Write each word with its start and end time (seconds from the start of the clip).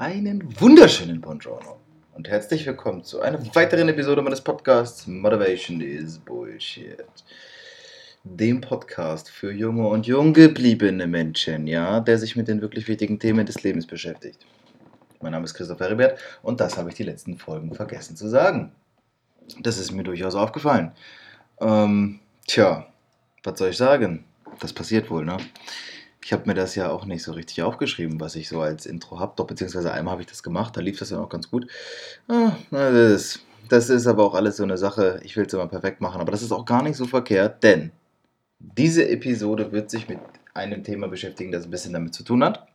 Einen 0.00 0.58
wunderschönen 0.58 1.20
Buongiorno 1.20 1.78
und 2.14 2.26
herzlich 2.26 2.64
willkommen 2.66 3.04
zu 3.04 3.20
einer 3.20 3.38
weiteren 3.54 3.86
Episode 3.90 4.22
meines 4.22 4.40
Podcasts 4.40 5.06
Motivation 5.06 5.82
is 5.82 6.18
Bullshit. 6.18 7.04
Dem 8.24 8.62
Podcast 8.62 9.28
für 9.28 9.52
junge 9.52 9.86
und 9.86 10.06
jung 10.06 10.32
gebliebene 10.32 11.06
Menschen, 11.06 11.66
ja, 11.66 12.00
der 12.00 12.16
sich 12.16 12.34
mit 12.34 12.48
den 12.48 12.62
wirklich 12.62 12.88
wichtigen 12.88 13.18
Themen 13.18 13.44
des 13.44 13.62
Lebens 13.62 13.86
beschäftigt. 13.86 14.46
Mein 15.20 15.32
Name 15.32 15.44
ist 15.44 15.52
Christoph 15.52 15.80
Heribert 15.80 16.18
und 16.40 16.60
das 16.60 16.78
habe 16.78 16.88
ich 16.88 16.94
die 16.94 17.02
letzten 17.02 17.36
Folgen 17.36 17.74
vergessen 17.74 18.16
zu 18.16 18.26
sagen. 18.30 18.72
Das 19.60 19.76
ist 19.76 19.92
mir 19.92 20.02
durchaus 20.02 20.34
aufgefallen. 20.34 20.92
Ähm, 21.60 22.20
tja, 22.46 22.86
was 23.42 23.58
soll 23.58 23.68
ich 23.68 23.76
sagen? 23.76 24.24
Das 24.60 24.72
passiert 24.72 25.10
wohl, 25.10 25.26
ne? 25.26 25.36
Ich 26.22 26.32
habe 26.32 26.46
mir 26.46 26.54
das 26.54 26.74
ja 26.74 26.90
auch 26.90 27.06
nicht 27.06 27.22
so 27.22 27.32
richtig 27.32 27.62
aufgeschrieben, 27.62 28.20
was 28.20 28.36
ich 28.36 28.48
so 28.48 28.60
als 28.60 28.86
Intro 28.86 29.18
habe. 29.18 29.32
Doch, 29.36 29.46
beziehungsweise 29.46 29.92
einmal 29.92 30.12
habe 30.12 30.22
ich 30.22 30.28
das 30.28 30.42
gemacht, 30.42 30.76
da 30.76 30.80
lief 30.80 30.98
das 30.98 31.10
ja 31.10 31.18
auch 31.18 31.28
ganz 31.28 31.50
gut. 31.50 31.66
Ah, 32.28 32.52
das, 32.70 32.94
ist, 32.94 33.40
das 33.68 33.88
ist 33.88 34.06
aber 34.06 34.24
auch 34.24 34.34
alles 34.34 34.58
so 34.58 34.62
eine 34.62 34.76
Sache, 34.76 35.20
ich 35.24 35.36
will 35.36 35.46
es 35.46 35.54
immer 35.54 35.66
perfekt 35.66 36.00
machen. 36.00 36.20
Aber 36.20 36.32
das 36.32 36.42
ist 36.42 36.52
auch 36.52 36.66
gar 36.66 36.82
nicht 36.82 36.96
so 36.96 37.06
verkehrt, 37.06 37.62
denn 37.62 37.92
diese 38.58 39.08
Episode 39.08 39.72
wird 39.72 39.90
sich 39.90 40.08
mit 40.08 40.18
einem 40.52 40.84
Thema 40.84 41.08
beschäftigen, 41.08 41.52
das 41.52 41.64
ein 41.64 41.70
bisschen 41.70 41.94
damit 41.94 42.14
zu 42.14 42.22
tun 42.22 42.44
hat. 42.44 42.66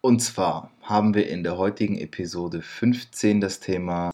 Und 0.00 0.20
zwar 0.20 0.70
haben 0.82 1.14
wir 1.14 1.28
in 1.28 1.42
der 1.42 1.58
heutigen 1.58 1.98
Episode 1.98 2.62
15 2.62 3.40
das 3.40 3.58
Thema 3.58 4.12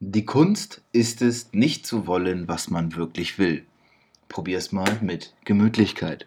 Die 0.00 0.24
Kunst 0.24 0.80
ist 0.92 1.20
es, 1.20 1.52
nicht 1.52 1.86
zu 1.86 2.06
wollen, 2.06 2.48
was 2.48 2.70
man 2.70 2.96
wirklich 2.96 3.38
will. 3.38 3.66
Probier's 4.28 4.72
mal 4.72 4.98
mit 5.02 5.34
Gemütlichkeit. 5.44 6.26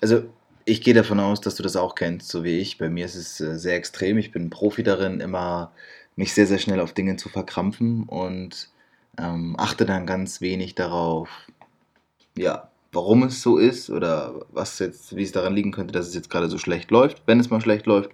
also 0.00 0.24
ich 0.64 0.82
gehe 0.82 0.94
davon 0.94 1.20
aus, 1.20 1.40
dass 1.40 1.54
du 1.54 1.62
das 1.62 1.76
auch 1.76 1.94
kennst, 1.94 2.28
so 2.28 2.44
wie 2.44 2.58
ich. 2.58 2.78
Bei 2.78 2.88
mir 2.88 3.04
ist 3.04 3.16
es 3.16 3.40
äh, 3.40 3.58
sehr 3.58 3.76
extrem. 3.76 4.18
Ich 4.18 4.32
bin 4.32 4.50
Profi 4.50 4.82
darin, 4.82 5.20
immer 5.20 5.72
mich 6.16 6.34
sehr, 6.34 6.46
sehr 6.46 6.58
schnell 6.58 6.80
auf 6.80 6.92
Dinge 6.92 7.16
zu 7.16 7.28
verkrampfen 7.28 8.04
und 8.04 8.68
ähm, 9.18 9.56
achte 9.58 9.86
dann 9.86 10.06
ganz 10.06 10.40
wenig 10.40 10.74
darauf, 10.74 11.28
ja, 12.36 12.70
warum 12.92 13.22
es 13.24 13.42
so 13.42 13.58
ist 13.58 13.90
oder 13.90 14.46
was 14.50 14.78
jetzt, 14.78 15.16
wie 15.16 15.22
es 15.22 15.32
daran 15.32 15.54
liegen 15.54 15.72
könnte, 15.72 15.92
dass 15.92 16.08
es 16.08 16.14
jetzt 16.14 16.30
gerade 16.30 16.48
so 16.48 16.58
schlecht 16.58 16.90
läuft, 16.90 17.22
wenn 17.26 17.40
es 17.40 17.50
mal 17.50 17.60
schlecht 17.60 17.86
läuft. 17.86 18.10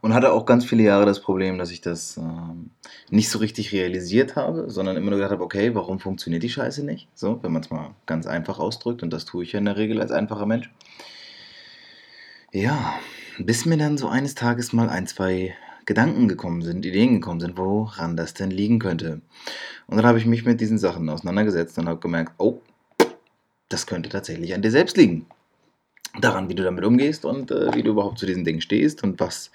Und 0.00 0.14
hatte 0.14 0.32
auch 0.32 0.46
ganz 0.46 0.64
viele 0.64 0.82
Jahre 0.82 1.06
das 1.06 1.20
Problem, 1.20 1.58
dass 1.58 1.70
ich 1.70 1.80
das 1.80 2.16
ähm, 2.16 2.70
nicht 3.10 3.28
so 3.28 3.38
richtig 3.38 3.72
realisiert 3.72 4.36
habe, 4.36 4.70
sondern 4.70 4.96
immer 4.96 5.10
nur 5.10 5.18
gedacht 5.18 5.32
habe, 5.32 5.42
okay, 5.42 5.74
warum 5.74 5.98
funktioniert 5.98 6.42
die 6.42 6.50
Scheiße 6.50 6.84
nicht? 6.84 7.08
So, 7.14 7.42
wenn 7.42 7.52
man 7.52 7.62
es 7.62 7.70
mal 7.70 7.90
ganz 8.06 8.26
einfach 8.26 8.58
ausdrückt, 8.58 9.02
und 9.02 9.12
das 9.12 9.24
tue 9.24 9.42
ich 9.44 9.52
ja 9.52 9.58
in 9.58 9.64
der 9.64 9.76
Regel 9.76 10.00
als 10.00 10.10
einfacher 10.10 10.46
Mensch. 10.46 10.70
Ja, 12.52 12.94
bis 13.38 13.66
mir 13.66 13.76
dann 13.76 13.98
so 13.98 14.08
eines 14.08 14.34
Tages 14.34 14.72
mal 14.72 14.88
ein, 14.88 15.06
zwei 15.06 15.54
Gedanken 15.86 16.28
gekommen 16.28 16.62
sind, 16.62 16.84
Ideen 16.84 17.14
gekommen 17.14 17.40
sind, 17.40 17.56
woran 17.56 18.16
das 18.16 18.34
denn 18.34 18.50
liegen 18.50 18.78
könnte. 18.78 19.20
Und 19.86 19.96
dann 19.96 20.06
habe 20.06 20.18
ich 20.18 20.26
mich 20.26 20.44
mit 20.44 20.60
diesen 20.60 20.78
Sachen 20.78 21.08
auseinandergesetzt 21.08 21.78
und 21.78 21.88
habe 21.88 22.00
gemerkt, 22.00 22.32
oh, 22.38 22.60
das 23.68 23.86
könnte 23.86 24.08
tatsächlich 24.08 24.54
an 24.54 24.62
dir 24.62 24.70
selbst 24.70 24.96
liegen 24.96 25.26
daran, 26.20 26.48
wie 26.48 26.54
du 26.54 26.62
damit 26.62 26.84
umgehst 26.84 27.24
und 27.24 27.50
äh, 27.50 27.74
wie 27.74 27.82
du 27.82 27.90
überhaupt 27.90 28.18
zu 28.18 28.26
diesen 28.26 28.44
Dingen 28.44 28.60
stehst 28.60 29.02
und 29.02 29.20
was 29.20 29.50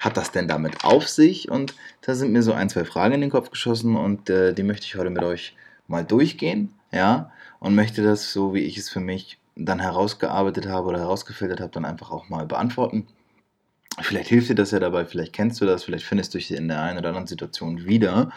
hat 0.00 0.16
das 0.16 0.30
denn 0.30 0.48
damit 0.48 0.84
auf 0.84 1.08
sich. 1.08 1.50
Und 1.50 1.74
da 2.02 2.14
sind 2.14 2.32
mir 2.32 2.42
so 2.42 2.52
ein, 2.52 2.68
zwei 2.68 2.84
Fragen 2.84 3.14
in 3.14 3.20
den 3.20 3.30
Kopf 3.30 3.50
geschossen 3.50 3.96
und 3.96 4.30
äh, 4.30 4.52
die 4.52 4.62
möchte 4.62 4.86
ich 4.86 4.96
heute 4.96 5.10
mit 5.10 5.22
euch 5.22 5.56
mal 5.88 6.04
durchgehen, 6.04 6.72
ja, 6.92 7.30
und 7.58 7.74
möchte 7.74 8.02
das 8.02 8.32
so, 8.32 8.54
wie 8.54 8.60
ich 8.60 8.78
es 8.78 8.88
für 8.88 9.00
mich 9.00 9.38
dann 9.56 9.80
herausgearbeitet 9.80 10.66
habe 10.66 10.88
oder 10.88 10.98
herausgefiltert 10.98 11.60
habe, 11.60 11.72
dann 11.72 11.84
einfach 11.84 12.10
auch 12.10 12.28
mal 12.28 12.46
beantworten. 12.46 13.06
Vielleicht 14.00 14.28
hilft 14.28 14.48
dir 14.48 14.54
das 14.54 14.72
ja 14.72 14.80
dabei, 14.80 15.04
vielleicht 15.04 15.32
kennst 15.32 15.60
du 15.60 15.66
das, 15.66 15.84
vielleicht 15.84 16.04
findest 16.04 16.34
du 16.34 16.38
dich 16.38 16.50
in 16.50 16.68
der 16.68 16.82
einen 16.82 16.98
oder 16.98 17.08
anderen 17.08 17.28
Situation 17.28 17.84
wieder. 17.86 18.30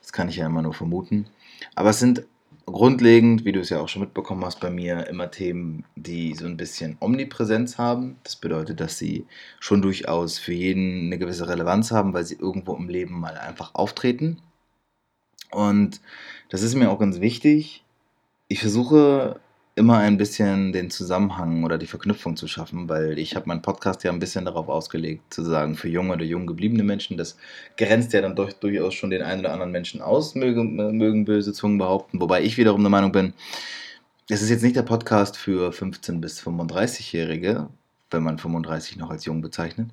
Das 0.00 0.12
kann 0.12 0.28
ich 0.28 0.36
ja 0.36 0.46
immer 0.46 0.62
nur 0.62 0.74
vermuten. 0.74 1.26
Aber 1.74 1.90
es 1.90 1.98
sind 1.98 2.24
grundlegend, 2.66 3.44
wie 3.44 3.52
du 3.52 3.60
es 3.60 3.70
ja 3.70 3.80
auch 3.80 3.88
schon 3.88 4.02
mitbekommen 4.02 4.44
hast, 4.44 4.60
bei 4.60 4.70
mir 4.70 5.06
immer 5.08 5.30
Themen, 5.30 5.84
die 5.96 6.34
so 6.34 6.46
ein 6.46 6.56
bisschen 6.56 6.96
Omnipräsenz 7.00 7.78
haben. 7.78 8.16
Das 8.24 8.36
bedeutet, 8.36 8.80
dass 8.80 8.98
sie 8.98 9.26
schon 9.60 9.82
durchaus 9.82 10.38
für 10.38 10.52
jeden 10.52 11.06
eine 11.06 11.18
gewisse 11.18 11.48
Relevanz 11.48 11.90
haben, 11.90 12.14
weil 12.14 12.24
sie 12.24 12.36
irgendwo 12.36 12.74
im 12.74 12.88
Leben 12.88 13.20
mal 13.20 13.36
einfach 13.36 13.74
auftreten. 13.74 14.38
Und 15.50 16.00
das 16.48 16.62
ist 16.62 16.74
mir 16.74 16.90
auch 16.90 16.98
ganz 16.98 17.20
wichtig. 17.20 17.84
Ich 18.48 18.60
versuche 18.60 19.40
immer 19.74 19.98
ein 19.98 20.18
bisschen 20.18 20.72
den 20.72 20.90
Zusammenhang 20.90 21.64
oder 21.64 21.78
die 21.78 21.86
Verknüpfung 21.86 22.36
zu 22.36 22.46
schaffen, 22.46 22.88
weil 22.88 23.18
ich 23.18 23.34
habe 23.36 23.48
meinen 23.48 23.62
Podcast 23.62 24.04
ja 24.04 24.12
ein 24.12 24.18
bisschen 24.18 24.44
darauf 24.44 24.68
ausgelegt, 24.68 25.32
zu 25.32 25.42
sagen, 25.42 25.76
für 25.76 25.88
junge 25.88 26.12
oder 26.12 26.24
jung 26.24 26.46
gebliebene 26.46 26.82
Menschen, 26.82 27.16
das 27.16 27.36
grenzt 27.78 28.12
ja 28.12 28.20
dann 28.20 28.36
durch, 28.36 28.52
durchaus 28.54 28.94
schon 28.94 29.10
den 29.10 29.22
einen 29.22 29.40
oder 29.40 29.52
anderen 29.52 29.72
Menschen 29.72 30.02
aus, 30.02 30.34
mögen, 30.34 30.76
mögen 30.98 31.24
böse 31.24 31.54
Zungen 31.54 31.78
behaupten, 31.78 32.20
wobei 32.20 32.42
ich 32.42 32.58
wiederum 32.58 32.82
der 32.82 32.90
Meinung 32.90 33.12
bin, 33.12 33.32
es 34.28 34.42
ist 34.42 34.50
jetzt 34.50 34.62
nicht 34.62 34.76
der 34.76 34.82
Podcast 34.82 35.36
für 35.36 35.70
15- 35.70 36.20
bis 36.20 36.40
35-Jährige, 36.42 37.68
wenn 38.10 38.22
man 38.22 38.38
35 38.38 38.98
noch 38.98 39.10
als 39.10 39.24
jung 39.24 39.40
bezeichnet, 39.40 39.88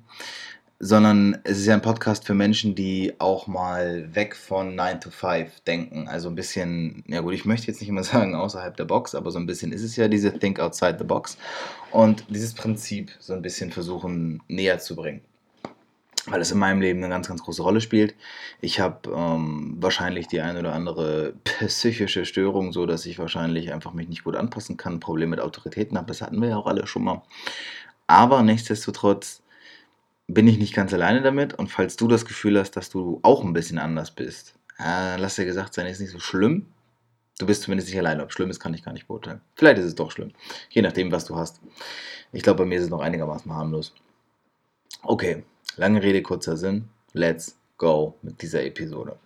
sondern 0.82 1.38
es 1.44 1.58
ist 1.58 1.66
ja 1.66 1.74
ein 1.74 1.82
Podcast 1.82 2.24
für 2.24 2.32
Menschen, 2.32 2.74
die 2.74 3.12
auch 3.18 3.46
mal 3.46 4.08
weg 4.14 4.34
von 4.34 4.74
9 4.74 5.02
to 5.02 5.10
5 5.10 5.60
denken. 5.60 6.08
Also 6.08 6.30
ein 6.30 6.34
bisschen, 6.34 7.04
ja 7.06 7.20
gut, 7.20 7.34
ich 7.34 7.44
möchte 7.44 7.66
jetzt 7.66 7.80
nicht 7.80 7.90
immer 7.90 8.02
sagen 8.04 8.34
außerhalb 8.34 8.74
der 8.78 8.86
Box, 8.86 9.14
aber 9.14 9.30
so 9.30 9.38
ein 9.38 9.44
bisschen 9.44 9.72
ist 9.72 9.82
es 9.82 9.96
ja 9.96 10.08
diese 10.08 10.32
Think 10.32 10.58
Outside 10.58 10.96
the 10.98 11.04
Box 11.04 11.36
und 11.92 12.24
dieses 12.30 12.54
Prinzip 12.54 13.10
so 13.20 13.34
ein 13.34 13.42
bisschen 13.42 13.70
versuchen 13.70 14.42
näher 14.48 14.78
zu 14.78 14.96
bringen. 14.96 15.20
Weil 16.26 16.40
es 16.40 16.50
in 16.50 16.58
meinem 16.58 16.80
Leben 16.80 17.00
eine 17.00 17.12
ganz, 17.12 17.28
ganz 17.28 17.42
große 17.42 17.62
Rolle 17.62 17.80
spielt. 17.82 18.14
Ich 18.60 18.80
habe 18.80 19.10
ähm, 19.10 19.76
wahrscheinlich 19.80 20.28
die 20.28 20.40
eine 20.40 20.60
oder 20.60 20.74
andere 20.74 21.34
psychische 21.66 22.24
Störung, 22.24 22.72
so 22.72 22.86
dass 22.86 23.04
ich 23.04 23.18
wahrscheinlich 23.18 23.72
einfach 23.72 23.92
mich 23.92 24.08
nicht 24.08 24.24
gut 24.24 24.36
anpassen 24.36 24.78
kann, 24.78 25.00
Probleme 25.00 25.30
mit 25.30 25.40
Autoritäten 25.40 25.98
habe. 25.98 26.08
Das 26.08 26.22
hatten 26.22 26.40
wir 26.40 26.48
ja 26.48 26.56
auch 26.56 26.66
alle 26.66 26.86
schon 26.86 27.04
mal. 27.04 27.22
Aber 28.06 28.42
nichtsdestotrotz 28.42 29.42
bin 30.34 30.46
ich 30.46 30.58
nicht 30.58 30.74
ganz 30.74 30.92
alleine 30.92 31.22
damit. 31.22 31.54
Und 31.54 31.68
falls 31.68 31.96
du 31.96 32.08
das 32.08 32.24
Gefühl 32.24 32.58
hast, 32.58 32.72
dass 32.72 32.90
du 32.90 33.20
auch 33.22 33.44
ein 33.44 33.52
bisschen 33.52 33.78
anders 33.78 34.10
bist, 34.10 34.54
äh, 34.78 35.16
lass 35.16 35.36
dir 35.36 35.44
gesagt 35.44 35.74
sein, 35.74 35.86
ist 35.86 36.00
nicht 36.00 36.10
so 36.10 36.20
schlimm. 36.20 36.66
Du 37.38 37.46
bist 37.46 37.62
zumindest 37.62 37.88
nicht 37.88 37.98
alleine. 37.98 38.22
Ob 38.22 38.32
schlimm 38.32 38.50
ist, 38.50 38.60
kann 38.60 38.74
ich 38.74 38.84
gar 38.84 38.92
nicht 38.92 39.08
beurteilen. 39.08 39.40
Vielleicht 39.54 39.78
ist 39.78 39.86
es 39.86 39.94
doch 39.94 40.10
schlimm. 40.10 40.32
Je 40.68 40.82
nachdem, 40.82 41.10
was 41.10 41.24
du 41.24 41.36
hast. 41.36 41.60
Ich 42.32 42.42
glaube, 42.42 42.58
bei 42.58 42.66
mir 42.66 42.78
ist 42.78 42.84
es 42.84 42.90
noch 42.90 43.00
einigermaßen 43.00 43.52
harmlos. 43.52 43.94
Okay, 45.02 45.44
lange 45.76 46.02
Rede, 46.02 46.22
kurzer 46.22 46.56
Sinn. 46.56 46.88
Let's 47.12 47.56
go 47.78 48.14
mit 48.22 48.42
dieser 48.42 48.62
Episode. 48.64 49.18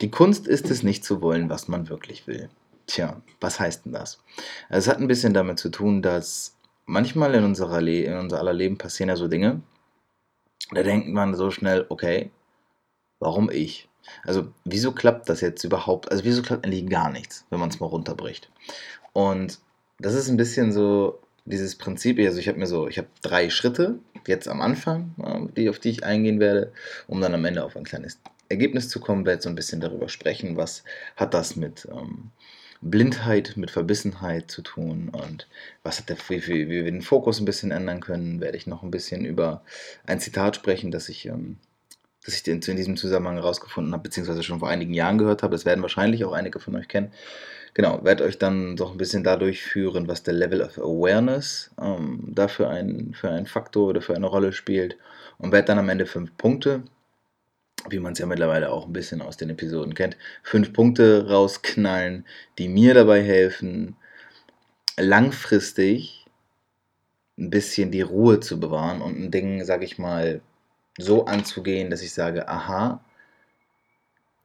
Die 0.00 0.10
Kunst 0.10 0.46
ist 0.46 0.70
es 0.70 0.82
nicht 0.82 1.04
zu 1.04 1.20
wollen, 1.20 1.50
was 1.50 1.66
man 1.66 1.88
wirklich 1.88 2.26
will. 2.26 2.48
Tja, 2.86 3.20
was 3.40 3.58
heißt 3.60 3.84
denn 3.84 3.92
das? 3.92 4.22
Es 4.68 4.88
hat 4.88 4.98
ein 4.98 5.08
bisschen 5.08 5.34
damit 5.34 5.58
zu 5.58 5.70
tun, 5.70 6.02
dass 6.02 6.56
manchmal 6.86 7.34
in, 7.34 7.44
unserer 7.44 7.80
Le 7.80 8.04
in 8.04 8.14
unser 8.14 8.38
aller 8.38 8.52
Leben 8.52 8.78
passieren 8.78 9.08
ja 9.08 9.16
so 9.16 9.28
Dinge, 9.28 9.60
da 10.72 10.82
denkt 10.82 11.08
man 11.08 11.34
so 11.34 11.50
schnell, 11.50 11.86
okay, 11.88 12.30
warum 13.18 13.50
ich? 13.50 13.88
Also, 14.24 14.48
wieso 14.64 14.92
klappt 14.92 15.28
das 15.28 15.40
jetzt 15.40 15.62
überhaupt? 15.64 16.10
Also, 16.10 16.24
wieso 16.24 16.42
klappt 16.42 16.64
eigentlich 16.64 16.88
gar 16.88 17.10
nichts, 17.10 17.46
wenn 17.50 17.60
man 17.60 17.68
es 17.68 17.80
mal 17.80 17.86
runterbricht? 17.86 18.50
Und 19.12 19.58
das 19.98 20.14
ist 20.14 20.28
ein 20.28 20.36
bisschen 20.36 20.72
so 20.72 21.20
dieses 21.44 21.76
Prinzip, 21.76 22.18
also 22.18 22.38
ich 22.38 22.48
habe 22.48 22.58
mir 22.58 22.66
so, 22.66 22.88
ich 22.88 22.98
habe 22.98 23.08
drei 23.22 23.50
Schritte 23.50 23.98
jetzt 24.26 24.48
am 24.48 24.60
Anfang, 24.60 25.50
die, 25.56 25.68
auf 25.68 25.78
die 25.78 25.90
ich 25.90 26.04
eingehen 26.04 26.40
werde, 26.40 26.72
um 27.06 27.20
dann 27.20 27.34
am 27.34 27.44
Ende 27.44 27.64
auf 27.64 27.76
ein 27.76 27.84
kleines 27.84 28.20
Ergebnis 28.48 28.88
zu 28.88 29.00
kommen, 29.00 29.26
werde 29.26 29.42
so 29.42 29.48
ein 29.48 29.54
bisschen 29.54 29.80
darüber 29.80 30.08
sprechen, 30.08 30.56
was 30.56 30.84
hat 31.16 31.34
das 31.34 31.56
mit 31.56 31.88
ähm, 31.90 32.30
Blindheit 32.82 33.54
mit 33.56 33.70
Verbissenheit 33.70 34.50
zu 34.50 34.62
tun 34.62 35.10
und 35.10 35.48
was 35.82 35.98
hat 35.98 36.08
der, 36.08 36.16
wie, 36.28 36.46
wie, 36.46 36.68
wir 36.68 36.84
den 36.84 37.02
Fokus 37.02 37.38
ein 37.38 37.44
bisschen 37.44 37.70
ändern 37.70 38.00
können, 38.00 38.40
werde 38.40 38.56
ich 38.56 38.66
noch 38.66 38.82
ein 38.82 38.90
bisschen 38.90 39.24
über 39.24 39.62
ein 40.06 40.20
Zitat 40.20 40.56
sprechen, 40.56 40.90
das 40.90 41.08
ich, 41.10 41.26
ähm, 41.26 41.58
das 42.24 42.34
ich 42.34 42.46
in, 42.48 42.60
in 42.62 42.76
diesem 42.76 42.96
Zusammenhang 42.96 43.36
herausgefunden 43.36 43.92
habe, 43.92 44.04
beziehungsweise 44.04 44.42
schon 44.42 44.60
vor 44.60 44.70
einigen 44.70 44.94
Jahren 44.94 45.18
gehört 45.18 45.42
habe. 45.42 45.52
Das 45.52 45.66
werden 45.66 45.82
wahrscheinlich 45.82 46.24
auch 46.24 46.32
einige 46.32 46.58
von 46.58 46.74
euch 46.74 46.88
kennen. 46.88 47.12
genau, 47.74 48.02
werde 48.02 48.24
euch 48.24 48.38
dann 48.38 48.76
doch 48.76 48.92
ein 48.92 48.98
bisschen 48.98 49.24
dadurch 49.24 49.62
führen, 49.62 50.08
was 50.08 50.22
der 50.22 50.34
Level 50.34 50.62
of 50.62 50.78
Awareness 50.78 51.70
ähm, 51.80 52.32
dafür 52.34 52.70
ein, 52.70 53.12
für 53.14 53.30
einen 53.30 53.46
Faktor 53.46 53.88
oder 53.88 54.00
für 54.00 54.14
eine 54.16 54.26
Rolle 54.26 54.52
spielt 54.52 54.96
und 55.38 55.52
werde 55.52 55.66
dann 55.66 55.78
am 55.78 55.88
Ende 55.90 56.06
fünf 56.06 56.36
Punkte, 56.38 56.82
wie 57.88 57.98
man 57.98 58.12
es 58.12 58.18
ja 58.18 58.26
mittlerweile 58.26 58.70
auch 58.70 58.86
ein 58.86 58.92
bisschen 58.92 59.22
aus 59.22 59.36
den 59.36 59.50
Episoden 59.50 59.94
kennt, 59.94 60.16
fünf 60.42 60.72
Punkte 60.72 61.28
rausknallen, 61.28 62.26
die 62.58 62.68
mir 62.68 62.94
dabei 62.94 63.22
helfen, 63.22 63.96
langfristig 64.98 66.26
ein 67.38 67.50
bisschen 67.50 67.90
die 67.90 68.02
Ruhe 68.02 68.40
zu 68.40 68.60
bewahren 68.60 69.00
und 69.00 69.18
ein 69.18 69.30
Ding, 69.30 69.64
sag 69.64 69.82
ich 69.82 69.98
mal, 69.98 70.42
so 70.98 71.24
anzugehen, 71.24 71.90
dass 71.90 72.02
ich 72.02 72.12
sage, 72.12 72.48
aha, 72.48 73.02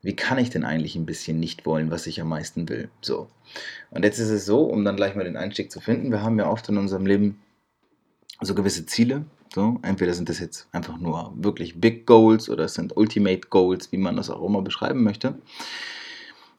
wie 0.01 0.15
kann 0.15 0.37
ich 0.37 0.49
denn 0.49 0.63
eigentlich 0.63 0.95
ein 0.95 1.05
bisschen 1.05 1.39
nicht 1.39 1.65
wollen, 1.65 1.91
was 1.91 2.07
ich 2.07 2.21
am 2.21 2.29
meisten 2.29 2.69
will? 2.69 2.89
So. 3.01 3.27
Und 3.89 4.05
jetzt 4.05 4.19
ist 4.19 4.29
es 4.29 4.45
so, 4.45 4.63
um 4.63 4.85
dann 4.85 4.95
gleich 4.95 5.15
mal 5.15 5.25
den 5.25 5.35
Einstieg 5.35 5.71
zu 5.71 5.81
finden, 5.81 6.11
wir 6.11 6.21
haben 6.21 6.37
ja 6.39 6.47
oft 6.49 6.69
in 6.69 6.77
unserem 6.77 7.05
Leben 7.05 7.41
so 8.39 8.55
gewisse 8.55 8.85
Ziele. 8.85 9.25
So, 9.55 9.79
entweder 9.81 10.13
sind 10.13 10.29
das 10.29 10.39
jetzt 10.39 10.67
einfach 10.73 10.99
nur 10.99 11.33
wirklich 11.37 11.79
Big 11.79 12.05
Goals 12.05 12.49
oder 12.49 12.65
es 12.65 12.73
sind 12.73 12.95
Ultimate 12.95 13.47
Goals, 13.49 13.91
wie 13.91 13.97
man 13.97 14.17
das 14.17 14.29
auch 14.29 14.45
immer 14.45 14.61
beschreiben 14.61 15.01
möchte. 15.01 15.39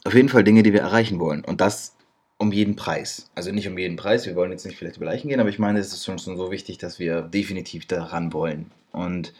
Auf 0.05 0.15
jeden 0.15 0.31
Fall 0.31 0.45
Dinge, 0.45 0.63
die 0.63 0.73
wir 0.73 0.81
erreichen 0.81 1.21
wollen. 1.21 1.45
Und 1.45 1.61
das 1.61 1.95
um 2.39 2.53
jeden 2.53 2.75
Preis. 2.75 3.31
Also 3.35 3.53
nicht 3.53 3.69
um 3.69 3.79
jeden 3.79 3.97
Preis, 3.97 4.27
wir 4.27 4.35
wollen 4.35 4.51
jetzt 4.51 4.67
nicht 4.67 4.79
vielleicht 4.79 4.97
über 4.97 5.07
Leichen 5.07 5.29
gehen, 5.29 5.41
aber 5.41 5.49
ich 5.49 5.59
meine, 5.59 5.79
es 5.79 5.93
ist 5.93 6.05
schon 6.05 6.19
so 6.19 6.51
wichtig, 6.51 6.79
dass 6.79 6.99
wir 6.99 7.23
definitiv 7.23 7.87
daran 7.87 8.33
wollen. 8.33 8.73
Und 8.93 9.33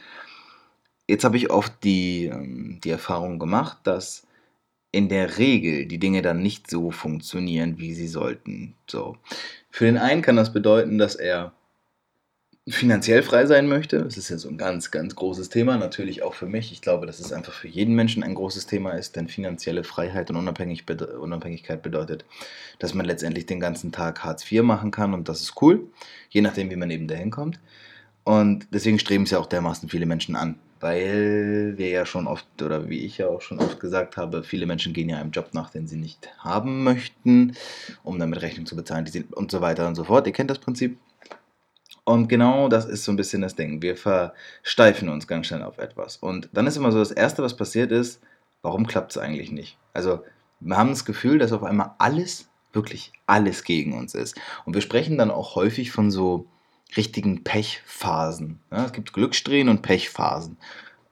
Jetzt 1.09 1.25
habe 1.25 1.37
ich 1.37 1.51
oft 1.51 1.73
die, 1.85 2.27
ähm, 2.27 2.81
die 2.83 2.91
Erfahrung 2.91 3.39
gemacht, 3.39 3.79
dass 3.85 4.27
in 4.93 5.09
der 5.09 5.39
Regel 5.39 5.87
die 5.87 5.99
Dinge 5.99 6.23
dann 6.23 6.43
nicht 6.43 6.71
so 6.71 6.91
funktionieren, 6.91 7.79
wie 7.79 7.95
sie 7.95 8.09
sollten. 8.09 8.75
So. 8.91 9.17
Für 9.71 9.85
den 9.85 9.99
einen 9.99 10.23
kann 10.23 10.37
das 10.37 10.53
bedeuten, 10.53 10.99
dass 10.99 11.15
er 11.15 11.53
finanziell 12.69 13.23
frei 13.23 13.47
sein 13.47 13.69
möchte. 13.69 14.03
Das 14.03 14.17
ist 14.17 14.29
ja 14.29 14.39
so 14.39 14.49
ein 14.49 14.59
ganz, 14.59 14.91
ganz 14.91 15.15
großes 15.15 15.51
Thema, 15.51 15.77
natürlich 15.77 16.23
auch 16.23 16.35
für 16.35 16.47
mich. 16.47 16.73
Ich 16.73 16.83
glaube, 16.83 17.07
dass 17.07 17.21
es 17.21 17.33
einfach 17.33 17.53
für 17.53 17.69
jeden 17.69 17.95
Menschen 17.95 18.23
ein 18.23 18.35
großes 18.35 18.67
Thema 18.67 18.93
ist, 18.93 19.15
denn 19.15 19.29
finanzielle 19.29 19.85
Freiheit 19.85 20.31
und 20.31 20.37
Unabhängigkeit 20.37 21.83
bedeutet, 21.83 22.25
dass 22.79 22.95
man 22.95 23.07
letztendlich 23.07 23.47
den 23.47 23.61
ganzen 23.61 23.93
Tag 23.93 24.25
Hartz 24.25 24.51
IV 24.51 24.63
machen 24.63 24.91
kann 24.91 25.15
und 25.15 25.29
das 25.29 25.43
ist 25.43 25.63
cool, 25.63 25.87
je 26.31 26.41
nachdem, 26.41 26.71
wie 26.71 26.77
man 26.77 26.91
eben 26.91 27.07
dahin 27.07 27.31
kommt. 27.31 27.61
Und 28.25 28.67
deswegen 28.73 28.99
streben 28.99 29.25
es 29.25 29.31
ja 29.31 29.39
auch 29.39 29.47
dermaßen 29.47 29.89
viele 29.89 30.07
Menschen 30.07 30.35
an 30.35 30.59
weil 30.81 31.75
wir 31.77 31.89
ja 31.89 32.07
schon 32.07 32.27
oft, 32.27 32.63
oder 32.63 32.89
wie 32.89 33.05
ich 33.05 33.19
ja 33.19 33.29
auch 33.29 33.41
schon 33.41 33.59
oft 33.59 33.81
gesagt 33.81 34.17
habe, 34.17 34.43
viele 34.43 34.67
Menschen 34.67 34.93
gehen 34.93 35.09
ja 35.09 35.17
einem 35.17 35.31
Job 35.31 35.51
nach, 35.53 35.71
den 35.71 35.87
sie 35.87 35.97
nicht 35.97 36.29
haben 36.39 36.85
möchten, 36.85 37.57
um 38.03 38.19
damit 38.19 38.43
Rechnung 38.43 38.67
zu 38.67 38.77
bezahlen 38.77 39.05
die 39.05 39.11
sind, 39.11 39.33
und 39.33 39.51
so 39.51 39.61
weiter 39.61 39.89
und 39.89 39.95
so 39.95 40.05
fort. 40.05 40.27
Ihr 40.27 40.33
kennt 40.33 40.51
das 40.51 40.59
Prinzip. 40.59 40.99
Und 42.07 42.29
genau 42.29 42.69
das 42.69 42.85
ist 42.85 43.03
so 43.03 43.11
ein 43.11 43.17
bisschen 43.17 43.43
das 43.43 43.57
Ding. 43.57 43.83
Wir 43.83 43.97
versteifen 43.97 45.09
uns 45.09 45.27
ganz 45.27 45.49
schnell 45.49 45.65
auf 45.65 45.79
etwas. 45.79 46.17
Und 46.17 46.49
dann 46.53 46.69
ist 46.69 46.77
immer 46.77 46.93
so, 46.93 47.01
das 47.01 47.11
Erste, 47.11 47.43
was 47.43 47.57
passiert 47.57 47.91
ist, 47.91 48.23
warum 48.63 48.87
klappt 48.87 49.11
es 49.11 49.19
eigentlich 49.19 49.51
nicht? 49.51 49.77
Also 49.93 50.23
wir 50.61 50.77
haben 50.77 50.91
das 50.91 51.05
Gefühl, 51.05 51.41
dass 51.41 51.51
auf 51.51 51.65
einmal 51.65 51.97
alles, 51.99 52.49
wirklich 52.73 53.13
alles 53.27 53.65
gegen 53.65 53.99
uns 53.99 54.15
ist. 54.15 54.41
Und 54.65 54.75
wir 54.75 54.83
sprechen 54.83 55.19
dann 55.19 55.33
auch 55.33 55.57
häufig 55.57 55.91
von 55.91 56.13
so 56.13 56.47
richtigen 56.97 57.43
Pechphasen. 57.43 58.61
Ja, 58.71 58.85
es 58.85 58.93
gibt 58.93 59.13
Glückssträhnen 59.13 59.69
und 59.69 59.83
Pechphasen. 59.83 60.59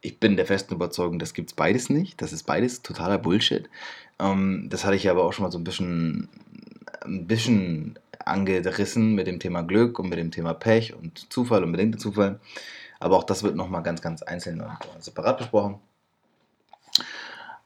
Ich 0.01 0.21
bin 0.21 0.37
der 0.37 0.47
festen 0.47 0.75
Überzeugung, 0.75 1.19
das 1.19 1.35
gibt 1.35 1.51
es 1.51 1.57
beides 1.57 1.91
nicht. 1.91 2.23
Das 2.23 2.33
ist 2.33 2.45
beides 2.45 2.83
totaler 2.83 3.19
Bullshit. 3.19 3.69
Ähm, 4.21 4.69
das 4.71 4.85
hatte 4.85 4.95
ich 4.95 5.11
aber 5.11 5.25
auch 5.25 5.33
schon 5.33 5.43
mal 5.43 5.51
so 5.51 5.59
ein 5.59 5.65
bisschen, 5.65 6.29
ein 7.05 7.27
bisschen 7.27 7.99
angerissen 8.25 9.15
mit 9.15 9.27
dem 9.27 9.39
Thema 9.39 9.63
Glück 9.63 9.99
und 9.99 10.09
mit 10.09 10.19
dem 10.19 10.31
Thema 10.31 10.55
Pech 10.55 10.95
und 10.95 11.33
Zufall 11.33 11.65
und 11.65 11.73
bedingter 11.73 11.99
Zufall. 11.99 12.41
Aber 13.01 13.17
auch 13.17 13.25
das 13.25 13.43
wird 13.43 13.57
nochmal 13.57 13.83
ganz, 13.83 14.01
ganz 14.01 14.23
einzeln 14.23 14.61
und 14.61 15.03
separat 15.03 15.39
besprochen. 15.39 15.79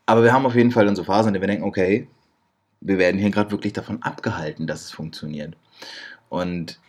Aber 0.07 0.23
wir 0.23 0.33
haben 0.33 0.47
auf 0.47 0.55
jeden 0.55 0.71
Fall 0.71 0.95
so 0.97 1.05
Phasen, 1.05 1.29
in 1.29 1.35
denen 1.35 1.43
wir 1.43 1.49
denken, 1.49 1.65
okay, 1.65 2.09
wir 2.81 2.99
werden 2.99 3.21
hier 3.21 3.31
gerade 3.31 3.51
wirklich 3.51 3.73
davon 3.73 4.03
abgehalten, 4.03 4.67
dass 4.67 4.83
es 4.83 4.91
funktioniert. 4.91 5.57
Und 6.29 6.81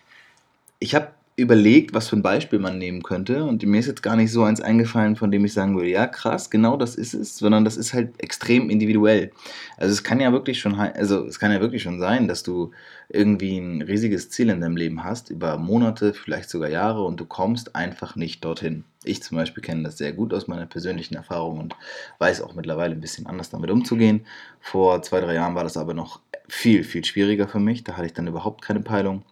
ich 0.79 0.95
habe 0.95 1.11
überlegt, 1.39 1.93
was 1.93 2.09
für 2.09 2.15
ein 2.15 2.21
Beispiel 2.21 2.59
man 2.59 2.77
nehmen 2.77 3.03
könnte 3.03 3.43
und 3.43 3.63
mir 3.63 3.79
ist 3.79 3.87
jetzt 3.87 4.03
gar 4.03 4.15
nicht 4.15 4.31
so 4.31 4.43
eins 4.43 4.61
eingefallen, 4.61 5.15
von 5.15 5.31
dem 5.31 5.45
ich 5.45 5.53
sagen 5.53 5.75
würde, 5.75 5.89
ja 5.89 6.07
krass, 6.07 6.49
genau 6.49 6.77
das 6.77 6.95
ist 6.95 7.13
es, 7.13 7.37
sondern 7.37 7.65
das 7.65 7.77
ist 7.77 7.93
halt 7.93 8.21
extrem 8.21 8.69
individuell. 8.69 9.31
Also 9.77 9.93
es 9.93 10.03
kann 10.03 10.19
ja 10.19 10.31
wirklich 10.31 10.59
schon, 10.59 10.75
also 10.75 11.25
es 11.25 11.39
kann 11.39 11.51
ja 11.51 11.61
wirklich 11.61 11.83
schon 11.83 11.99
sein, 11.99 12.27
dass 12.27 12.43
du 12.43 12.71
irgendwie 13.09 13.57
ein 13.57 13.81
riesiges 13.81 14.29
Ziel 14.29 14.49
in 14.49 14.61
deinem 14.61 14.77
Leben 14.77 15.03
hast, 15.03 15.29
über 15.29 15.57
Monate, 15.57 16.13
vielleicht 16.13 16.49
sogar 16.49 16.69
Jahre 16.69 17.03
und 17.03 17.19
du 17.19 17.25
kommst 17.25 17.75
einfach 17.75 18.15
nicht 18.15 18.45
dorthin. 18.45 18.83
Ich 19.03 19.23
zum 19.23 19.37
Beispiel 19.37 19.63
kenne 19.63 19.83
das 19.83 19.97
sehr 19.97 20.13
gut 20.13 20.33
aus 20.33 20.47
meiner 20.47 20.65
persönlichen 20.65 21.15
Erfahrung 21.15 21.59
und 21.59 21.75
weiß 22.19 22.41
auch 22.41 22.53
mittlerweile 22.53 22.93
ein 22.93 23.01
bisschen 23.01 23.25
anders 23.25 23.49
damit 23.49 23.71
umzugehen. 23.71 24.25
Vor 24.59 25.01
zwei, 25.01 25.21
drei 25.21 25.35
Jahren 25.35 25.55
war 25.55 25.63
das 25.63 25.77
aber 25.77 25.93
noch 25.93 26.19
viel, 26.47 26.83
viel 26.83 27.03
schwieriger 27.05 27.47
für 27.47 27.59
mich. 27.59 27.83
Da 27.83 27.93
hatte 27.97 28.07
ich 28.07 28.13
dann 28.13 28.27
überhaupt 28.27 28.61
keine 28.61 28.81
Peilung 28.81 29.23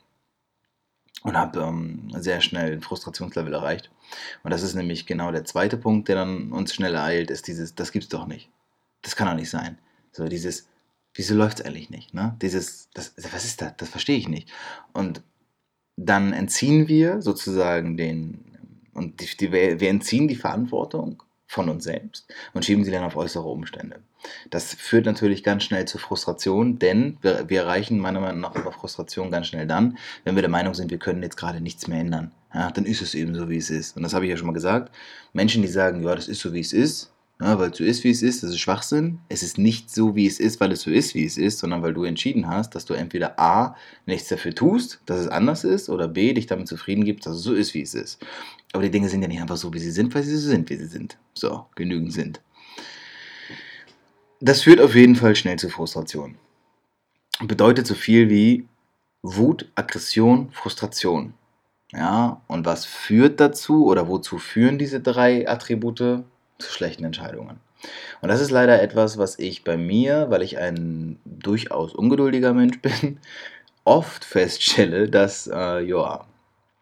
und 1.28 1.36
habe 1.36 1.60
ähm, 1.60 2.10
sehr 2.20 2.40
schnell 2.40 2.72
ein 2.72 2.80
Frustrationslevel 2.80 3.54
erreicht. 3.54 3.92
Und 4.44 4.52
das 4.52 4.64
ist 4.64 4.76
nämlich 4.76 5.06
genau 5.06 5.30
der 5.34 5.44
zweite 5.44 5.76
Punkt, 5.76 6.08
der 6.08 6.16
dann 6.16 6.54
uns 6.54 6.74
schnell 6.74 6.96
ereilt, 6.96 7.30
ist 7.32 7.50
dieses, 7.50 7.76
das 7.76 7.92
gibt's 7.92 8.08
doch 8.08 8.28
nicht. 8.28 8.50
Das 9.02 9.18
kann 9.18 9.28
doch 9.28 9.36
nicht 9.36 9.50
sein. 9.50 9.78
So 10.14 10.30
dieses, 10.30 10.70
wieso 11.14 11.36
läuft 11.36 11.60
es 11.60 11.66
eigentlich 11.66 11.90
nicht? 11.90 12.14
Ne? 12.14 12.38
Dieses, 12.42 12.90
das, 12.94 13.14
was 13.34 13.44
ist 13.44 13.62
das? 13.62 13.76
Das 13.76 13.90
verstehe 13.90 14.18
ich 14.18 14.30
nicht. 14.30 14.50
Und 14.94 15.22
dann 15.98 16.32
entziehen 16.32 16.88
wir 16.88 17.22
sozusagen 17.22 17.98
den, 17.98 18.46
und 18.94 19.20
die, 19.20 19.28
die, 19.36 19.52
wir 19.52 19.90
entziehen 19.90 20.30
die 20.30 20.38
Verantwortung 20.38 21.24
von 21.48 21.70
uns 21.70 21.86
selbst 21.86 22.28
und 22.54 22.66
schieben 22.66 22.84
sie 22.84 22.92
dann 22.92 23.04
auf 23.04 23.16
äußere 23.16 23.48
Umstände. 23.48 24.02
Das 24.50 24.74
führt 24.74 25.06
natürlich 25.06 25.44
ganz 25.44 25.64
schnell 25.64 25.86
zu 25.86 25.98
Frustration, 25.98 26.78
denn 26.78 27.18
wir, 27.22 27.50
wir 27.50 27.62
erreichen 27.62 28.00
meiner 28.00 28.20
Meinung 28.20 28.42
nach 28.42 28.56
über 28.56 28.72
Frustration 28.72 29.32
ganz 29.32 29.48
schnell 29.48 29.66
dann, 29.66 29.98
wenn 30.26 30.36
wir 30.36 30.42
der 30.42 30.52
Meinung 30.52 30.74
sind, 30.74 30.92
wir 30.92 31.00
können 31.00 31.24
jetzt 31.24 31.38
gerade 31.38 31.62
nichts 31.62 31.88
mehr 31.88 32.00
ändern. 32.00 32.32
Ja, 32.54 32.72
dann 32.72 32.86
ist 32.86 33.02
es 33.02 33.16
eben 33.16 33.36
so, 33.36 33.50
wie 33.50 33.58
es 33.58 33.70
ist. 33.70 33.96
Und 33.96 34.04
das 34.04 34.14
habe 34.14 34.26
ich 34.26 34.32
ja 34.32 34.38
schon 34.38 34.48
mal 34.48 34.54
gesagt. 34.54 34.94
Menschen, 35.34 35.62
die 35.62 35.68
sagen, 35.68 36.04
ja, 36.04 36.16
das 36.16 36.28
ist 36.28 36.42
so, 36.42 36.54
wie 36.54 36.60
es 36.60 36.74
ist, 36.74 37.12
ja, 37.40 37.60
weil 37.60 37.70
es 37.70 37.78
so 37.78 37.84
ist, 37.84 38.04
wie 38.04 38.10
es 38.10 38.24
ist, 38.24 38.42
das 38.42 38.50
ist 38.50 38.60
Schwachsinn. 38.60 39.20
Es 39.30 39.44
ist 39.44 39.60
nicht 39.60 39.94
so, 39.94 40.16
wie 40.16 40.26
es 40.26 40.40
ist, 40.40 40.60
weil 40.60 40.72
es 40.72 40.82
so 40.82 40.90
ist, 40.90 41.14
wie 41.14 41.24
es 41.24 41.38
ist, 41.38 41.60
sondern 41.60 41.84
weil 41.84 41.94
du 41.94 42.04
entschieden 42.04 42.48
hast, 42.48 42.74
dass 42.74 42.86
du 42.86 42.96
entweder 42.96 43.40
A, 43.40 43.76
nichts 44.08 44.28
dafür 44.30 44.56
tust, 44.56 45.02
dass 45.06 45.20
es 45.20 45.28
anders 45.28 45.64
ist, 45.64 45.90
oder 45.90 46.08
B, 46.08 46.34
dich 46.34 46.48
damit 46.48 46.68
zufrieden 46.68 47.06
gibst, 47.06 47.28
dass 47.28 47.36
es 47.36 47.44
so 47.44 47.54
ist, 47.54 47.76
wie 47.76 47.84
es 47.84 47.94
ist. 47.94 48.20
Aber 48.74 48.84
die 48.84 48.92
Dinge 48.92 49.10
sind 49.10 49.22
ja 49.22 49.28
nicht 49.28 49.42
einfach 49.42 49.58
so, 49.58 49.74
wie 49.74 49.80
sie 49.80 49.92
sind, 49.92 50.14
weil 50.14 50.24
sie 50.24 50.36
so 50.36 50.50
sind, 50.50 50.70
wie 50.70 50.76
sie 50.76 50.88
sind. 50.88 51.18
So, 51.34 51.66
genügend 51.76 52.14
sind. 52.14 52.42
Das 54.40 54.62
führt 54.62 54.82
auf 54.82 54.94
jeden 54.94 55.16
Fall 55.16 55.36
schnell 55.36 55.58
zu 55.58 55.70
Frustration. 55.70 56.36
Bedeutet 57.42 57.88
so 57.88 57.96
viel 57.96 58.30
wie 58.30 58.68
Wut, 59.24 59.72
Aggression, 59.76 60.52
Frustration. 60.52 61.34
Ja, 61.92 62.42
und 62.48 62.66
was 62.66 62.86
führt 62.86 63.40
dazu 63.40 63.86
oder 63.86 64.08
wozu 64.08 64.38
führen 64.38 64.78
diese 64.78 65.00
drei 65.00 65.48
Attribute? 65.48 66.24
zu 66.60 66.72
schlechten 66.72 67.04
Entscheidungen. 67.04 67.60
Und 68.22 68.30
das 68.30 68.42
ist 68.42 68.52
leider 68.52 68.82
etwas, 68.82 69.18
was 69.18 69.38
ich 69.38 69.64
bei 69.64 69.78
mir, 69.78 70.30
weil 70.30 70.42
ich 70.42 70.58
ein 70.58 71.20
durchaus 71.26 71.94
ungeduldiger 71.94 72.54
Mensch 72.54 72.80
bin, 72.82 73.20
oft 73.84 74.26
feststelle, 74.26 75.10
dass, 75.10 75.48
äh, 75.48 75.82
ja, 75.82 76.26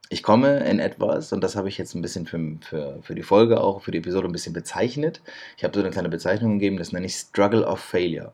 ich 0.09 0.23
komme 0.23 0.59
in 0.59 0.79
etwas, 0.79 1.33
und 1.33 1.41
das 1.41 1.55
habe 1.55 1.69
ich 1.69 1.77
jetzt 1.77 1.95
ein 1.95 2.01
bisschen 2.01 2.27
für, 2.27 2.39
für, 2.61 3.01
für 3.01 3.15
die 3.15 3.23
Folge 3.23 3.61
auch, 3.61 3.81
für 3.81 3.91
die 3.91 3.97
Episode 3.97 4.27
ein 4.27 4.31
bisschen 4.31 4.53
bezeichnet. 4.53 5.21
Ich 5.57 5.63
habe 5.63 5.73
so 5.73 5.79
eine 5.79 5.91
kleine 5.91 6.09
Bezeichnung 6.09 6.53
gegeben, 6.53 6.77
das 6.77 6.91
nenne 6.91 7.07
ich 7.07 7.15
Struggle 7.15 7.65
of 7.65 7.79
Failure. 7.79 8.33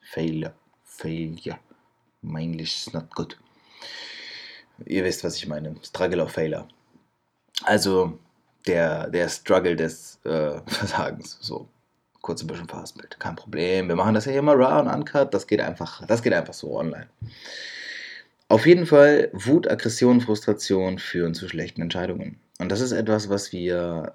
Failure. 0.00 0.52
Failure. 0.84 1.58
My 2.22 2.42
English 2.42 2.86
is 2.86 2.92
not 2.92 3.14
good. 3.14 3.38
Ihr 4.84 5.04
wisst, 5.04 5.24
was 5.24 5.36
ich 5.36 5.46
meine. 5.46 5.74
Struggle 5.82 6.22
of 6.22 6.32
Failure. 6.32 6.68
Also, 7.64 8.18
der, 8.66 9.08
der 9.08 9.28
Struggle 9.28 9.76
des 9.76 10.20
äh, 10.24 10.60
Versagens. 10.66 11.38
So, 11.40 11.68
kurz 12.20 12.42
ein 12.42 12.46
bisschen 12.46 12.68
Fastbild. 12.68 13.18
Kein 13.18 13.36
Problem. 13.36 13.88
Wir 13.88 13.96
machen 13.96 14.14
das 14.14 14.26
ja 14.26 14.42
mal 14.42 14.56
raw 14.56 14.80
und 14.80 14.88
uncut. 14.88 15.32
Das 15.32 15.46
geht 15.46 15.60
einfach, 15.60 16.04
das 16.06 16.22
geht 16.22 16.34
einfach 16.34 16.54
so 16.54 16.78
online. 16.78 17.08
Auf 18.48 18.66
jeden 18.66 18.86
Fall, 18.86 19.30
Wut, 19.32 19.68
Aggression, 19.68 20.20
Frustration 20.20 20.98
führen 20.98 21.34
zu 21.34 21.48
schlechten 21.48 21.82
Entscheidungen. 21.82 22.38
Und 22.60 22.70
das 22.70 22.80
ist 22.80 22.92
etwas, 22.92 23.28
was 23.28 23.52
wir 23.52 24.14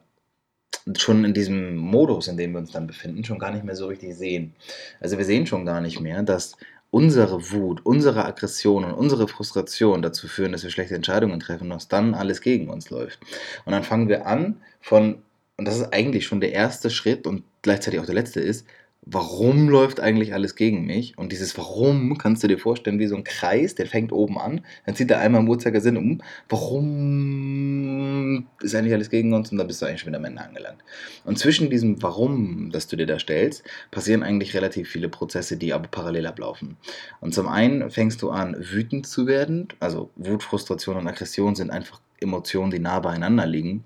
schon 0.97 1.25
in 1.25 1.33
diesem 1.33 1.75
Modus, 1.75 2.27
in 2.27 2.37
dem 2.37 2.53
wir 2.53 2.59
uns 2.59 2.71
dann 2.71 2.87
befinden, 2.87 3.23
schon 3.23 3.39
gar 3.39 3.51
nicht 3.51 3.65
mehr 3.65 3.75
so 3.75 3.87
richtig 3.87 4.15
sehen. 4.15 4.55
Also 4.99 5.17
wir 5.17 5.25
sehen 5.25 5.45
schon 5.45 5.65
gar 5.65 5.81
nicht 5.81 5.99
mehr, 5.99 6.23
dass 6.23 6.55
unsere 6.91 7.51
Wut, 7.51 7.85
unsere 7.85 8.25
Aggression 8.25 8.83
und 8.83 8.93
unsere 8.93 9.27
Frustration 9.27 10.01
dazu 10.01 10.27
führen, 10.27 10.51
dass 10.51 10.63
wir 10.63 10.71
schlechte 10.71 10.95
Entscheidungen 10.95 11.39
treffen 11.39 11.65
und 11.65 11.69
dass 11.71 11.87
dann 11.87 12.13
alles 12.13 12.41
gegen 12.41 12.69
uns 12.69 12.89
läuft. 12.89 13.19
Und 13.65 13.73
dann 13.73 13.83
fangen 13.83 14.09
wir 14.09 14.27
an 14.27 14.61
von, 14.79 15.21
und 15.57 15.65
das 15.65 15.77
ist 15.77 15.93
eigentlich 15.93 16.25
schon 16.25 16.41
der 16.41 16.51
erste 16.53 16.89
Schritt 16.89 17.27
und 17.27 17.43
gleichzeitig 17.61 17.99
auch 17.99 18.05
der 18.05 18.15
letzte 18.15 18.39
ist, 18.41 18.65
warum 19.03 19.67
läuft 19.67 19.99
eigentlich 19.99 20.33
alles 20.33 20.55
gegen 20.55 20.85
mich? 20.85 21.17
Und 21.17 21.31
dieses 21.31 21.57
Warum 21.57 22.17
kannst 22.19 22.43
du 22.43 22.47
dir 22.47 22.59
vorstellen 22.59 22.99
wie 22.99 23.07
so 23.07 23.15
ein 23.15 23.23
Kreis, 23.23 23.73
der 23.73 23.87
fängt 23.87 24.11
oben 24.11 24.37
an, 24.37 24.61
dann 24.85 24.95
zieht 24.95 25.09
er 25.09 25.19
einmal 25.19 25.41
im 25.41 25.49
Uhrzeigersinn 25.49 25.97
um. 25.97 26.21
Warum 26.49 28.47
ist 28.61 28.75
eigentlich 28.75 28.93
alles 28.93 29.09
gegen 29.09 29.33
uns? 29.33 29.51
Und 29.51 29.57
dann 29.57 29.65
bist 29.67 29.81
du 29.81 29.87
eigentlich 29.87 30.01
schon 30.01 30.09
wieder 30.09 30.19
am 30.19 30.25
Ende 30.25 30.41
angelangt. 30.41 30.83
Und 31.25 31.39
zwischen 31.39 31.71
diesem 31.71 32.01
Warum, 32.03 32.69
das 32.71 32.87
du 32.87 32.95
dir 32.95 33.07
da 33.07 33.17
stellst, 33.17 33.63
passieren 33.89 34.21
eigentlich 34.21 34.53
relativ 34.53 34.89
viele 34.89 35.09
Prozesse, 35.09 35.57
die 35.57 35.73
aber 35.73 35.87
parallel 35.87 36.27
ablaufen. 36.27 36.77
Und 37.19 37.33
zum 37.33 37.47
einen 37.47 37.89
fängst 37.89 38.21
du 38.21 38.29
an, 38.29 38.55
wütend 38.59 39.07
zu 39.07 39.25
werden. 39.25 39.67
Also 39.79 40.11
Wut, 40.15 40.43
Frustration 40.43 40.97
und 40.97 41.07
Aggression 41.07 41.55
sind 41.55 41.71
einfach 41.71 42.01
Emotionen, 42.19 42.69
die 42.69 42.79
nah 42.79 42.99
beieinander 42.99 43.47
liegen. 43.47 43.83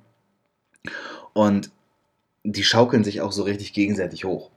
Und 1.32 1.72
die 2.44 2.64
schaukeln 2.64 3.04
sich 3.04 3.22
auch 3.22 3.32
so 3.32 3.44
richtig 3.44 3.74
gegenseitig 3.74 4.26
hoch. 4.26 4.52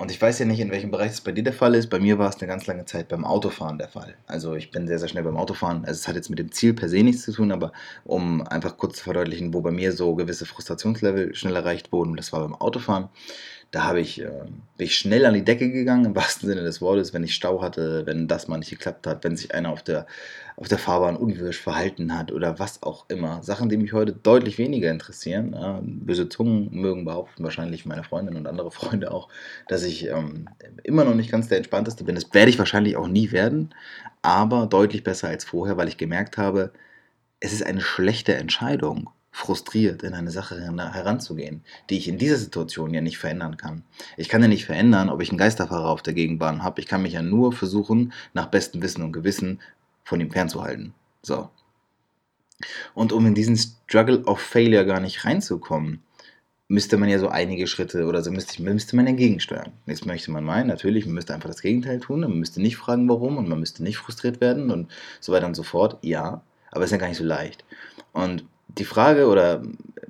Und 0.00 0.10
ich 0.10 0.20
weiß 0.20 0.38
ja 0.38 0.46
nicht, 0.46 0.60
in 0.60 0.70
welchem 0.70 0.90
Bereich 0.90 1.10
es 1.10 1.20
bei 1.20 1.30
dir 1.30 1.44
der 1.44 1.52
Fall 1.52 1.74
ist. 1.74 1.90
Bei 1.90 1.98
mir 1.98 2.18
war 2.18 2.30
es 2.30 2.38
eine 2.38 2.46
ganz 2.46 2.66
lange 2.66 2.86
Zeit 2.86 3.08
beim 3.08 3.22
Autofahren 3.22 3.76
der 3.76 3.88
Fall. 3.88 4.14
Also 4.26 4.54
ich 4.54 4.70
bin 4.70 4.86
sehr, 4.86 4.98
sehr 4.98 5.08
schnell 5.08 5.24
beim 5.24 5.36
Autofahren. 5.36 5.84
Also 5.84 5.98
es 5.98 6.08
hat 6.08 6.14
jetzt 6.14 6.30
mit 6.30 6.38
dem 6.38 6.50
Ziel 6.52 6.72
per 6.72 6.88
se 6.88 7.02
nichts 7.02 7.24
zu 7.24 7.32
tun, 7.32 7.52
aber 7.52 7.70
um 8.04 8.40
einfach 8.40 8.78
kurz 8.78 8.96
zu 8.96 9.04
verdeutlichen, 9.04 9.52
wo 9.52 9.60
bei 9.60 9.70
mir 9.70 9.92
so 9.92 10.14
gewisse 10.14 10.46
Frustrationslevel 10.46 11.34
schnell 11.34 11.54
erreicht 11.54 11.92
wurden, 11.92 12.16
das 12.16 12.32
war 12.32 12.40
beim 12.40 12.54
Autofahren 12.54 13.10
da 13.70 13.84
habe 13.84 14.00
ich, 14.00 14.20
äh, 14.20 14.30
bin 14.76 14.86
ich 14.86 14.96
schnell 14.96 15.24
an 15.26 15.34
die 15.34 15.44
Decke 15.44 15.70
gegangen, 15.70 16.06
im 16.06 16.16
wahrsten 16.16 16.48
Sinne 16.48 16.62
des 16.62 16.80
Wortes, 16.80 17.14
wenn 17.14 17.22
ich 17.22 17.34
Stau 17.34 17.62
hatte, 17.62 18.04
wenn 18.04 18.26
das 18.26 18.48
mal 18.48 18.58
nicht 18.58 18.70
geklappt 18.70 19.06
hat, 19.06 19.22
wenn 19.22 19.36
sich 19.36 19.54
einer 19.54 19.70
auf 19.70 19.82
der, 19.84 20.06
auf 20.56 20.66
der 20.66 20.78
Fahrbahn 20.78 21.16
unwirsch 21.16 21.60
verhalten 21.60 22.16
hat 22.18 22.32
oder 22.32 22.58
was 22.58 22.82
auch 22.82 23.04
immer. 23.08 23.42
Sachen, 23.44 23.68
die 23.68 23.76
mich 23.76 23.92
heute 23.92 24.12
deutlich 24.12 24.58
weniger 24.58 24.90
interessieren. 24.90 25.52
Ja, 25.52 25.80
böse 25.82 26.28
Zungen 26.28 26.68
mögen 26.72 27.04
behaupten, 27.04 27.44
wahrscheinlich 27.44 27.86
meine 27.86 28.02
Freundin 28.02 28.36
und 28.36 28.48
andere 28.48 28.70
Freunde 28.72 29.12
auch, 29.12 29.28
dass 29.68 29.84
ich 29.84 30.08
ähm, 30.08 30.48
immer 30.82 31.04
noch 31.04 31.14
nicht 31.14 31.30
ganz 31.30 31.46
der 31.46 31.58
Entspannteste 31.58 32.02
bin. 32.02 32.16
Das 32.16 32.34
werde 32.34 32.50
ich 32.50 32.58
wahrscheinlich 32.58 32.96
auch 32.96 33.08
nie 33.08 33.30
werden, 33.30 33.72
aber 34.22 34.66
deutlich 34.66 35.04
besser 35.04 35.28
als 35.28 35.44
vorher, 35.44 35.76
weil 35.76 35.88
ich 35.88 35.96
gemerkt 35.96 36.38
habe, 36.38 36.72
es 37.38 37.52
ist 37.52 37.64
eine 37.64 37.80
schlechte 37.80 38.34
Entscheidung 38.34 39.10
frustriert 39.30 40.02
in 40.02 40.14
eine 40.14 40.30
Sache 40.30 40.60
heranzugehen, 40.60 41.62
die 41.88 41.98
ich 41.98 42.08
in 42.08 42.18
dieser 42.18 42.36
Situation 42.36 42.92
ja 42.92 43.00
nicht 43.00 43.18
verändern 43.18 43.56
kann. 43.56 43.84
Ich 44.16 44.28
kann 44.28 44.42
ja 44.42 44.48
nicht 44.48 44.66
verändern, 44.66 45.08
ob 45.08 45.22
ich 45.22 45.30
einen 45.30 45.38
Geisterfahrer 45.38 45.88
auf 45.88 46.02
der 46.02 46.14
Gegenbahn 46.14 46.62
habe. 46.62 46.80
Ich 46.80 46.86
kann 46.86 47.02
mich 47.02 47.12
ja 47.12 47.22
nur 47.22 47.52
versuchen, 47.52 48.12
nach 48.34 48.46
bestem 48.46 48.82
Wissen 48.82 49.02
und 49.02 49.12
Gewissen 49.12 49.60
von 50.02 50.20
ihm 50.20 50.30
fernzuhalten. 50.30 50.94
So. 51.22 51.48
Und 52.94 53.12
um 53.12 53.26
in 53.26 53.34
diesen 53.34 53.56
Struggle 53.56 54.24
of 54.24 54.40
Failure 54.40 54.84
gar 54.84 55.00
nicht 55.00 55.24
reinzukommen, 55.24 56.02
müsste 56.68 56.98
man 56.98 57.08
ja 57.08 57.18
so 57.18 57.28
einige 57.28 57.66
Schritte 57.66 58.06
oder 58.06 58.22
so 58.22 58.30
müsste, 58.30 58.62
müsste 58.62 58.94
man 58.96 59.06
entgegensteuern. 59.06 59.72
Jetzt 59.86 60.06
möchte 60.06 60.30
man 60.30 60.44
meinen, 60.44 60.68
natürlich, 60.68 61.04
man 61.04 61.14
müsste 61.14 61.34
einfach 61.34 61.48
das 61.48 61.62
Gegenteil 61.62 61.98
tun, 61.98 62.20
man 62.20 62.38
müsste 62.38 62.60
nicht 62.60 62.76
fragen, 62.76 63.08
warum 63.08 63.38
und 63.38 63.48
man 63.48 63.58
müsste 63.58 63.82
nicht 63.82 63.98
frustriert 63.98 64.40
werden 64.40 64.70
und 64.70 64.90
so 65.20 65.32
weiter 65.32 65.46
und 65.46 65.56
so 65.56 65.62
fort. 65.62 65.98
Ja, 66.02 66.42
aber 66.70 66.84
es 66.84 66.88
ist 66.88 66.92
ja 66.92 66.98
gar 66.98 67.08
nicht 67.08 67.18
so 67.18 67.24
leicht. 67.24 67.64
Und 68.12 68.44
die 68.78 68.84
Frage 68.84 69.26
oder 69.26 69.62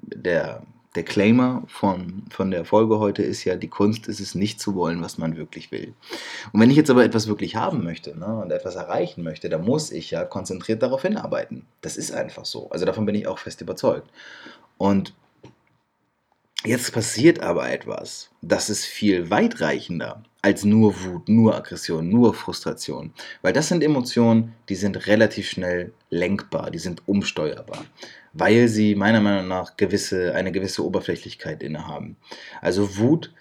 der, 0.02 0.62
der 0.94 1.02
Claimer 1.04 1.62
von, 1.68 2.24
von 2.30 2.50
der 2.50 2.64
Folge 2.64 2.98
heute 2.98 3.22
ist 3.22 3.44
ja, 3.44 3.56
die 3.56 3.68
Kunst 3.68 4.08
ist 4.08 4.20
es 4.20 4.34
nicht 4.34 4.60
zu 4.60 4.74
wollen, 4.74 5.02
was 5.02 5.18
man 5.18 5.36
wirklich 5.36 5.70
will. 5.70 5.94
Und 6.52 6.60
wenn 6.60 6.70
ich 6.70 6.76
jetzt 6.76 6.90
aber 6.90 7.04
etwas 7.04 7.28
wirklich 7.28 7.56
haben 7.56 7.84
möchte 7.84 8.18
ne, 8.18 8.40
und 8.40 8.50
etwas 8.50 8.74
erreichen 8.74 9.22
möchte, 9.22 9.48
dann 9.48 9.64
muss 9.64 9.92
ich 9.92 10.10
ja 10.10 10.24
konzentriert 10.24 10.82
darauf 10.82 11.02
hinarbeiten. 11.02 11.66
Das 11.80 11.96
ist 11.96 12.12
einfach 12.12 12.44
so. 12.44 12.70
Also 12.70 12.84
davon 12.84 13.06
bin 13.06 13.14
ich 13.14 13.26
auch 13.26 13.38
fest 13.38 13.60
überzeugt. 13.60 14.10
Und 14.78 15.14
jetzt 16.64 16.92
passiert 16.92 17.40
aber 17.40 17.70
etwas, 17.70 18.30
das 18.42 18.70
ist 18.70 18.84
viel 18.84 19.30
weitreichender 19.30 20.22
als 20.42 20.64
nur 20.64 21.04
Wut, 21.04 21.28
nur 21.28 21.54
Aggression, 21.54 22.08
nur 22.08 22.32
Frustration. 22.32 23.12
Weil 23.42 23.52
das 23.52 23.68
sind 23.68 23.84
Emotionen, 23.84 24.54
die 24.70 24.74
sind 24.74 25.06
relativ 25.06 25.50
schnell 25.50 25.92
lenkbar, 26.08 26.70
die 26.70 26.78
sind 26.78 27.06
umsteuerbar 27.06 27.84
weil 28.32 28.68
sie 28.68 28.94
meiner 28.94 29.20
Meinung 29.20 29.48
nach 29.48 29.76
gewisse, 29.76 30.34
eine 30.34 30.52
gewisse 30.52 30.84
Oberflächlichkeit 30.84 31.62
innehaben. 31.62 32.16
Also 32.60 32.96
Wut, 32.96 33.32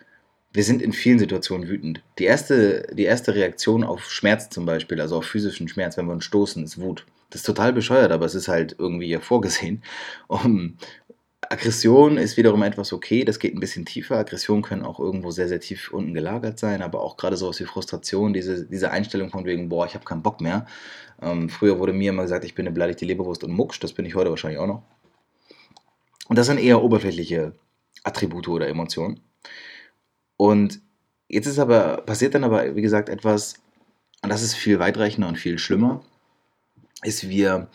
wir 0.52 0.64
sind 0.64 0.82
in 0.82 0.94
vielen 0.94 1.20
Situationen 1.20 1.68
wütend. 1.68 2.02
Die 2.18 2.26
erste, 2.26 2.88
die 2.94 3.04
erste 3.04 3.36
Reaktion 3.36 3.84
auf 3.84 4.10
Schmerz 4.10 4.50
zum 4.50 4.66
Beispiel, 4.66 5.00
also 5.00 5.18
auf 5.18 5.26
physischen 5.26 5.68
Schmerz, 5.68 5.98
wenn 5.98 6.08
wir 6.08 6.14
uns 6.14 6.26
stoßen, 6.26 6.64
ist 6.64 6.82
Wut. 6.82 7.06
Das 7.30 7.42
ist 7.42 7.46
total 7.46 7.74
bescheuert, 7.74 8.12
aber 8.12 8.26
es 8.26 8.34
ist 8.34 8.48
halt 8.48 8.76
irgendwie 8.80 9.10
ja 9.10 9.20
vorgesehen. 9.20 9.84
Um, 10.28 10.78
Aggression 11.52 12.18
ist 12.18 12.38
wiederum 12.38 12.62
etwas 12.62 12.94
okay, 12.94 13.26
das 13.26 13.40
geht 13.40 13.56
ein 13.56 13.60
bisschen 13.60 13.84
tiefer. 13.84 14.18
Aggressionen 14.18 14.62
können 14.62 14.86
auch 14.86 15.00
irgendwo 15.00 15.32
sehr, 15.32 15.48
sehr 15.48 15.60
tief 15.60 15.92
unten 15.92 16.14
gelagert 16.14 16.60
sein, 16.60 16.84
aber 16.84 17.02
auch 17.02 17.18
gerade 17.18 17.38
sowas 17.38 17.60
wie 17.60 17.66
Frustration, 17.66 18.34
diese, 18.34 18.68
diese 18.68 18.92
Einstellung 18.92 19.32
von 19.32 19.46
wegen, 19.46 19.68
boah, 19.68 19.88
ich 19.88 19.96
habe 19.96 20.06
keinen 20.06 20.22
Bock 20.22 20.42
mehr. 20.42 20.68
Ähm, 21.22 21.50
früher 21.50 21.80
wurde 21.80 21.92
mir 21.92 22.12
immer 22.12 22.22
gesagt, 22.22 22.46
ich 22.46 22.54
bin 22.54 22.68
eine 22.68 22.74
beleidigte 22.74 23.06
Leberwurst 23.06 23.44
und 23.44 23.52
Mucksch, 23.52 23.80
das 23.80 23.94
bin 23.94 24.06
ich 24.06 24.14
heute 24.14 24.30
wahrscheinlich 24.30 24.60
auch 24.60 24.68
noch. 24.68 24.84
Und 26.28 26.38
das 26.38 26.46
sind 26.46 26.60
eher 26.60 26.84
oberflächliche 26.84 27.54
Attribute 28.04 28.48
oder 28.48 28.68
Emotionen. 28.68 29.20
Und 30.38 30.80
jetzt 31.28 31.48
ist 31.48 31.58
aber, 31.58 32.04
passiert 32.04 32.36
dann 32.36 32.44
aber, 32.44 32.76
wie 32.76 32.84
gesagt, 32.84 33.10
etwas, 33.10 33.56
und 34.22 34.30
das 34.30 34.44
ist 34.44 34.54
viel 34.54 34.78
weitreichender 34.78 35.28
und 35.28 35.40
viel 35.40 35.58
schlimmer, 35.58 36.04
ist, 37.02 37.28
wir 37.28 37.70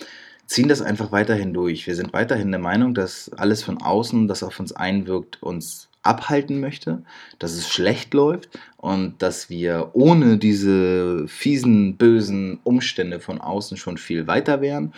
ziehen 0.47 0.69
das 0.69 0.83
einfach 0.83 1.13
weiterhin 1.13 1.55
durch. 1.55 1.87
Wir 1.87 1.95
sind 1.95 2.13
weiterhin 2.13 2.51
der 2.51 2.61
Meinung, 2.61 2.95
dass 2.95 3.31
alles 3.33 3.63
von 3.63 3.81
außen, 3.81 4.29
das 4.29 4.43
auf 4.43 4.61
uns 4.61 4.73
einwirkt, 4.73 5.43
uns 5.43 5.89
abhalten 6.03 6.61
möchte, 6.61 7.03
dass 7.39 7.53
es 7.53 7.69
schlecht 7.69 8.13
läuft 8.15 8.59
und 8.77 9.23
dass 9.23 9.49
wir 9.49 9.91
ohne 9.95 10.37
diese 10.37 11.27
fiesen, 11.29 11.97
bösen 11.97 12.61
Umstände 12.63 13.21
von 13.21 13.41
außen 13.41 13.77
schon 13.77 13.97
viel 13.97 14.27
weiter 14.27 14.61
wären 14.61 14.93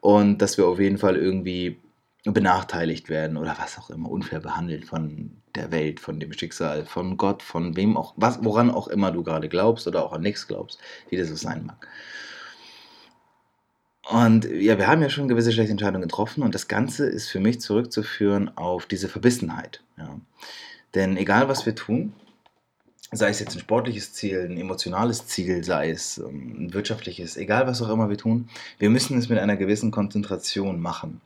und 0.00 0.38
dass 0.38 0.56
wir 0.56 0.66
auf 0.66 0.78
jeden 0.78 0.98
Fall 0.98 1.16
irgendwie 1.16 1.78
benachteiligt 2.24 3.08
werden 3.08 3.36
oder 3.36 3.56
was 3.58 3.78
auch 3.78 3.90
immer, 3.90 4.10
unfair 4.10 4.40
behandelt 4.40 4.84
von 4.84 5.30
der 5.54 5.70
Welt, 5.72 6.00
von 6.00 6.20
dem 6.20 6.32
Schicksal, 6.32 6.84
von 6.84 7.16
Gott, 7.16 7.42
von 7.42 7.76
wem 7.76 7.96
auch, 7.96 8.14
was, 8.16 8.44
woran 8.44 8.70
auch 8.70 8.88
immer 8.88 9.10
du 9.10 9.22
gerade 9.22 9.48
glaubst 9.48 9.86
oder 9.86 10.04
auch 10.04 10.12
an 10.12 10.22
nichts 10.22 10.46
glaubst, 10.46 10.78
wie 11.08 11.16
das 11.16 11.28
so 11.28 11.36
sein 11.36 11.66
mag. 11.66 11.88
Und 14.08 14.44
ja, 14.44 14.78
wir 14.78 14.86
haben 14.86 15.02
ja 15.02 15.10
schon 15.10 15.26
gewisse 15.26 15.52
schlechte 15.52 15.72
Entscheidungen 15.72 16.02
getroffen 16.02 16.42
und 16.42 16.54
das 16.54 16.68
Ganze 16.68 17.06
ist 17.06 17.28
für 17.28 17.40
mich 17.40 17.60
zurückzuführen 17.60 18.56
auf 18.56 18.86
diese 18.86 19.08
Verbissenheit. 19.08 19.82
Ja. 19.98 20.20
Denn 20.94 21.16
egal 21.16 21.48
was 21.48 21.66
wir 21.66 21.74
tun, 21.74 22.12
sei 23.10 23.30
es 23.30 23.40
jetzt 23.40 23.56
ein 23.56 23.60
sportliches 23.60 24.12
Ziel, 24.12 24.48
ein 24.48 24.58
emotionales 24.58 25.26
Ziel, 25.26 25.64
sei 25.64 25.90
es 25.90 26.18
ähm, 26.18 26.66
ein 26.66 26.74
wirtschaftliches, 26.74 27.36
egal 27.36 27.66
was 27.66 27.82
auch 27.82 27.88
immer 27.88 28.08
wir 28.08 28.18
tun, 28.18 28.48
wir 28.78 28.90
müssen 28.90 29.18
es 29.18 29.28
mit 29.28 29.38
einer 29.38 29.56
gewissen 29.56 29.90
Konzentration 29.90 30.80
machen. 30.80 31.20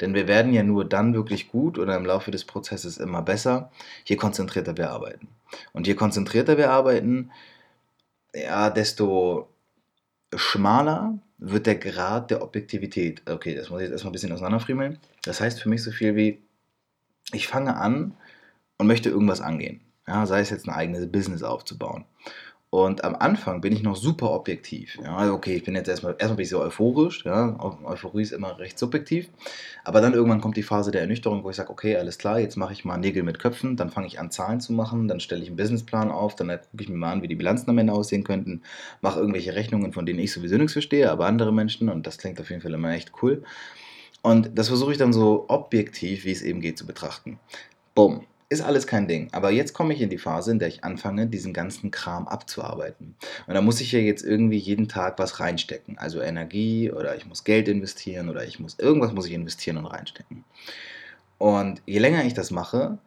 Denn 0.00 0.14
wir 0.14 0.26
werden 0.26 0.52
ja 0.52 0.64
nur 0.64 0.84
dann 0.84 1.14
wirklich 1.14 1.48
gut 1.50 1.78
oder 1.78 1.96
im 1.96 2.04
Laufe 2.04 2.32
des 2.32 2.44
Prozesses 2.44 2.98
immer 2.98 3.22
besser, 3.22 3.70
je 4.04 4.16
konzentrierter 4.16 4.76
wir 4.76 4.90
arbeiten. 4.90 5.28
Und 5.72 5.86
je 5.86 5.94
konzentrierter 5.94 6.56
wir 6.56 6.70
arbeiten, 6.70 7.30
ja, 8.34 8.70
desto 8.70 9.48
schmaler 10.34 11.18
wird 11.50 11.66
der 11.66 11.76
Grad 11.76 12.30
der 12.30 12.42
Objektivität. 12.42 13.22
Okay, 13.28 13.54
das 13.54 13.70
muss 13.70 13.80
ich 13.80 13.84
jetzt 13.84 13.92
erstmal 13.92 14.10
ein 14.10 14.12
bisschen 14.12 14.32
auseinanderfriemeln. 14.32 14.98
Das 15.22 15.40
heißt 15.40 15.60
für 15.60 15.68
mich 15.68 15.82
so 15.82 15.90
viel 15.90 16.16
wie, 16.16 16.42
ich 17.32 17.46
fange 17.48 17.76
an 17.76 18.16
und 18.78 18.86
möchte 18.86 19.10
irgendwas 19.10 19.40
angehen. 19.40 19.80
Ja, 20.06 20.26
sei 20.26 20.40
es 20.40 20.50
jetzt 20.50 20.66
ein 20.66 20.74
eigenes 20.74 21.10
Business 21.10 21.42
aufzubauen. 21.42 22.04
Und 22.74 23.04
am 23.04 23.14
Anfang 23.14 23.60
bin 23.60 23.72
ich 23.72 23.84
noch 23.84 23.94
super 23.94 24.32
objektiv. 24.32 24.98
Ja, 25.00 25.14
also 25.14 25.34
okay, 25.34 25.54
ich 25.54 25.62
bin 25.62 25.76
jetzt 25.76 25.86
erstmal, 25.86 26.14
erstmal 26.18 26.34
bin 26.34 26.42
ich 26.42 26.48
so 26.48 26.60
euphorisch. 26.60 27.24
Ja, 27.24 27.56
Euphorie 27.84 28.22
ist 28.22 28.32
immer 28.32 28.58
recht 28.58 28.80
subjektiv. 28.80 29.28
Aber 29.84 30.00
dann 30.00 30.12
irgendwann 30.12 30.40
kommt 30.40 30.56
die 30.56 30.64
Phase 30.64 30.90
der 30.90 31.02
Ernüchterung, 31.02 31.44
wo 31.44 31.50
ich 31.50 31.54
sage, 31.54 31.70
okay, 31.70 31.94
alles 31.94 32.18
klar, 32.18 32.40
jetzt 32.40 32.56
mache 32.56 32.72
ich 32.72 32.84
mal 32.84 32.96
Nägel 32.96 33.22
mit 33.22 33.38
Köpfen. 33.38 33.76
Dann 33.76 33.90
fange 33.90 34.08
ich 34.08 34.18
an, 34.18 34.32
Zahlen 34.32 34.60
zu 34.60 34.72
machen. 34.72 35.06
Dann 35.06 35.20
stelle 35.20 35.42
ich 35.42 35.50
einen 35.50 35.56
Businessplan 35.56 36.10
auf. 36.10 36.34
Dann 36.34 36.48
gucke 36.48 36.82
ich 36.82 36.88
mir 36.88 36.96
mal 36.96 37.12
an, 37.12 37.22
wie 37.22 37.28
die 37.28 37.36
Bilanzen 37.36 37.70
am 37.70 37.78
Ende 37.78 37.92
aussehen 37.92 38.24
könnten. 38.24 38.62
Mache 39.02 39.20
irgendwelche 39.20 39.54
Rechnungen, 39.54 39.92
von 39.92 40.04
denen 40.04 40.18
ich 40.18 40.32
sowieso 40.32 40.56
nichts 40.56 40.72
verstehe, 40.72 41.12
aber 41.12 41.26
andere 41.26 41.52
Menschen. 41.52 41.88
Und 41.88 42.08
das 42.08 42.18
klingt 42.18 42.40
auf 42.40 42.50
jeden 42.50 42.60
Fall 42.60 42.74
immer 42.74 42.90
echt 42.90 43.12
cool. 43.22 43.44
Und 44.20 44.58
das 44.58 44.66
versuche 44.66 44.90
ich 44.90 44.98
dann 44.98 45.12
so 45.12 45.44
objektiv, 45.46 46.24
wie 46.24 46.32
es 46.32 46.42
eben 46.42 46.60
geht, 46.60 46.76
zu 46.76 46.86
betrachten. 46.86 47.38
Bumm 47.94 48.26
ist 48.48 48.62
alles 48.62 48.86
kein 48.86 49.08
Ding. 49.08 49.28
Aber 49.32 49.50
jetzt 49.50 49.72
komme 49.72 49.94
ich 49.94 50.00
in 50.00 50.10
die 50.10 50.18
Phase, 50.18 50.50
in 50.52 50.58
der 50.58 50.68
ich 50.68 50.84
anfange, 50.84 51.26
diesen 51.26 51.52
ganzen 51.52 51.90
Kram 51.90 52.28
abzuarbeiten. 52.28 53.16
Und 53.46 53.54
da 53.54 53.60
muss 53.60 53.80
ich 53.80 53.92
ja 53.92 53.98
jetzt 53.98 54.24
irgendwie 54.24 54.58
jeden 54.58 54.88
Tag 54.88 55.18
was 55.18 55.40
reinstecken. 55.40 55.98
Also 55.98 56.20
Energie 56.20 56.90
oder 56.92 57.16
ich 57.16 57.26
muss 57.26 57.44
Geld 57.44 57.68
investieren 57.68 58.28
oder 58.28 58.44
ich 58.44 58.60
muss 58.60 58.78
irgendwas 58.78 59.12
muss 59.12 59.26
ich 59.26 59.32
investieren 59.32 59.78
und 59.78 59.86
reinstecken. 59.86 60.44
Und 61.38 61.82
je 61.86 61.98
länger 61.98 62.24
ich 62.24 62.34
das 62.34 62.50
mache, 62.50 62.98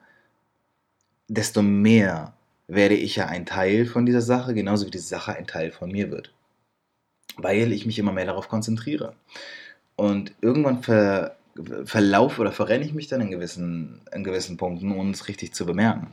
desto 1.28 1.62
mehr 1.62 2.34
werde 2.68 2.96
ich 2.96 3.16
ja 3.16 3.28
ein 3.28 3.46
Teil 3.46 3.86
von 3.86 4.06
dieser 4.06 4.22
Sache, 4.22 4.54
genauso 4.54 4.86
wie 4.86 4.92
die 4.92 4.98
Sache 4.98 5.34
ein 5.34 5.48
Teil 5.48 5.72
von 5.72 5.92
mir 5.92 6.12
wird. 6.12 6.34
Weil 7.38 7.72
ich 7.72 7.86
mich 7.86 8.00
immer 8.00 8.12
mehr 8.12 8.26
darauf 8.26 8.50
konzentriere. 8.50 9.16
Und 9.96 10.34
irgendwann 10.42 10.84
ver 10.84 11.37
verlaufe 11.86 12.42
oder 12.42 12.52
verrenne 12.52 12.86
ich 12.86 12.94
mich 12.94 13.08
dann 13.08 13.22
in 13.22 13.32
gewissen, 13.32 14.02
in 14.14 14.24
gewissen 14.24 14.58
Punkten, 14.58 14.92
ohne 14.92 15.12
es 15.12 15.28
richtig 15.28 15.54
zu 15.54 15.66
bemerken. 15.66 16.08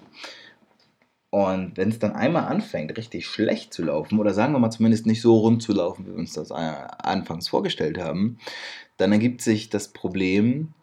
Und 1.31 1.77
wenn 1.77 1.89
es 1.89 1.99
dann 1.99 2.13
einmal 2.13 2.45
anfängt, 2.45 2.97
richtig 2.97 3.27
schlecht 3.27 3.75
zu 3.75 3.83
laufen, 3.83 4.21
oder 4.21 4.33
sagen 4.33 4.53
wir 4.53 4.61
mal 4.61 4.71
zumindest 4.71 5.05
nicht 5.05 5.21
so 5.21 5.37
rund 5.39 5.63
zu 5.63 5.73
laufen, 5.73 6.07
wie 6.07 6.11
wir 6.11 6.19
uns 6.19 6.33
das 6.33 6.51
äh, 6.51 6.55
anfangs 6.55 7.49
vorgestellt 7.49 7.99
haben, 7.99 8.39
dann 8.99 9.11
ergibt 9.11 9.41
sich 9.41 9.69
das 9.69 9.89
Problem, 9.89 10.75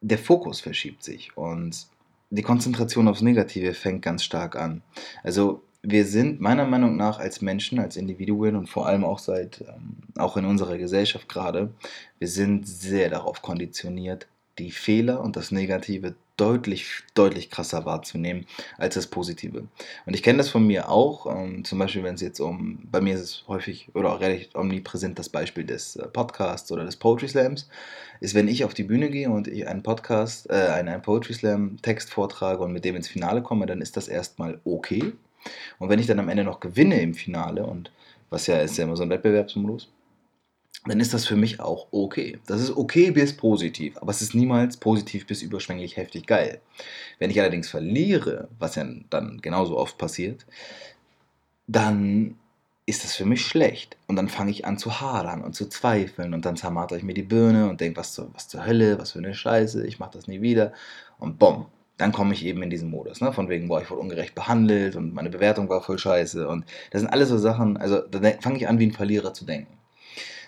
der 0.00 0.18
Fokus 0.18 0.60
verschiebt 0.60 1.02
sich 1.02 1.36
und 1.36 1.88
die 2.30 2.42
Konzentration 2.42 3.08
aufs 3.08 3.22
Negative 3.22 3.74
fängt 3.74 4.02
ganz 4.02 4.22
stark 4.22 4.54
an. 4.54 4.82
Also 5.24 5.62
wir 5.82 6.04
sind 6.04 6.40
meiner 6.40 6.66
Meinung 6.66 6.96
nach 6.96 7.18
als 7.18 7.40
Menschen, 7.40 7.78
als 7.78 7.96
Individuen 7.96 8.56
und 8.56 8.68
vor 8.68 8.86
allem 8.86 9.04
auch 9.04 9.18
seit, 9.18 9.62
ähm, 9.62 9.96
auch 10.18 10.36
in 10.36 10.44
unserer 10.44 10.76
Gesellschaft 10.76 11.28
gerade, 11.28 11.72
wir 12.18 12.28
sind 12.28 12.68
sehr 12.68 13.08
darauf 13.08 13.40
konditioniert, 13.42 14.26
die 14.58 14.70
Fehler 14.70 15.20
und 15.22 15.36
das 15.36 15.50
Negative 15.50 16.14
deutlich, 16.36 17.02
deutlich 17.14 17.50
krasser 17.50 17.84
wahrzunehmen 17.84 18.46
als 18.78 18.94
das 18.94 19.06
Positive. 19.06 19.68
Und 20.06 20.14
ich 20.14 20.22
kenne 20.22 20.38
das 20.38 20.48
von 20.48 20.66
mir 20.66 20.88
auch, 20.88 21.26
ähm, 21.26 21.64
zum 21.64 21.78
Beispiel, 21.78 22.02
wenn 22.02 22.14
es 22.14 22.20
jetzt 22.20 22.40
um, 22.40 22.80
bei 22.90 23.00
mir 23.00 23.14
ist 23.14 23.20
es 23.20 23.44
häufig 23.46 23.88
oder 23.94 24.12
auch 24.14 24.20
relativ 24.20 24.54
omnipräsent 24.54 25.18
das 25.18 25.28
Beispiel 25.28 25.64
des 25.64 25.96
äh, 25.96 26.06
Podcasts 26.08 26.72
oder 26.72 26.84
des 26.84 26.96
Poetry 26.96 27.28
Slams, 27.28 27.68
ist, 28.20 28.34
wenn 28.34 28.48
ich 28.48 28.64
auf 28.64 28.74
die 28.74 28.84
Bühne 28.84 29.10
gehe 29.10 29.30
und 29.30 29.48
ich 29.48 29.66
einen 29.66 29.82
Podcast, 29.82 30.48
äh, 30.50 30.54
einen, 30.54 30.88
einen 30.88 31.02
Poetry 31.02 31.34
Slam 31.34 31.78
Text 31.82 32.10
vortrage 32.10 32.62
und 32.62 32.72
mit 32.72 32.84
dem 32.84 32.96
ins 32.96 33.08
Finale 33.08 33.42
komme, 33.42 33.66
dann 33.66 33.80
ist 33.82 33.96
das 33.96 34.08
erstmal 34.08 34.60
okay. 34.64 35.12
Und 35.78 35.88
wenn 35.88 35.98
ich 35.98 36.06
dann 36.06 36.18
am 36.18 36.28
Ende 36.28 36.44
noch 36.44 36.60
gewinne 36.60 37.00
im 37.00 37.14
Finale, 37.14 37.64
und 37.64 37.90
was 38.28 38.46
ja 38.46 38.58
ist 38.60 38.76
ja 38.76 38.84
immer 38.84 38.96
so 38.96 39.02
ein 39.02 39.10
Wettbewerbsmodus, 39.10 39.88
dann 40.86 41.00
ist 41.00 41.12
das 41.12 41.26
für 41.26 41.36
mich 41.36 41.60
auch 41.60 41.88
okay. 41.90 42.38
Das 42.46 42.60
ist 42.60 42.76
okay 42.76 43.10
bis 43.10 43.36
positiv, 43.36 43.98
aber 43.98 44.10
es 44.10 44.22
ist 44.22 44.34
niemals 44.34 44.78
positiv 44.78 45.26
bis 45.26 45.42
überschwänglich 45.42 45.96
heftig 45.96 46.26
geil. 46.26 46.60
Wenn 47.18 47.30
ich 47.30 47.38
allerdings 47.40 47.68
verliere, 47.68 48.48
was 48.58 48.76
ja 48.76 48.86
dann 49.10 49.40
genauso 49.42 49.76
oft 49.76 49.98
passiert, 49.98 50.46
dann 51.66 52.36
ist 52.86 53.04
das 53.04 53.14
für 53.14 53.26
mich 53.26 53.46
schlecht. 53.46 53.96
Und 54.08 54.16
dann 54.16 54.28
fange 54.28 54.50
ich 54.50 54.64
an 54.64 54.78
zu 54.78 55.00
hadern 55.00 55.42
und 55.42 55.54
zu 55.54 55.68
zweifeln 55.68 56.34
und 56.34 56.44
dann 56.44 56.56
zermarter 56.56 56.96
ich 56.96 57.02
mir 57.02 57.14
die 57.14 57.22
Birne 57.22 57.68
und 57.68 57.80
denke, 57.80 58.00
was, 58.00 58.20
was 58.32 58.48
zur 58.48 58.66
Hölle, 58.66 58.98
was 58.98 59.12
für 59.12 59.18
eine 59.18 59.34
Scheiße, 59.34 59.86
ich 59.86 59.98
mache 59.98 60.12
das 60.14 60.26
nie 60.26 60.40
wieder. 60.40 60.72
Und 61.18 61.38
bumm, 61.38 61.66
dann 62.00 62.12
komme 62.12 62.32
ich 62.32 62.46
eben 62.46 62.62
in 62.62 62.70
diesen 62.70 62.90
Modus, 62.90 63.20
ne? 63.20 63.32
von 63.32 63.48
wegen, 63.50 63.68
boah, 63.68 63.82
ich 63.82 63.90
wurde 63.90 64.00
ungerecht 64.00 64.34
behandelt 64.34 64.96
und 64.96 65.12
meine 65.12 65.28
Bewertung 65.28 65.68
war 65.68 65.82
voll 65.82 65.98
scheiße. 65.98 66.48
Und 66.48 66.64
das 66.90 67.02
sind 67.02 67.10
alles 67.10 67.28
so 67.28 67.36
Sachen, 67.36 67.76
also 67.76 68.00
da 68.00 68.20
fange 68.40 68.56
ich 68.56 68.68
an, 68.68 68.78
wie 68.78 68.86
ein 68.86 68.92
Verlierer 68.92 69.34
zu 69.34 69.44
denken. 69.44 69.78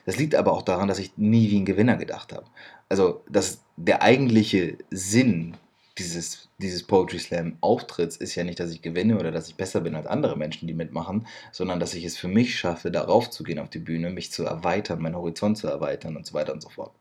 Das 0.06 0.16
liegt 0.16 0.34
aber 0.34 0.52
auch 0.52 0.62
daran, 0.62 0.88
dass 0.88 0.98
ich 0.98 1.16
nie 1.16 1.50
wie 1.50 1.60
ein 1.60 1.66
Gewinner 1.66 1.96
gedacht 1.96 2.32
habe. 2.32 2.46
Also, 2.88 3.22
dass 3.28 3.60
der 3.76 4.02
eigentliche 4.02 4.78
Sinn 4.90 5.56
dieses, 5.98 6.48
dieses 6.58 6.82
Poetry 6.84 7.18
Slam 7.18 7.58
Auftritts 7.60 8.16
ist 8.16 8.34
ja 8.34 8.44
nicht, 8.44 8.58
dass 8.58 8.70
ich 8.70 8.82
gewinne 8.82 9.18
oder 9.18 9.30
dass 9.30 9.48
ich 9.48 9.56
besser 9.56 9.82
bin 9.82 9.94
als 9.94 10.06
andere 10.06 10.36
Menschen, 10.36 10.66
die 10.66 10.74
mitmachen, 10.74 11.26
sondern 11.52 11.80
dass 11.80 11.94
ich 11.94 12.04
es 12.04 12.16
für 12.16 12.28
mich 12.28 12.58
schaffe, 12.58 12.90
darauf 12.90 13.30
zu 13.30 13.44
gehen 13.44 13.58
auf 13.58 13.68
die 13.68 13.78
Bühne, 13.78 14.10
mich 14.10 14.32
zu 14.32 14.44
erweitern, 14.44 15.02
meinen 15.02 15.16
Horizont 15.16 15.58
zu 15.58 15.68
erweitern 15.68 16.16
und 16.16 16.26
so 16.26 16.34
weiter 16.34 16.54
und 16.54 16.62
so 16.62 16.70
fort. 16.70 16.92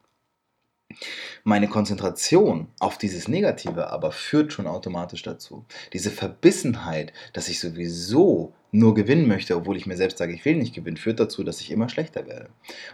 Meine 1.43 1.67
Konzentration 1.67 2.67
auf 2.79 2.98
dieses 2.98 3.27
Negative 3.27 3.89
aber 3.89 4.12
führt 4.12 4.53
schon 4.53 4.67
automatisch 4.67 5.24
dazu. 5.24 5.65
Diese 5.93 6.12
Verbissenheit, 6.12 7.13
dass 7.33 7.50
ich 7.50 7.60
sowieso 7.60 8.53
nur 8.71 8.93
gewinnen 8.93 9.27
möchte, 9.27 9.55
obwohl 9.55 9.75
ich 9.75 9.86
mir 9.86 9.98
selbst 9.98 10.17
sage, 10.17 10.33
ich 10.33 10.45
will 10.45 10.55
nicht 10.55 10.74
gewinnen, 10.74 10.98
führt 10.98 11.19
dazu, 11.19 11.43
dass 11.43 11.60
ich 11.60 11.71
immer 11.71 11.89
schlechter 11.89 12.25
werde. 12.25 12.50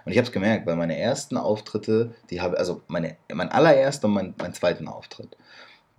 Und 0.05 0.11
ich 0.11 0.17
habe 0.17 0.25
es 0.25 0.31
gemerkt, 0.31 0.65
weil 0.65 0.75
meine 0.75 0.97
ersten 0.97 1.37
Auftritte, 1.37 2.15
die 2.29 2.41
habe, 2.41 2.57
also 2.57 2.81
meine, 2.87 3.15
mein 3.31 3.49
allererster 3.49 4.07
und 4.07 4.13
mein, 4.13 4.33
mein 4.39 4.53
zweiten 4.53 4.87
Auftritt, 4.87 5.37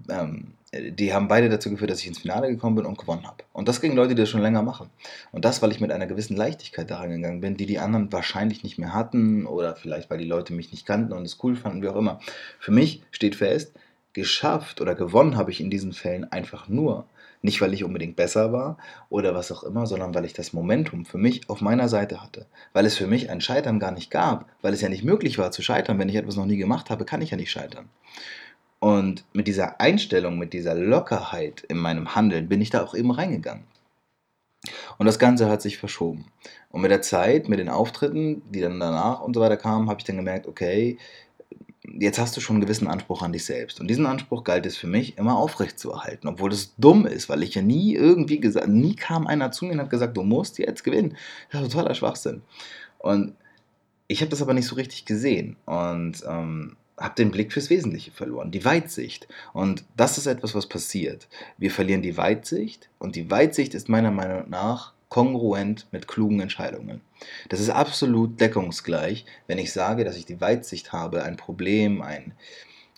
ähm, 0.08 0.54
die 0.72 1.14
haben 1.14 1.28
beide 1.28 1.48
dazu 1.48 1.70
geführt, 1.70 1.90
dass 1.90 2.00
ich 2.00 2.06
ins 2.06 2.18
Finale 2.18 2.48
gekommen 2.48 2.76
bin 2.76 2.84
und 2.84 2.98
gewonnen 2.98 3.26
habe. 3.26 3.44
Und 3.52 3.68
das 3.68 3.80
gegen 3.80 3.96
Leute, 3.96 4.14
die 4.14 4.20
das 4.20 4.28
schon 4.28 4.42
länger 4.42 4.62
machen. 4.62 4.90
Und 5.32 5.44
das, 5.46 5.62
weil 5.62 5.72
ich 5.72 5.80
mit 5.80 5.90
einer 5.90 6.06
gewissen 6.06 6.36
Leichtigkeit 6.36 6.90
daran 6.90 7.10
gegangen 7.10 7.40
bin, 7.40 7.56
die 7.56 7.64
die 7.64 7.78
anderen 7.78 8.12
wahrscheinlich 8.12 8.62
nicht 8.62 8.78
mehr 8.78 8.92
hatten 8.92 9.46
oder 9.46 9.76
vielleicht, 9.76 10.10
weil 10.10 10.18
die 10.18 10.26
Leute 10.26 10.52
mich 10.52 10.70
nicht 10.70 10.86
kannten 10.86 11.12
und 11.14 11.24
es 11.24 11.38
cool 11.42 11.56
fanden, 11.56 11.82
wie 11.82 11.88
auch 11.88 11.96
immer. 11.96 12.20
Für 12.58 12.72
mich 12.72 13.02
steht 13.10 13.34
fest, 13.34 13.72
geschafft 14.12 14.80
oder 14.80 14.94
gewonnen 14.94 15.36
habe 15.36 15.50
ich 15.50 15.60
in 15.60 15.70
diesen 15.70 15.92
Fällen 15.92 16.30
einfach 16.30 16.68
nur, 16.68 17.06
nicht, 17.40 17.60
weil 17.60 17.72
ich 17.72 17.84
unbedingt 17.84 18.16
besser 18.16 18.52
war 18.52 18.78
oder 19.10 19.34
was 19.34 19.52
auch 19.52 19.62
immer, 19.62 19.86
sondern 19.86 20.14
weil 20.14 20.24
ich 20.24 20.32
das 20.32 20.52
Momentum 20.52 21.04
für 21.04 21.18
mich 21.18 21.48
auf 21.48 21.60
meiner 21.60 21.88
Seite 21.88 22.20
hatte. 22.20 22.46
Weil 22.72 22.84
es 22.84 22.96
für 22.96 23.06
mich 23.06 23.30
ein 23.30 23.40
Scheitern 23.40 23.78
gar 23.78 23.92
nicht 23.92 24.10
gab, 24.10 24.46
weil 24.60 24.74
es 24.74 24.80
ja 24.80 24.88
nicht 24.88 25.04
möglich 25.04 25.38
war 25.38 25.52
zu 25.52 25.62
scheitern. 25.62 25.98
Wenn 26.00 26.08
ich 26.08 26.16
etwas 26.16 26.36
noch 26.36 26.46
nie 26.46 26.56
gemacht 26.56 26.90
habe, 26.90 27.04
kann 27.04 27.22
ich 27.22 27.30
ja 27.30 27.36
nicht 27.36 27.52
scheitern. 27.52 27.88
Und 28.80 29.24
mit 29.32 29.48
dieser 29.48 29.80
Einstellung, 29.80 30.38
mit 30.38 30.52
dieser 30.52 30.74
Lockerheit 30.74 31.62
in 31.68 31.78
meinem 31.78 32.14
Handeln 32.14 32.48
bin 32.48 32.60
ich 32.60 32.70
da 32.70 32.84
auch 32.84 32.94
eben 32.94 33.10
reingegangen. 33.10 33.64
Und 34.98 35.06
das 35.06 35.18
Ganze 35.18 35.48
hat 35.48 35.62
sich 35.62 35.78
verschoben. 35.78 36.26
Und 36.70 36.82
mit 36.82 36.90
der 36.90 37.02
Zeit, 37.02 37.48
mit 37.48 37.58
den 37.58 37.68
Auftritten, 37.68 38.42
die 38.50 38.60
dann 38.60 38.80
danach 38.80 39.20
und 39.20 39.34
so 39.34 39.40
weiter 39.40 39.56
kamen, 39.56 39.88
habe 39.88 40.00
ich 40.00 40.04
dann 40.04 40.16
gemerkt, 40.16 40.46
okay, 40.46 40.98
jetzt 41.98 42.18
hast 42.18 42.36
du 42.36 42.40
schon 42.40 42.56
einen 42.56 42.64
gewissen 42.64 42.88
Anspruch 42.88 43.22
an 43.22 43.32
dich 43.32 43.44
selbst. 43.44 43.80
Und 43.80 43.88
diesen 43.88 44.06
Anspruch 44.06 44.44
galt 44.44 44.66
es 44.66 44.76
für 44.76 44.86
mich 44.86 45.16
immer 45.16 45.36
aufrecht 45.36 45.78
zu 45.78 45.90
erhalten, 45.92 46.28
obwohl 46.28 46.50
das 46.50 46.74
dumm 46.76 47.06
ist, 47.06 47.28
weil 47.28 47.42
ich 47.42 47.54
ja 47.54 47.62
nie 47.62 47.94
irgendwie 47.94 48.40
gesagt, 48.40 48.68
nie 48.68 48.94
kam 48.94 49.26
einer 49.26 49.50
zu 49.52 49.64
mir 49.64 49.72
und 49.72 49.80
hat 49.80 49.90
gesagt, 49.90 50.16
du 50.16 50.22
musst 50.22 50.58
jetzt 50.58 50.84
gewinnen. 50.84 51.16
Das 51.50 51.62
ist 51.62 51.72
totaler 51.72 51.94
Schwachsinn. 51.94 52.42
Und 52.98 53.34
ich 54.08 54.20
habe 54.20 54.30
das 54.30 54.42
aber 54.42 54.54
nicht 54.54 54.66
so 54.66 54.74
richtig 54.74 55.04
gesehen 55.04 55.56
und 55.66 56.24
ähm, 56.26 56.76
habe 56.98 57.14
den 57.14 57.30
Blick 57.30 57.52
fürs 57.52 57.70
Wesentliche 57.70 58.10
verloren, 58.10 58.50
die 58.50 58.64
Weitsicht. 58.64 59.28
Und 59.52 59.84
das 59.96 60.18
ist 60.18 60.26
etwas, 60.26 60.54
was 60.54 60.66
passiert. 60.66 61.28
Wir 61.56 61.70
verlieren 61.70 62.02
die 62.02 62.16
Weitsicht 62.16 62.88
und 62.98 63.16
die 63.16 63.30
Weitsicht 63.30 63.74
ist 63.74 63.88
meiner 63.88 64.10
Meinung 64.10 64.48
nach 64.48 64.92
kongruent 65.08 65.86
mit 65.90 66.06
klugen 66.06 66.40
Entscheidungen. 66.40 67.00
Das 67.48 67.60
ist 67.60 67.70
absolut 67.70 68.40
deckungsgleich, 68.40 69.24
wenn 69.46 69.58
ich 69.58 69.72
sage, 69.72 70.04
dass 70.04 70.16
ich 70.16 70.26
die 70.26 70.40
Weitsicht 70.40 70.92
habe, 70.92 71.22
ein 71.22 71.36
Problem, 71.36 72.02
ein 72.02 72.34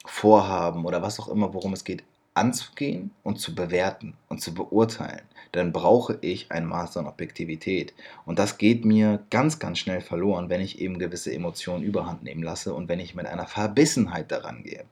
Vorhaben 0.05 0.85
oder 0.87 1.03
was 1.03 1.21
auch 1.21 1.29
immer, 1.29 1.55
worum 1.55 1.73
es 1.73 1.85
geht, 1.85 2.03
anzugehen 2.35 3.11
und 3.23 3.41
zu 3.41 3.55
bewerten 3.55 4.15
und 4.29 4.41
zu 4.41 4.55
beurteilen, 4.55 5.23
dann 5.53 5.73
brauche 5.73 6.19
ich 6.21 6.53
ein 6.53 6.65
Maß 6.65 6.97
an 6.97 7.07
Objektivität. 7.07 7.93
Und 8.25 8.39
das 8.39 8.59
geht 8.59 8.85
mir 8.85 9.25
ganz, 9.31 9.59
ganz 9.59 9.79
schnell 9.79 10.01
verloren, 10.01 10.49
wenn 10.49 10.61
ich 10.61 10.81
eben 10.81 10.99
gewisse 10.99 11.33
Emotionen 11.33 11.83
überhand 11.83 12.23
nehmen 12.23 12.43
lasse 12.43 12.73
und 12.73 12.89
wenn 12.89 13.01
ich 13.01 13.15
mit 13.15 13.27
einer 13.27 13.47
Verbissenheit 13.47 14.31
daran 14.31 14.63
gehe. 14.63 14.85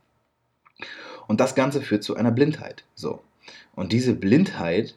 Und 1.26 1.40
das 1.40 1.54
Ganze 1.54 1.80
führt 1.80 2.02
zu 2.02 2.16
einer 2.16 2.32
Blindheit. 2.32 2.84
So. 2.94 3.22
Und 3.74 3.92
diese 3.92 4.14
Blindheit 4.14 4.96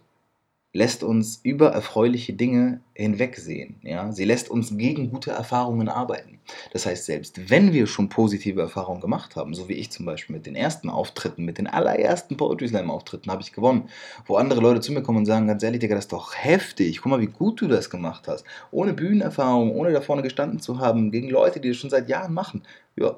lässt 0.73 1.03
uns 1.03 1.41
über 1.43 1.71
erfreuliche 1.71 2.33
Dinge 2.33 2.79
hinwegsehen. 2.93 3.75
Ja? 3.81 4.11
Sie 4.11 4.23
lässt 4.23 4.49
uns 4.49 4.77
gegen 4.77 5.09
gute 5.09 5.31
Erfahrungen 5.31 5.89
arbeiten. 5.89 6.39
Das 6.71 6.85
heißt, 6.85 7.05
selbst 7.05 7.49
wenn 7.49 7.73
wir 7.73 7.87
schon 7.87 8.07
positive 8.07 8.61
Erfahrungen 8.61 9.01
gemacht 9.01 9.35
haben, 9.35 9.53
so 9.53 9.67
wie 9.67 9.73
ich 9.73 9.91
zum 9.91 10.05
Beispiel 10.05 10.35
mit 10.35 10.45
den 10.45 10.55
ersten 10.55 10.89
Auftritten, 10.89 11.43
mit 11.43 11.57
den 11.57 11.67
allerersten 11.67 12.37
Poetry 12.37 12.69
Slam 12.69 12.89
Auftritten 12.89 13.29
habe 13.31 13.41
ich 13.41 13.51
gewonnen, 13.51 13.89
wo 14.25 14.37
andere 14.37 14.61
Leute 14.61 14.79
zu 14.79 14.93
mir 14.93 15.03
kommen 15.03 15.19
und 15.19 15.25
sagen, 15.25 15.47
ganz 15.47 15.61
ehrlich, 15.61 15.81
Digga, 15.81 15.95
das 15.95 16.05
ist 16.05 16.13
doch 16.13 16.35
heftig, 16.35 17.01
guck 17.01 17.09
mal, 17.09 17.21
wie 17.21 17.27
gut 17.27 17.59
du 17.61 17.67
das 17.67 17.89
gemacht 17.89 18.27
hast. 18.27 18.45
Ohne 18.71 18.93
Bühnenerfahrung, 18.93 19.75
ohne 19.75 19.91
da 19.91 19.99
vorne 19.99 20.21
gestanden 20.21 20.59
zu 20.59 20.79
haben, 20.79 21.11
gegen 21.11 21.29
Leute, 21.29 21.59
die 21.59 21.69
das 21.69 21.77
schon 21.77 21.89
seit 21.89 22.07
Jahren 22.07 22.33
machen. 22.33 22.63
Ja, 22.95 23.17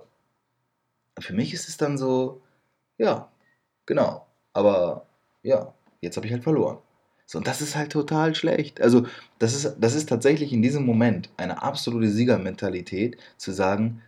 für 1.20 1.34
mich 1.34 1.54
ist 1.54 1.70
es 1.70 1.78
dann 1.78 1.98
so, 1.98 2.42
ja, 2.98 3.30
genau, 3.86 4.26
aber 4.54 5.06
ja, 5.44 5.74
jetzt 6.02 6.18
habe 6.18 6.26
ich 6.28 6.34
halt 6.34 6.44
verloren. 6.44 6.78
So, 7.26 7.38
und 7.38 7.48
das 7.48 7.62
ist 7.62 7.76
halt 7.76 7.92
total 7.92 8.36
schlecht. 8.36 8.82
Also, 8.82 9.08
das 9.40 9.56
ist, 9.56 9.78
das 9.80 9.96
ist 9.96 10.10
tatsächlich 10.10 10.54
in 10.54 10.62
diesem 10.62 10.86
Moment 10.86 11.30
eine 11.38 11.62
absolute 11.64 12.10
Siegermentalität, 12.10 13.18
zu 13.38 13.52
sagen, 13.52 14.02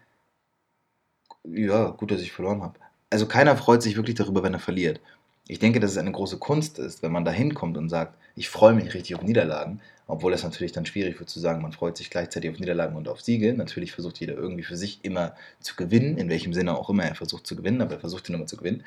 ja, 1.43 1.89
gut, 1.89 2.11
dass 2.11 2.21
ich 2.21 2.31
verloren 2.31 2.61
habe. 2.61 2.79
Also 3.09 3.27
keiner 3.27 3.55
freut 3.55 3.81
sich 3.83 3.95
wirklich 3.95 4.15
darüber, 4.15 4.43
wenn 4.43 4.53
er 4.53 4.59
verliert. 4.59 4.99
Ich 5.47 5.59
denke, 5.59 5.79
dass 5.79 5.91
es 5.91 5.97
eine 5.97 6.11
große 6.11 6.37
Kunst 6.39 6.79
ist, 6.79 7.03
wenn 7.03 7.11
man 7.11 7.23
da 7.23 7.31
hinkommt 7.31 7.77
und 7.77 7.89
sagt, 7.89 8.15
ich 8.35 8.49
freue 8.49 8.73
mich 8.73 8.93
richtig 8.93 9.15
auf 9.15 9.21
Niederlagen, 9.21 9.79
obwohl 10.07 10.33
es 10.33 10.43
natürlich 10.43 10.71
dann 10.71 10.85
schwierig 10.85 11.19
wird 11.19 11.29
zu 11.29 11.39
sagen, 11.39 11.61
man 11.61 11.71
freut 11.71 11.97
sich 11.97 12.09
gleichzeitig 12.09 12.49
auf 12.51 12.59
Niederlagen 12.59 12.95
und 12.95 13.07
auf 13.07 13.21
Siege. 13.21 13.53
Natürlich 13.53 13.91
versucht 13.91 14.19
jeder 14.19 14.33
irgendwie 14.33 14.63
für 14.63 14.75
sich 14.75 14.99
immer 15.03 15.35
zu 15.59 15.75
gewinnen, 15.75 16.17
in 16.17 16.29
welchem 16.29 16.53
Sinne 16.53 16.77
auch 16.77 16.89
immer 16.89 17.03
er 17.05 17.15
versucht 17.15 17.45
zu 17.45 17.55
gewinnen, 17.55 17.81
aber 17.81 17.93
er 17.93 17.99
versucht 17.99 18.27
ihn 18.27 18.35
immer 18.35 18.47
zu 18.47 18.57
gewinnen. 18.57 18.83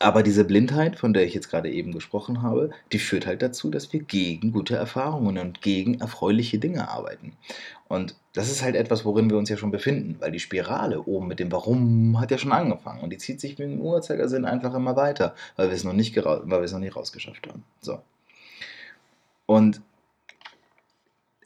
Aber 0.00 0.22
diese 0.22 0.44
Blindheit, 0.44 0.96
von 0.96 1.12
der 1.12 1.24
ich 1.24 1.34
jetzt 1.34 1.48
gerade 1.48 1.70
eben 1.70 1.92
gesprochen 1.92 2.42
habe, 2.42 2.70
die 2.92 2.98
führt 2.98 3.26
halt 3.26 3.42
dazu, 3.42 3.70
dass 3.70 3.92
wir 3.92 4.00
gegen 4.00 4.52
gute 4.52 4.74
Erfahrungen 4.74 5.38
und 5.38 5.62
gegen 5.62 6.00
erfreuliche 6.00 6.58
Dinge 6.58 6.88
arbeiten. 6.88 7.32
Und 7.86 8.16
das 8.32 8.50
ist 8.50 8.62
halt 8.62 8.74
etwas, 8.74 9.04
worin 9.04 9.30
wir 9.30 9.38
uns 9.38 9.48
ja 9.48 9.56
schon 9.56 9.70
befinden, 9.70 10.16
weil 10.18 10.32
die 10.32 10.40
Spirale 10.40 11.02
oben 11.02 11.28
mit 11.28 11.38
dem 11.38 11.52
Warum 11.52 12.20
hat 12.20 12.32
ja 12.32 12.38
schon 12.38 12.52
angefangen 12.52 13.02
und 13.02 13.10
die 13.10 13.18
zieht 13.18 13.40
sich 13.40 13.58
mit 13.58 13.68
dem 13.68 13.80
Uhrzeigersinn 13.80 14.44
einfach 14.44 14.74
immer 14.74 14.96
weiter, 14.96 15.34
weil 15.56 15.68
wir 15.68 15.76
es 15.76 15.84
noch 15.84 15.92
nicht, 15.92 16.16
weil 16.16 16.48
wir 16.48 16.60
es 16.60 16.72
noch 16.72 16.80
nicht 16.80 16.96
rausgeschafft 16.96 17.46
haben. 17.46 17.62
So. 17.80 18.00
Und 19.46 19.80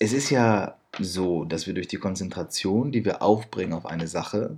es 0.00 0.12
ist 0.12 0.30
ja 0.30 0.76
so, 0.98 1.44
dass 1.44 1.66
wir 1.66 1.74
durch 1.74 1.88
die 1.88 1.96
Konzentration, 1.98 2.92
die 2.92 3.04
wir 3.04 3.20
aufbringen 3.20 3.74
auf 3.74 3.84
eine 3.84 4.08
Sache, 4.08 4.56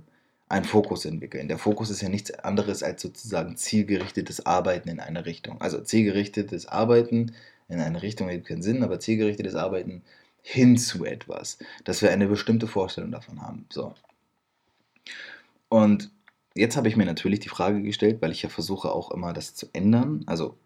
einen 0.51 0.65
Fokus 0.65 1.05
entwickeln. 1.05 1.47
Der 1.47 1.57
Fokus 1.57 1.89
ist 1.89 2.01
ja 2.01 2.09
nichts 2.09 2.31
anderes 2.31 2.83
als 2.83 3.01
sozusagen 3.01 3.55
zielgerichtetes 3.57 4.45
Arbeiten 4.45 4.89
in 4.89 4.99
eine 4.99 5.25
Richtung. 5.25 5.59
Also 5.61 5.81
zielgerichtetes 5.81 6.67
Arbeiten 6.67 7.33
in 7.69 7.79
eine 7.79 8.01
Richtung 8.01 8.27
ergibt 8.27 8.47
keinen 8.47 8.61
Sinn, 8.61 8.83
aber 8.83 8.99
zielgerichtetes 8.99 9.55
Arbeiten 9.55 10.03
hin 10.43 10.77
zu 10.77 11.05
etwas, 11.05 11.57
dass 11.85 12.01
wir 12.01 12.11
eine 12.11 12.27
bestimmte 12.27 12.67
Vorstellung 12.67 13.11
davon 13.11 13.41
haben. 13.41 13.65
So. 13.71 13.93
Und 15.69 16.11
jetzt 16.53 16.75
habe 16.75 16.89
ich 16.89 16.97
mir 16.97 17.05
natürlich 17.05 17.39
die 17.39 17.49
Frage 17.49 17.81
gestellt, 17.81 18.21
weil 18.21 18.31
ich 18.31 18.41
ja 18.41 18.49
versuche 18.49 18.91
auch 18.91 19.11
immer 19.11 19.33
das 19.33 19.55
zu 19.55 19.67
ändern. 19.71 20.23
Also 20.25 20.57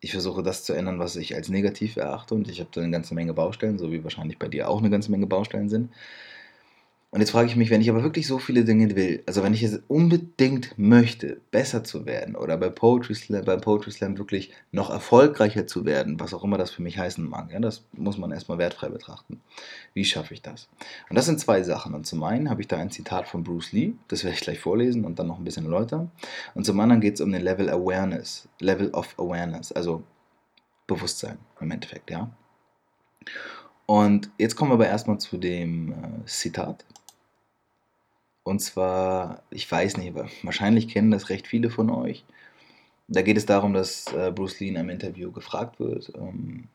ich 0.00 0.12
versuche 0.12 0.42
das 0.42 0.64
zu 0.64 0.72
ändern, 0.72 0.98
was 0.98 1.16
ich 1.16 1.34
als 1.34 1.48
negativ 1.48 1.96
erachte 1.96 2.34
und 2.34 2.48
ich 2.48 2.60
habe 2.60 2.70
da 2.72 2.80
eine 2.80 2.90
ganze 2.90 3.14
Menge 3.14 3.34
Baustellen, 3.34 3.78
so 3.78 3.92
wie 3.92 4.02
wahrscheinlich 4.02 4.38
bei 4.38 4.48
dir 4.48 4.68
auch 4.68 4.78
eine 4.78 4.90
ganze 4.90 5.10
Menge 5.10 5.26
Baustellen 5.26 5.68
sind. 5.68 5.92
Und 7.14 7.20
jetzt 7.20 7.32
frage 7.32 7.46
ich 7.46 7.56
mich, 7.56 7.68
wenn 7.68 7.82
ich 7.82 7.90
aber 7.90 8.02
wirklich 8.02 8.26
so 8.26 8.38
viele 8.38 8.64
Dinge 8.64 8.96
will, 8.96 9.22
also 9.26 9.42
wenn 9.42 9.52
ich 9.52 9.62
es 9.62 9.82
unbedingt 9.86 10.78
möchte, 10.78 11.42
besser 11.50 11.84
zu 11.84 12.06
werden 12.06 12.34
oder 12.34 12.56
bei 12.56 12.70
Poetry 12.70 13.14
Slam, 13.14 13.44
beim 13.44 13.60
Poetry 13.60 13.90
Slam 13.90 14.16
wirklich 14.16 14.50
noch 14.70 14.88
erfolgreicher 14.88 15.66
zu 15.66 15.84
werden, 15.84 16.18
was 16.18 16.32
auch 16.32 16.42
immer 16.42 16.56
das 16.56 16.70
für 16.70 16.80
mich 16.80 16.96
heißen 16.96 17.22
mag, 17.28 17.52
ja, 17.52 17.60
das 17.60 17.84
muss 17.92 18.16
man 18.16 18.32
erstmal 18.32 18.56
wertfrei 18.56 18.88
betrachten. 18.88 19.42
Wie 19.92 20.06
schaffe 20.06 20.32
ich 20.32 20.40
das? 20.40 20.70
Und 21.10 21.16
das 21.16 21.26
sind 21.26 21.38
zwei 21.38 21.62
Sachen. 21.62 21.92
Und 21.92 22.06
zum 22.06 22.22
einen 22.22 22.48
habe 22.48 22.62
ich 22.62 22.68
da 22.68 22.78
ein 22.78 22.90
Zitat 22.90 23.28
von 23.28 23.44
Bruce 23.44 23.72
Lee, 23.72 23.92
das 24.08 24.24
werde 24.24 24.36
ich 24.36 24.42
gleich 24.42 24.60
vorlesen 24.60 25.04
und 25.04 25.18
dann 25.18 25.26
noch 25.26 25.36
ein 25.36 25.44
bisschen 25.44 25.66
erläutern. 25.66 26.10
Und 26.54 26.64
zum 26.64 26.80
anderen 26.80 27.02
geht 27.02 27.16
es 27.16 27.20
um 27.20 27.30
den 27.30 27.42
Level 27.42 27.68
Awareness, 27.68 28.48
Level 28.58 28.88
of 28.92 29.18
Awareness, 29.18 29.70
also 29.70 30.02
Bewusstsein 30.86 31.36
im 31.60 31.70
Endeffekt, 31.72 32.10
ja. 32.10 32.30
Und 33.84 34.30
jetzt 34.38 34.56
kommen 34.56 34.70
wir 34.70 34.76
aber 34.76 34.88
erstmal 34.88 35.18
zu 35.18 35.36
dem 35.36 35.92
äh, 35.92 36.24
Zitat. 36.24 36.86
Und 38.44 38.60
zwar, 38.60 39.42
ich 39.50 39.70
weiß 39.70 39.98
nicht, 39.98 40.14
wahrscheinlich 40.42 40.88
kennen 40.88 41.10
das 41.10 41.28
recht 41.30 41.46
viele 41.46 41.70
von 41.70 41.90
euch. 41.90 42.24
Da 43.08 43.22
geht 43.22 43.36
es 43.36 43.46
darum, 43.46 43.74
dass 43.74 44.12
äh, 44.12 44.32
Bruce 44.34 44.60
Lee 44.60 44.68
in 44.68 44.76
einem 44.76 44.90
Interview 44.90 45.32
gefragt 45.32 45.78
wird, 45.80 46.12
ähm, 46.16 46.68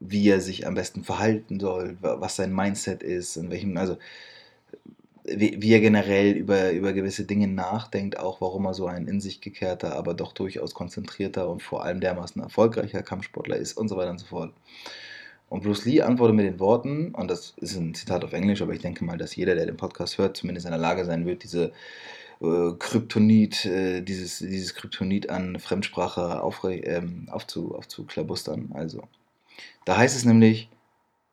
wie 0.00 0.28
er 0.28 0.40
sich 0.40 0.66
am 0.66 0.74
besten 0.74 1.04
verhalten 1.04 1.60
soll, 1.60 1.96
was 2.00 2.36
sein 2.36 2.54
Mindset 2.54 3.02
ist, 3.02 3.36
in 3.36 3.50
welchem, 3.50 3.76
also 3.76 3.96
wie, 5.24 5.60
wie, 5.62 5.72
er 5.72 5.80
generell 5.80 6.32
über, 6.32 6.72
über 6.72 6.92
gewisse 6.92 7.24
Dinge 7.24 7.46
nachdenkt, 7.48 8.18
auch 8.18 8.40
warum 8.40 8.66
er 8.66 8.74
so 8.74 8.86
ein 8.86 9.06
in 9.06 9.20
sich 9.20 9.40
gekehrter, 9.40 9.94
aber 9.96 10.14
doch 10.14 10.32
durchaus 10.32 10.74
konzentrierter 10.74 11.48
und 11.48 11.62
vor 11.62 11.84
allem 11.84 12.00
dermaßen 12.00 12.42
erfolgreicher 12.42 13.02
Kampfsportler 13.02 13.56
ist 13.56 13.74
und 13.74 13.88
so 13.88 13.96
weiter 13.96 14.10
und 14.10 14.18
so 14.18 14.26
fort. 14.26 14.52
Und 15.52 15.64
Bruce 15.64 15.84
Lee 15.84 16.00
antwortet 16.00 16.34
mit 16.34 16.46
den 16.46 16.60
Worten, 16.60 17.14
und 17.14 17.30
das 17.30 17.52
ist 17.58 17.76
ein 17.76 17.92
Zitat 17.92 18.24
auf 18.24 18.32
Englisch, 18.32 18.62
aber 18.62 18.72
ich 18.72 18.80
denke 18.80 19.04
mal, 19.04 19.18
dass 19.18 19.36
jeder, 19.36 19.54
der 19.54 19.66
den 19.66 19.76
Podcast 19.76 20.16
hört, 20.16 20.34
zumindest 20.34 20.64
in 20.64 20.72
der 20.72 20.80
Lage 20.80 21.04
sein 21.04 21.26
wird, 21.26 21.42
diese 21.42 21.72
äh, 22.40 22.70
Kryptonit, 22.78 23.66
äh, 23.66 24.00
dieses, 24.00 24.38
dieses 24.38 24.74
Kryptonit 24.74 25.28
an 25.28 25.58
Fremdsprache 25.58 26.42
ähm, 26.64 27.28
aufzu, 27.30 27.74
aufzuklabustern. 27.74 28.70
Also, 28.72 29.02
da 29.84 29.98
heißt 29.98 30.16
es 30.16 30.24
nämlich, 30.24 30.70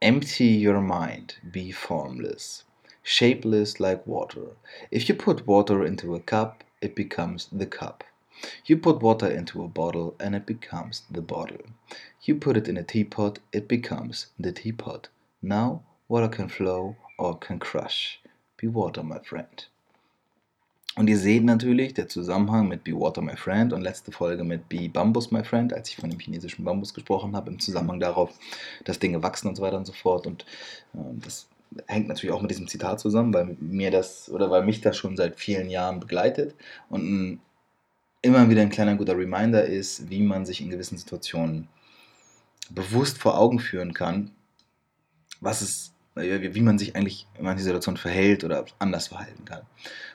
Empty 0.01 0.67
your 0.67 0.81
mind, 0.81 1.39
be 1.41 1.71
formless, 1.71 2.65
shapeless 3.03 3.79
like 3.79 4.05
water. 4.05 4.57
If 4.91 5.03
you 5.03 5.15
put 5.15 5.47
water 5.47 5.85
into 5.85 6.13
a 6.13 6.19
cup, 6.19 6.65
it 6.81 6.93
becomes 6.93 7.47
the 7.57 7.65
cup. 7.65 8.03
You 8.65 8.77
put 8.77 9.01
water 9.01 9.31
into 9.31 9.63
a 9.63 9.67
bottle 9.67 10.15
and 10.19 10.35
it 10.35 10.45
becomes 10.45 11.05
the 11.09 11.21
bottle. 11.21 11.63
You 12.21 12.35
put 12.35 12.57
it 12.57 12.67
in 12.67 12.77
a 12.77 12.83
teapot, 12.83 13.39
it 13.53 13.67
becomes 13.67 14.27
the 14.37 14.51
teapot. 14.51 15.09
Now 15.41 15.83
water 16.09 16.27
can 16.27 16.49
flow 16.49 16.95
or 17.17 17.39
can 17.39 17.59
crush. 17.59 18.19
Be 18.57 18.67
water, 18.67 19.03
my 19.03 19.19
friend. 19.19 19.67
Und 20.95 21.07
ihr 21.07 21.17
seht 21.17 21.45
natürlich 21.45 21.93
der 21.93 22.09
Zusammenhang 22.09 22.67
mit 22.67 22.83
Be 22.83 22.91
Water 22.91 23.21
My 23.21 23.37
Friend 23.37 23.71
und 23.71 23.81
letzte 23.81 24.11
Folge 24.11 24.43
mit 24.43 24.67
Be 24.67 24.89
Bambus 24.89 25.31
My 25.31 25.45
Friend, 25.45 25.71
als 25.73 25.89
ich 25.89 25.95
von 25.95 26.09
dem 26.09 26.19
chinesischen 26.19 26.65
Bambus 26.65 26.93
gesprochen 26.93 27.37
habe, 27.37 27.51
im 27.51 27.59
Zusammenhang 27.59 28.01
darauf, 28.01 28.37
dass 28.83 28.99
Dinge 28.99 29.23
wachsen 29.23 29.47
und 29.47 29.55
so 29.55 29.61
weiter 29.61 29.77
und 29.77 29.87
so 29.87 29.93
fort. 29.93 30.27
Und 30.27 30.45
äh, 30.93 30.97
das 31.23 31.47
hängt 31.87 32.09
natürlich 32.09 32.35
auch 32.35 32.41
mit 32.41 32.51
diesem 32.51 32.67
Zitat 32.67 32.99
zusammen, 32.99 33.33
weil 33.33 33.55
mir 33.61 33.91
das 33.91 34.29
oder 34.29 34.51
weil 34.51 34.65
mich 34.65 34.81
das 34.81 34.97
schon 34.97 35.15
seit 35.15 35.39
vielen 35.39 35.69
Jahren 35.69 36.01
begleitet 36.01 36.53
und 36.89 37.03
ein 37.03 37.41
immer 38.21 38.49
wieder 38.49 38.61
ein 38.61 38.69
kleiner 38.69 38.95
guter 38.95 39.17
Reminder 39.17 39.63
ist, 39.63 40.09
wie 40.09 40.21
man 40.21 40.45
sich 40.45 40.59
in 40.59 40.69
gewissen 40.69 40.97
Situationen 40.97 41.69
bewusst 42.69 43.17
vor 43.17 43.37
Augen 43.37 43.59
führen 43.59 43.93
kann, 43.93 44.31
was 45.41 45.61
es, 45.61 45.93
wie 46.15 46.61
man 46.61 46.77
sich 46.77 46.95
eigentlich 46.95 47.27
in 47.37 47.45
manchen 47.45 47.63
Situationen 47.63 47.97
verhält 47.97 48.43
oder 48.43 48.65
anders 48.79 49.07
verhalten 49.07 49.45
kann. 49.45 49.61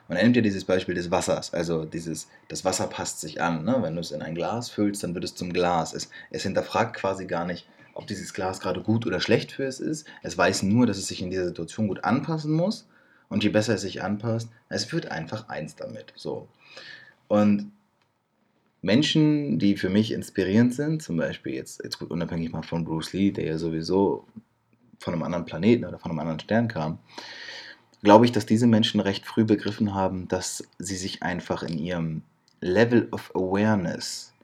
Und 0.09 0.17
er 0.17 0.23
nimmt 0.23 0.37
ja 0.37 0.43
dieses 0.43 0.65
Beispiel 0.65 0.95
des 0.95 1.11
Wassers, 1.11 1.55
also 1.55 1.85
dieses, 1.85 2.29
das 2.49 2.65
Wasser 2.65 2.87
passt 2.87 3.21
sich 3.21 3.41
an. 3.41 3.65
Ne? 3.65 3.79
Wenn 3.81 3.95
du 3.95 4.01
es 4.01 4.11
in 4.11 4.23
ein 4.23 4.35
Glas 4.35 4.69
füllst, 4.69 5.03
dann 5.03 5.15
wird 5.15 5.25
es 5.25 5.35
zum 5.35 5.53
Glas. 5.53 5.95
Es, 5.95 6.11
es 6.31 6.43
hinterfragt 6.43 6.95
quasi 6.97 7.27
gar 7.27 7.47
nicht, 7.47 7.67
ob 7.95 8.07
dieses 8.07 8.35
Glas 8.35 8.61
gerade 8.61 8.83
gut 8.83 9.07
oder 9.07 9.21
schlecht 9.21 9.53
für 9.53 9.65
es 9.65 9.81
ist. 9.81 10.07
Es 10.23 10.37
weiß 10.37 10.65
nur, 10.65 10.87
dass 10.87 10.99
es 10.99 11.09
sich 11.09 11.23
in 11.23 11.31
dieser 11.31 11.47
Situation 11.47 11.89
gut 11.89 12.05
anpassen 12.05 12.53
muss. 12.53 12.87
Und 13.31 13.43
je 13.43 13.49
besser 13.49 13.75
es 13.75 13.81
sich 13.81 14.03
anpasst, 14.03 14.51
es 14.69 14.93
wird 14.93 15.11
einfach 15.11 15.49
eins 15.49 15.75
damit. 15.77 16.13
So. 16.15 16.49
Und 17.29 17.73
Menschen, 18.85 19.59
die 19.59 19.77
für 19.77 19.89
mich 19.89 20.13
inspirierend 20.13 20.75
sind, 20.75 21.03
zum 21.03 21.17
Beispiel 21.17 21.55
jetzt, 21.55 21.83
jetzt 21.83 21.99
gut 21.99 22.11
unabhängig 22.11 22.53
mal 22.53 22.63
von 22.63 22.85
Bruce 22.85 23.15
Lee, 23.15 23.31
der 23.31 23.47
ja 23.47 23.57
sowieso 23.57 24.27
von 24.99 25.15
einem 25.15 25.23
anderen 25.23 25.47
Planeten 25.47 25.87
oder 25.87 25.99
von 25.99 26.11
einem 26.11 26.21
anderen 26.21 26.41
Stern 26.41 26.69
kam, 26.69 26.99
glaube 28.03 28.27
ich, 28.27 28.33
dass 28.33 28.45
diese 28.45 28.67
Menschen 28.67 29.01
recht 29.01 29.25
früh 29.25 29.45
begriffen 29.45 29.95
haben, 29.95 30.29
dass 30.29 30.65
sie 30.79 30.97
sich 30.97 31.23
einfach 31.23 31.63
in 31.63 31.79
ihrem 31.79 32.23
Level 32.61 33.09
of 33.11 33.35
Awareness 33.35 34.35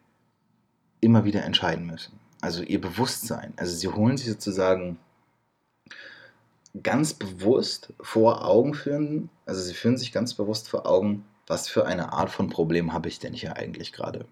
immer 1.02 1.24
wieder 1.24 1.44
entscheiden 1.44 1.86
müssen. 1.86 2.18
Also 2.40 2.62
ihr 2.62 2.80
Bewusstsein. 2.80 3.52
Also 3.56 3.76
sie 3.76 3.88
holen 3.88 4.16
sich 4.16 4.28
sozusagen 4.28 4.96
ganz 6.82 7.12
bewusst 7.12 7.92
vor 8.00 8.46
Augen 8.46 8.72
führen, 8.72 9.28
also 9.44 9.60
sie 9.60 9.74
führen 9.74 9.98
sich 9.98 10.12
ganz 10.12 10.32
bewusst 10.32 10.70
vor 10.70 10.86
Augen, 10.86 11.26
was 11.50 11.68
für 11.68 11.84
eine 11.84 12.12
Art 12.14 12.30
von 12.30 12.48
Problem 12.48 12.92
habe 12.92 13.08
ich 13.08 13.18
denn 13.18 13.34
hier 13.34 13.56
eigentlich 13.56 13.92
gerade? 13.92 14.26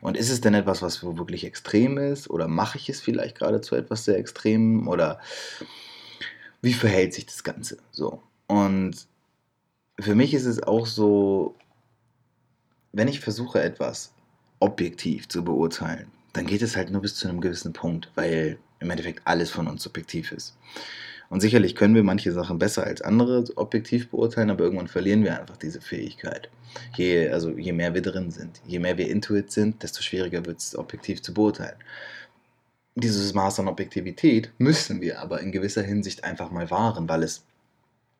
Und 0.00 0.16
ist 0.16 0.30
es 0.30 0.40
denn 0.40 0.54
etwas, 0.54 0.82
was 0.82 1.02
wirklich 1.02 1.44
extrem 1.44 1.96
ist? 1.96 2.28
Oder 2.28 2.48
mache 2.48 2.78
ich 2.78 2.88
es 2.88 3.00
vielleicht 3.00 3.38
gerade 3.38 3.60
zu 3.60 3.74
etwas 3.74 4.04
sehr 4.04 4.18
Extremem? 4.18 4.86
Oder 4.88 5.20
wie 6.60 6.74
verhält 6.74 7.14
sich 7.14 7.26
das 7.26 7.42
Ganze? 7.42 7.78
So. 7.90 8.22
Und 8.46 9.06
für 9.98 10.14
mich 10.14 10.34
ist 10.34 10.44
es 10.44 10.62
auch 10.62 10.86
so, 10.86 11.56
wenn 12.92 13.08
ich 13.08 13.20
versuche, 13.20 13.60
etwas 13.60 14.12
objektiv 14.60 15.28
zu 15.28 15.44
beurteilen, 15.44 16.10
dann 16.32 16.46
geht 16.46 16.62
es 16.62 16.76
halt 16.76 16.90
nur 16.90 17.02
bis 17.02 17.14
zu 17.14 17.28
einem 17.28 17.40
gewissen 17.40 17.72
Punkt, 17.72 18.10
weil 18.14 18.58
im 18.80 18.90
Endeffekt 18.90 19.22
alles 19.24 19.50
von 19.50 19.68
uns 19.68 19.82
subjektiv 19.82 20.32
ist. 20.32 20.56
Und 21.28 21.40
sicherlich 21.40 21.74
können 21.74 21.94
wir 21.94 22.04
manche 22.04 22.32
Sachen 22.32 22.58
besser 22.58 22.84
als 22.84 23.02
andere 23.02 23.44
objektiv 23.56 24.10
beurteilen, 24.10 24.50
aber 24.50 24.64
irgendwann 24.64 24.88
verlieren 24.88 25.24
wir 25.24 25.38
einfach 25.38 25.56
diese 25.56 25.80
Fähigkeit. 25.80 26.48
Je, 26.96 27.28
also 27.30 27.50
je 27.50 27.72
mehr 27.72 27.94
wir 27.94 28.02
drin 28.02 28.30
sind, 28.30 28.60
je 28.66 28.78
mehr 28.78 28.96
wir 28.96 29.08
Intuit 29.08 29.50
sind, 29.50 29.82
desto 29.82 30.02
schwieriger 30.02 30.44
wird 30.46 30.58
es 30.58 30.76
objektiv 30.76 31.22
zu 31.22 31.34
beurteilen. 31.34 31.76
Dieses 32.94 33.34
Maß 33.34 33.60
an 33.60 33.68
Objektivität 33.68 34.52
müssen 34.58 35.00
wir 35.00 35.20
aber 35.20 35.40
in 35.40 35.52
gewisser 35.52 35.82
Hinsicht 35.82 36.24
einfach 36.24 36.50
mal 36.50 36.70
wahren, 36.70 37.08
weil 37.08 37.22
es 37.22 37.44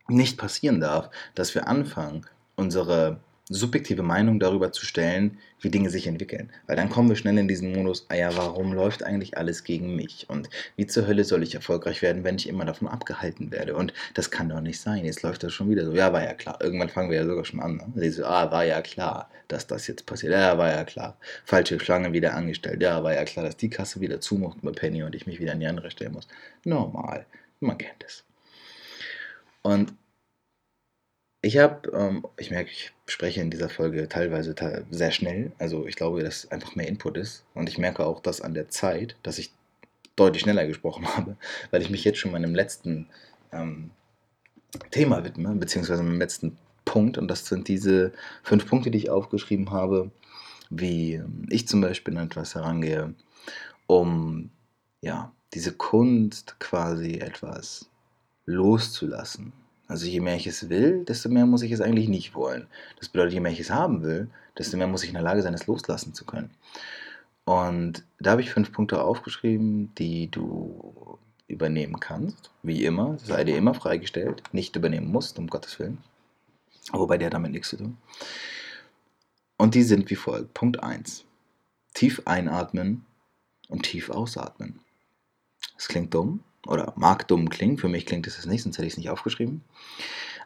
nicht 0.09 0.37
passieren 0.37 0.81
darf, 0.81 1.11
dass 1.35 1.55
wir 1.55 1.67
anfangen, 1.69 2.27
unsere 2.57 3.21
subjektive 3.49 4.03
Meinung 4.03 4.41
darüber 4.41 4.73
zu 4.73 4.85
stellen, 4.85 5.39
wie 5.61 5.71
Dinge 5.71 5.89
sich 5.89 6.09
entwickeln. 6.09 6.51
Weil 6.67 6.77
dann 6.77 6.91
kommen 6.91 7.09
wir 7.09 7.17
schnell 7.17 7.39
in 7.39 7.47
diesen 7.47 7.73
Modus, 7.73 8.07
ah 8.09 8.15
ja, 8.15 8.37
warum 8.37 8.73
läuft 8.73 9.05
eigentlich 9.05 9.39
alles 9.39 9.63
gegen 9.63 9.95
mich? 9.95 10.27
Und 10.29 10.51
wie 10.75 10.87
zur 10.87 11.07
Hölle 11.07 11.23
soll 11.25 11.45
ich 11.45 11.55
erfolgreich 11.55 12.03
werden, 12.03 12.25
wenn 12.25 12.37
ich 12.37 12.49
immer 12.49 12.65
davon 12.65 12.89
abgehalten 12.89 13.53
werde? 13.53 13.77
Und 13.77 13.93
das 14.15 14.31
kann 14.31 14.49
doch 14.49 14.61
nicht 14.61 14.81
sein. 14.81 15.05
Jetzt 15.05 15.23
läuft 15.23 15.45
das 15.45 15.53
schon 15.53 15.71
wieder 15.71 15.85
so. 15.85 15.93
Ja, 15.93 16.13
war 16.13 16.25
ja 16.25 16.35
klar. 16.35 16.59
Irgendwann 16.61 16.89
fangen 16.89 17.11
wir 17.11 17.19
ja 17.19 17.27
sogar 17.27 17.45
schon 17.45 17.61
an. 17.61 17.93
Ne? 17.95 18.11
So, 18.11 18.25
ah, 18.25 18.51
war 18.51 18.65
ja 18.65 18.83
klar, 18.83 19.31
dass 19.47 19.67
das 19.67 19.87
jetzt 19.87 20.07
passiert. 20.07 20.33
Ja, 20.33 20.59
war 20.59 20.73
ja 20.73 20.85
klar. 20.85 21.17
Falsche 21.45 21.79
Schlange 21.79 22.13
wieder 22.13 22.35
angestellt. 22.35 22.83
Ja, 22.83 23.03
war 23.05 23.15
ja 23.15 23.25
klar, 23.25 23.45
dass 23.45 23.57
die 23.57 23.71
Kasse 23.71 24.01
wieder 24.01 24.21
zumacht 24.21 24.59
bei 24.63 24.73
Penny 24.73 25.05
und 25.05 25.15
ich 25.15 25.27
mich 25.27 25.39
wieder 25.39 25.53
an 25.53 25.61
die 25.61 25.67
andere 25.67 25.93
stellen 25.93 26.13
muss. 26.13 26.27
Normal. 26.65 27.27
Man 27.61 27.79
kennt 27.79 28.05
es. 28.05 28.25
Und 29.63 29.93
ich 31.47 31.59
habe, 31.59 31.89
ähm, 31.93 32.27
ich 32.37 32.51
merke, 32.51 32.71
ich 32.71 32.93
spreche 33.07 33.41
in 33.41 33.51
dieser 33.51 33.69
Folge 33.69 34.09
teilweise 34.09 34.57
te 34.57 34.85
sehr 34.91 35.13
schnell. 35.13 35.53
Also 35.59 35.87
ich 35.87 35.95
glaube, 35.95 36.23
dass 36.25 36.51
einfach 36.51 36.75
mehr 36.75 36.89
Input 36.89 37.17
ist. 37.17 37.45
Und 37.55 37.69
ich 37.69 37.79
merke 37.79 38.05
auch 38.05 38.21
das 38.21 38.41
an 38.41 38.55
der 38.55 38.69
Zeit, 38.69 39.17
dass 39.23 39.39
ich 39.39 39.53
deutlich 40.17 40.43
schneller 40.43 40.67
gesprochen 40.67 41.07
habe, 41.17 41.37
weil 41.71 41.83
ich 41.83 41.91
mich 41.91 42.03
jetzt 42.03 42.19
schon 42.19 42.33
meinem 42.33 42.55
letzten 42.55 43.07
ähm, 43.53 43.91
Thema 44.91 45.25
widme, 45.25 45.55
beziehungsweise 45.55 46.03
meinem 46.03 46.19
letzten 46.19 46.59
Punkt. 46.85 47.17
Und 47.17 47.29
das 47.29 47.47
sind 47.47 47.69
diese 47.69 48.13
fünf 48.43 48.67
Punkte, 48.69 48.91
die 48.91 48.99
ich 48.99 49.11
aufgeschrieben 49.11 49.71
habe, 49.71 50.11
wie 50.69 51.15
ähm, 51.15 51.47
ich 51.49 51.69
zum 51.69 51.81
Beispiel 51.81 52.17
an 52.19 52.27
etwas 52.27 52.57
herangehe, 52.57 53.15
um 53.87 54.51
ja, 55.01 55.33
diese 55.55 55.73
Kunst 55.73 56.59
quasi 56.59 57.21
etwas 57.21 57.89
loszulassen 58.47 59.53
Also 59.89 60.07
je 60.07 60.21
mehr 60.21 60.37
ich 60.37 60.47
es 60.47 60.69
will, 60.69 61.05
desto 61.05 61.29
mehr 61.29 61.47
muss 61.47 61.63
ich 61.63 61.73
es 61.73 61.81
eigentlich 61.81 62.09
nicht 62.09 62.35
wollen. 62.35 62.67
Das 62.99 63.09
bedeutet, 63.09 63.35
je 63.35 63.41
mehr 63.41 63.53
ich 63.53 63.61
es 63.61 63.71
haben 63.71 64.03
will, 64.03 64.29
desto 64.59 64.77
mehr 64.77 64.89
muss 64.89 65.03
ich 65.03 65.11
in 65.11 65.15
der 65.15 65.23
Lage 65.23 65.43
sein, 65.43 65.55
es 65.55 65.67
loslassen 65.67 66.15
zu 66.15 66.25
können. 66.25 66.51
Und 67.45 68.05
da 68.19 68.33
habe 68.33 68.41
ich 68.41 68.51
fünf 68.51 68.73
Punkte 68.73 69.01
aufgeschrieben, 69.01 69.95
die 69.95 70.29
du 70.29 71.19
übernehmen 71.47 72.01
kannst. 72.01 72.51
Wie 72.63 72.85
immer, 72.85 73.19
sei 73.19 73.45
dir 73.45 73.57
immer 73.57 73.75
freigestellt, 73.75 74.43
nicht 74.53 74.75
übernehmen 74.75 75.13
musst, 75.13 75.39
um 75.39 75.47
Gottes 75.47 75.79
Willen. 75.79 75.99
Wobei 76.93 77.19
der 77.19 77.31
damit 77.31 77.53
nichts 77.53 77.71
zu 77.71 77.77
tun. 77.77 77.97
Und 79.57 79.75
die 79.75 79.85
sind 79.85 80.11
wie 80.11 80.17
folgt. 80.17 80.55
Punkt 80.55 80.83
1. 80.83 81.25
Tief 81.95 82.23
einatmen 82.25 83.07
und 83.69 83.85
tief 83.85 84.11
ausatmen. 84.11 84.81
Das 85.77 85.89
klingt 85.89 86.13
dumm 86.13 86.41
oder 86.69 86.93
mag 86.97 87.29
dumm 87.29 87.49
klingen. 87.49 87.79
Für 87.79 87.89
mich 87.89 88.07
klingt 88.07 88.27
es 88.27 88.37
das 88.37 88.47
nicht, 88.47 88.63
sonst 88.63 88.79
hätte 88.79 88.87
ich 88.87 88.95
es 88.95 88.99
nicht 88.99 89.11
aufgeschrieben. 89.11 89.63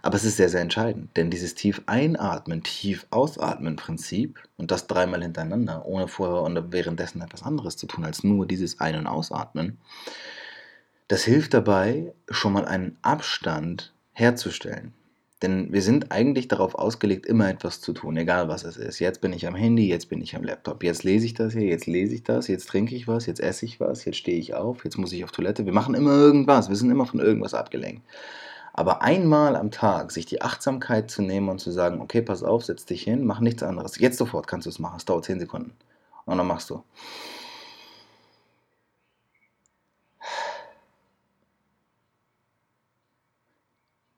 Aber 0.02 0.16
es 0.16 0.24
ist 0.24 0.38
sehr, 0.38 0.48
sehr 0.48 0.62
entscheidend, 0.62 1.14
denn 1.16 1.30
dieses 1.30 1.54
tief 1.54 1.82
einatmen, 1.86 2.62
tief 2.62 3.06
ausatmen 3.10 3.76
Prinzip 3.76 4.40
und 4.56 4.70
das 4.70 4.86
dreimal 4.86 5.22
hintereinander, 5.22 5.84
ohne 5.84 6.08
vorher 6.08 6.42
und 6.42 6.72
währenddessen 6.72 7.20
etwas 7.20 7.42
anderes 7.42 7.76
zu 7.76 7.86
tun 7.86 8.04
als 8.04 8.24
nur 8.24 8.46
dieses 8.46 8.80
Ein- 8.80 8.96
und 8.96 9.06
Ausatmen, 9.06 9.78
das 11.08 11.24
hilft 11.24 11.52
dabei, 11.52 12.14
schon 12.30 12.52
mal 12.52 12.64
einen 12.64 12.96
Abstand 13.02 13.92
herzustellen. 14.12 14.94
Denn 15.42 15.72
wir 15.72 15.80
sind 15.80 16.12
eigentlich 16.12 16.48
darauf 16.48 16.74
ausgelegt, 16.74 17.24
immer 17.24 17.48
etwas 17.48 17.80
zu 17.80 17.94
tun, 17.94 18.16
egal 18.18 18.48
was 18.48 18.64
es 18.64 18.76
ist. 18.76 18.98
Jetzt 18.98 19.22
bin 19.22 19.32
ich 19.32 19.46
am 19.46 19.54
Handy, 19.54 19.88
jetzt 19.88 20.10
bin 20.10 20.20
ich 20.20 20.36
am 20.36 20.44
Laptop, 20.44 20.82
jetzt 20.82 21.02
lese 21.02 21.24
ich 21.24 21.32
das 21.32 21.54
hier, 21.54 21.66
jetzt 21.66 21.86
lese 21.86 22.14
ich 22.14 22.22
das, 22.22 22.46
jetzt 22.46 22.68
trinke 22.68 22.94
ich 22.94 23.08
was, 23.08 23.24
jetzt 23.24 23.40
esse 23.40 23.64
ich 23.64 23.80
was, 23.80 24.04
jetzt 24.04 24.18
stehe 24.18 24.38
ich 24.38 24.54
auf, 24.54 24.84
jetzt 24.84 24.98
muss 24.98 25.12
ich 25.12 25.24
auf 25.24 25.32
Toilette. 25.32 25.64
Wir 25.64 25.72
machen 25.72 25.94
immer 25.94 26.12
irgendwas, 26.12 26.68
wir 26.68 26.76
sind 26.76 26.90
immer 26.90 27.06
von 27.06 27.20
irgendwas 27.20 27.54
abgelenkt. 27.54 28.02
Aber 28.74 29.02
einmal 29.02 29.56
am 29.56 29.70
Tag 29.70 30.12
sich 30.12 30.26
die 30.26 30.42
Achtsamkeit 30.42 31.10
zu 31.10 31.22
nehmen 31.22 31.48
und 31.48 31.58
zu 31.58 31.70
sagen, 31.70 32.00
okay, 32.00 32.22
pass 32.22 32.42
auf, 32.42 32.64
setz 32.64 32.84
dich 32.84 33.02
hin, 33.02 33.24
mach 33.24 33.40
nichts 33.40 33.62
anderes. 33.62 33.98
Jetzt 33.98 34.18
sofort 34.18 34.46
kannst 34.46 34.66
du 34.66 34.70
es 34.70 34.78
machen, 34.78 34.96
es 34.98 35.06
dauert 35.06 35.24
10 35.24 35.40
Sekunden. 35.40 35.72
Und 36.26 36.38
dann 36.38 36.46
machst 36.46 36.70
du. 36.70 36.82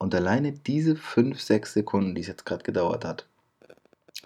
Und 0.03 0.17
alleine 0.17 0.51
diese 0.51 0.97
5, 0.97 1.41
6 1.41 1.75
Sekunden, 1.75 2.17
die 2.17 2.23
es 2.23 2.27
jetzt 2.27 2.45
gerade 2.45 2.65
gedauert 2.65 3.05
hat, 3.05 3.25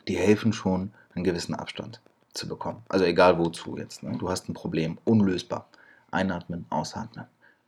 die 0.09 0.17
helfen 0.17 0.55
schon, 0.55 0.91
einen 1.15 1.23
gewissen 1.23 1.55
Abstand 1.55 2.01
zu 2.33 2.49
bekommen. 2.49 2.83
Also 2.89 3.05
egal 3.05 3.39
wozu 3.39 3.77
jetzt. 3.77 4.03
Ne? 4.03 4.17
Du 4.17 4.31
hast 4.31 4.49
ein 4.49 4.55
Problem, 4.55 4.97
unlösbar. 5.05 5.69
Einatmen, 6.11 6.65
ausatmen. 6.71 7.27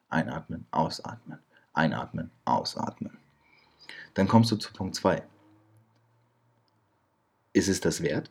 Einatmen, 0.08 0.64
ausatmen. 0.70 1.38
Einatmen, 1.74 2.30
ausatmen. 2.46 3.18
Dann 4.14 4.26
kommst 4.26 4.50
du 4.52 4.56
zu 4.56 4.72
Punkt 4.72 4.94
2. 4.94 5.22
Ist 7.52 7.68
es 7.68 7.78
das 7.78 8.00
wert? 8.00 8.30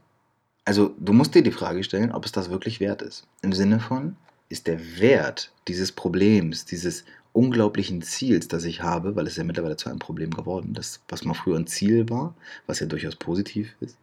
Also 0.66 0.96
du 0.98 1.14
musst 1.14 1.36
dir 1.36 1.44
die 1.44 1.52
Frage 1.52 1.84
stellen, 1.84 2.12
ob 2.12 2.26
es 2.26 2.32
das 2.32 2.50
wirklich 2.50 2.80
wert 2.80 3.04
ist. 3.04 3.28
Im 3.44 3.54
Sinne 3.54 3.80
von, 3.80 4.18
ist 4.50 4.66
der 4.66 5.00
Wert 5.00 5.54
dieses 5.68 5.92
Problems, 5.92 6.66
dieses 6.66 7.06
unglaublichen 7.38 8.02
Ziels, 8.02 8.48
das 8.48 8.64
ich 8.64 8.82
habe, 8.82 9.16
weil 9.16 9.28
es 9.28 9.36
ja 9.36 9.44
mittlerweile 9.44 9.78
zu 9.78 9.90
einem 9.90 10.00
Problem 10.00 10.32
geworden 10.32 10.76
ist, 10.76 11.04
was 11.08 11.24
mal 11.24 11.36
früher 11.36 11.56
ein 11.56 11.68
Ziel 11.68 12.10
war, 12.10 12.34
was 12.66 12.80
ja 12.80 12.88
durchaus 12.88 13.16
positiv 13.16 13.76
ist, 13.80 13.96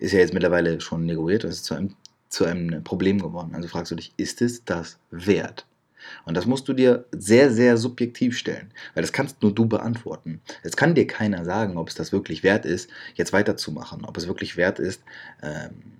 ist 0.00 0.12
ja 0.12 0.18
jetzt 0.18 0.34
mittlerweile 0.34 0.80
schon 0.80 1.06
negiert 1.06 1.44
und 1.44 1.50
ist 1.50 1.64
zu 1.64 1.74
einem, 1.74 1.94
zu 2.28 2.44
einem 2.44 2.82
Problem 2.82 3.22
geworden. 3.22 3.54
Also 3.54 3.68
fragst 3.68 3.92
du 3.92 3.94
dich, 3.94 4.12
ist 4.16 4.42
es 4.42 4.64
das 4.64 4.98
wert? 5.12 5.64
Und 6.24 6.36
das 6.36 6.46
musst 6.46 6.66
du 6.66 6.72
dir 6.72 7.04
sehr, 7.12 7.52
sehr 7.52 7.76
subjektiv 7.76 8.36
stellen, 8.36 8.72
weil 8.94 9.02
das 9.02 9.12
kannst 9.12 9.42
nur 9.42 9.54
du 9.54 9.66
beantworten. 9.66 10.40
Es 10.64 10.76
kann 10.76 10.96
dir 10.96 11.06
keiner 11.06 11.44
sagen, 11.44 11.76
ob 11.76 11.88
es 11.88 11.94
das 11.94 12.10
wirklich 12.10 12.42
wert 12.42 12.66
ist, 12.66 12.90
jetzt 13.14 13.32
weiterzumachen, 13.32 14.04
ob 14.04 14.16
es 14.16 14.26
wirklich 14.26 14.56
wert 14.56 14.80
ist, 14.80 15.02
ähm, 15.40 15.95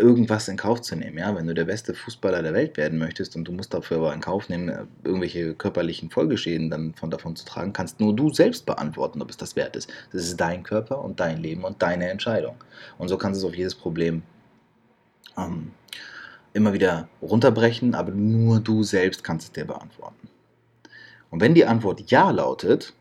irgendwas 0.00 0.48
in 0.48 0.56
Kauf 0.56 0.80
zu 0.80 0.96
nehmen. 0.96 1.18
Ja? 1.18 1.34
Wenn 1.36 1.46
du 1.46 1.54
der 1.54 1.64
beste 1.64 1.94
Fußballer 1.94 2.42
der 2.42 2.54
Welt 2.54 2.76
werden 2.76 2.98
möchtest 2.98 3.36
und 3.36 3.44
du 3.44 3.52
musst 3.52 3.72
dafür 3.74 3.98
aber 3.98 4.14
in 4.14 4.20
Kauf 4.20 4.48
nehmen, 4.48 4.68
äh, 4.68 4.84
irgendwelche 5.04 5.54
körperlichen 5.54 6.10
Folgeschäden 6.10 6.70
dann 6.70 6.94
von 6.94 7.10
davon 7.10 7.36
zu 7.36 7.44
tragen, 7.44 7.72
kannst 7.72 8.00
nur 8.00 8.16
du 8.16 8.32
selbst 8.32 8.66
beantworten, 8.66 9.22
ob 9.22 9.30
es 9.30 9.36
das 9.36 9.56
wert 9.56 9.76
ist. 9.76 9.90
Das 10.12 10.22
ist 10.22 10.40
dein 10.40 10.62
Körper 10.62 11.02
und 11.04 11.20
dein 11.20 11.38
Leben 11.38 11.64
und 11.64 11.82
deine 11.82 12.08
Entscheidung. 12.10 12.56
Und 12.98 13.08
so 13.08 13.18
kannst 13.18 13.40
du 13.40 13.46
es 13.46 13.52
auf 13.52 13.56
jedes 13.56 13.74
Problem 13.74 14.22
ähm, 15.36 15.72
immer 16.52 16.72
wieder 16.72 17.08
runterbrechen, 17.22 17.94
aber 17.94 18.10
nur 18.12 18.60
du 18.60 18.82
selbst 18.82 19.22
kannst 19.22 19.48
es 19.48 19.52
dir 19.52 19.66
beantworten. 19.66 20.28
Und 21.30 21.40
wenn 21.40 21.54
die 21.54 21.66
Antwort 21.66 22.10
Ja 22.10 22.30
lautet, 22.30 22.94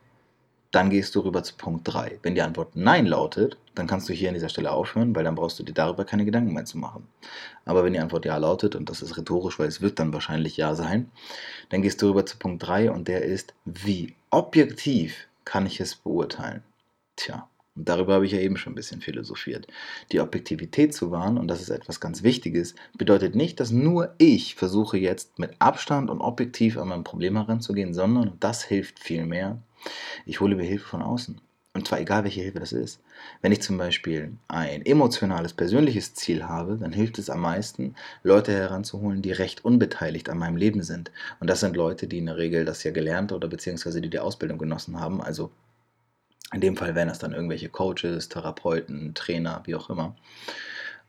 dann 0.72 0.90
gehst 0.90 1.16
du 1.16 1.22
rüber 1.22 1.44
zu 1.44 1.56
Punkt 1.56 1.88
3. 1.92 2.20
Wenn 2.22 2.36
die 2.36 2.42
Antwort 2.42 2.76
Nein 2.76 3.08
lautet, 3.08 3.58
dann 3.74 3.88
kannst 3.88 4.08
du 4.08 4.14
hier 4.14 4.30
an 4.30 4.36
dieser 4.36 4.50
Stelle 4.50 4.72
aufhören, 4.72 5.16
weil 5.16 5.24
dann 5.24 5.36
brauchst 5.36 5.58
du 5.58 5.64
dir 5.64 5.74
darüber 5.74 6.06
keine 6.06 6.26
Gedanken 6.26 6.54
mehr 6.54 6.66
zu 6.66 6.78
machen. 6.78 7.08
Aber 7.66 7.84
wenn 7.84 7.94
die 7.94 8.00
Antwort 8.00 8.26
Ja 8.26 8.38
lautet, 8.38 8.76
und 8.76 8.90
das 8.90 9.02
ist 9.02 9.18
rhetorisch, 9.18 9.58
weil 9.58 9.68
es 9.68 9.82
wird 9.82 10.00
dann 10.00 10.14
wahrscheinlich 10.14 10.58
Ja 10.58 10.76
sein, 10.76 11.10
dann 11.70 11.82
gehst 11.82 12.02
du 12.02 12.10
rüber 12.10 12.26
zu 12.26 12.38
Punkt 12.38 12.66
3 12.68 12.92
und 12.92 13.08
der 13.08 13.24
ist, 13.24 13.54
wie 13.66 14.16
objektiv 14.30 15.28
kann 15.44 15.66
ich 15.66 15.80
es 15.80 15.96
beurteilen? 15.96 16.62
Tja, 17.16 17.50
und 17.76 17.88
darüber 17.90 18.16
habe 18.16 18.26
ich 18.26 18.34
ja 18.34 18.40
eben 18.40 18.58
schon 18.58 18.74
ein 18.74 18.76
bisschen 18.76 19.02
philosophiert. 19.02 19.66
Die 20.12 20.20
Objektivität 20.20 20.94
zu 20.94 21.12
wahren, 21.12 21.38
und 21.38 21.48
das 21.48 21.62
ist 21.62 21.70
etwas 21.70 22.00
ganz 22.00 22.24
Wichtiges, 22.24 22.76
bedeutet 22.98 23.36
nicht, 23.36 23.60
dass 23.60 23.72
nur 23.72 24.14
ich 24.18 24.56
versuche 24.56 24.98
jetzt 24.98 25.40
mit 25.40 25.54
Abstand 25.60 26.10
und 26.10 26.22
objektiv 26.22 26.78
an 26.78 26.90
mein 26.90 27.04
Problem 27.04 27.38
heranzugehen, 27.38 27.94
sondern, 27.94 28.34
das 28.40 28.64
hilft 28.64 29.00
viel 29.00 29.26
mehr, 29.26 29.62
ich 30.26 30.40
hole 30.40 30.56
mir 30.56 30.64
Hilfe 30.64 30.88
von 30.88 31.02
außen. 31.02 31.40
Und 31.74 31.88
zwar 31.88 32.00
egal, 32.00 32.24
welche 32.24 32.42
Hilfe 32.42 32.60
das 32.60 32.72
ist. 32.72 33.00
Wenn 33.42 33.52
ich 33.52 33.62
zum 33.62 33.78
Beispiel 33.78 34.34
ein 34.48 34.86
emotionales, 34.86 35.54
persönliches 35.54 36.16
Ziel 36.16 36.46
habe, 36.46 36.78
dann 36.78 36.92
hilft 36.92 37.20
es 37.20 37.30
am 37.30 37.42
meisten, 37.42 37.96
Leute 38.24 38.52
heranzuholen, 38.52 39.22
die 39.22 39.32
recht 39.32 39.64
unbeteiligt 39.64 40.30
an 40.30 40.40
meinem 40.40 40.58
Leben 40.58 40.82
sind. 40.82 41.12
Und 41.40 41.48
das 41.50 41.60
sind 41.60 41.76
Leute, 41.76 42.08
die 42.08 42.18
in 42.18 42.26
der 42.26 42.38
Regel 42.38 42.66
das 42.66 42.84
ja 42.84 42.92
gelernt 42.92 43.32
oder 43.32 43.48
beziehungsweise 43.48 44.02
die 44.02 44.10
die 44.10 44.20
Ausbildung 44.20 44.58
genossen 44.58 45.00
haben. 45.00 45.22
Also 45.22 45.52
in 46.52 46.62
dem 46.62 46.76
Fall 46.76 46.96
wären 46.96 47.08
das 47.08 47.20
dann 47.20 47.34
irgendwelche 47.34 47.70
Coaches, 47.70 48.30
Therapeuten, 48.30 49.14
Trainer, 49.14 49.62
wie 49.66 49.76
auch 49.76 49.92
immer 49.92 50.16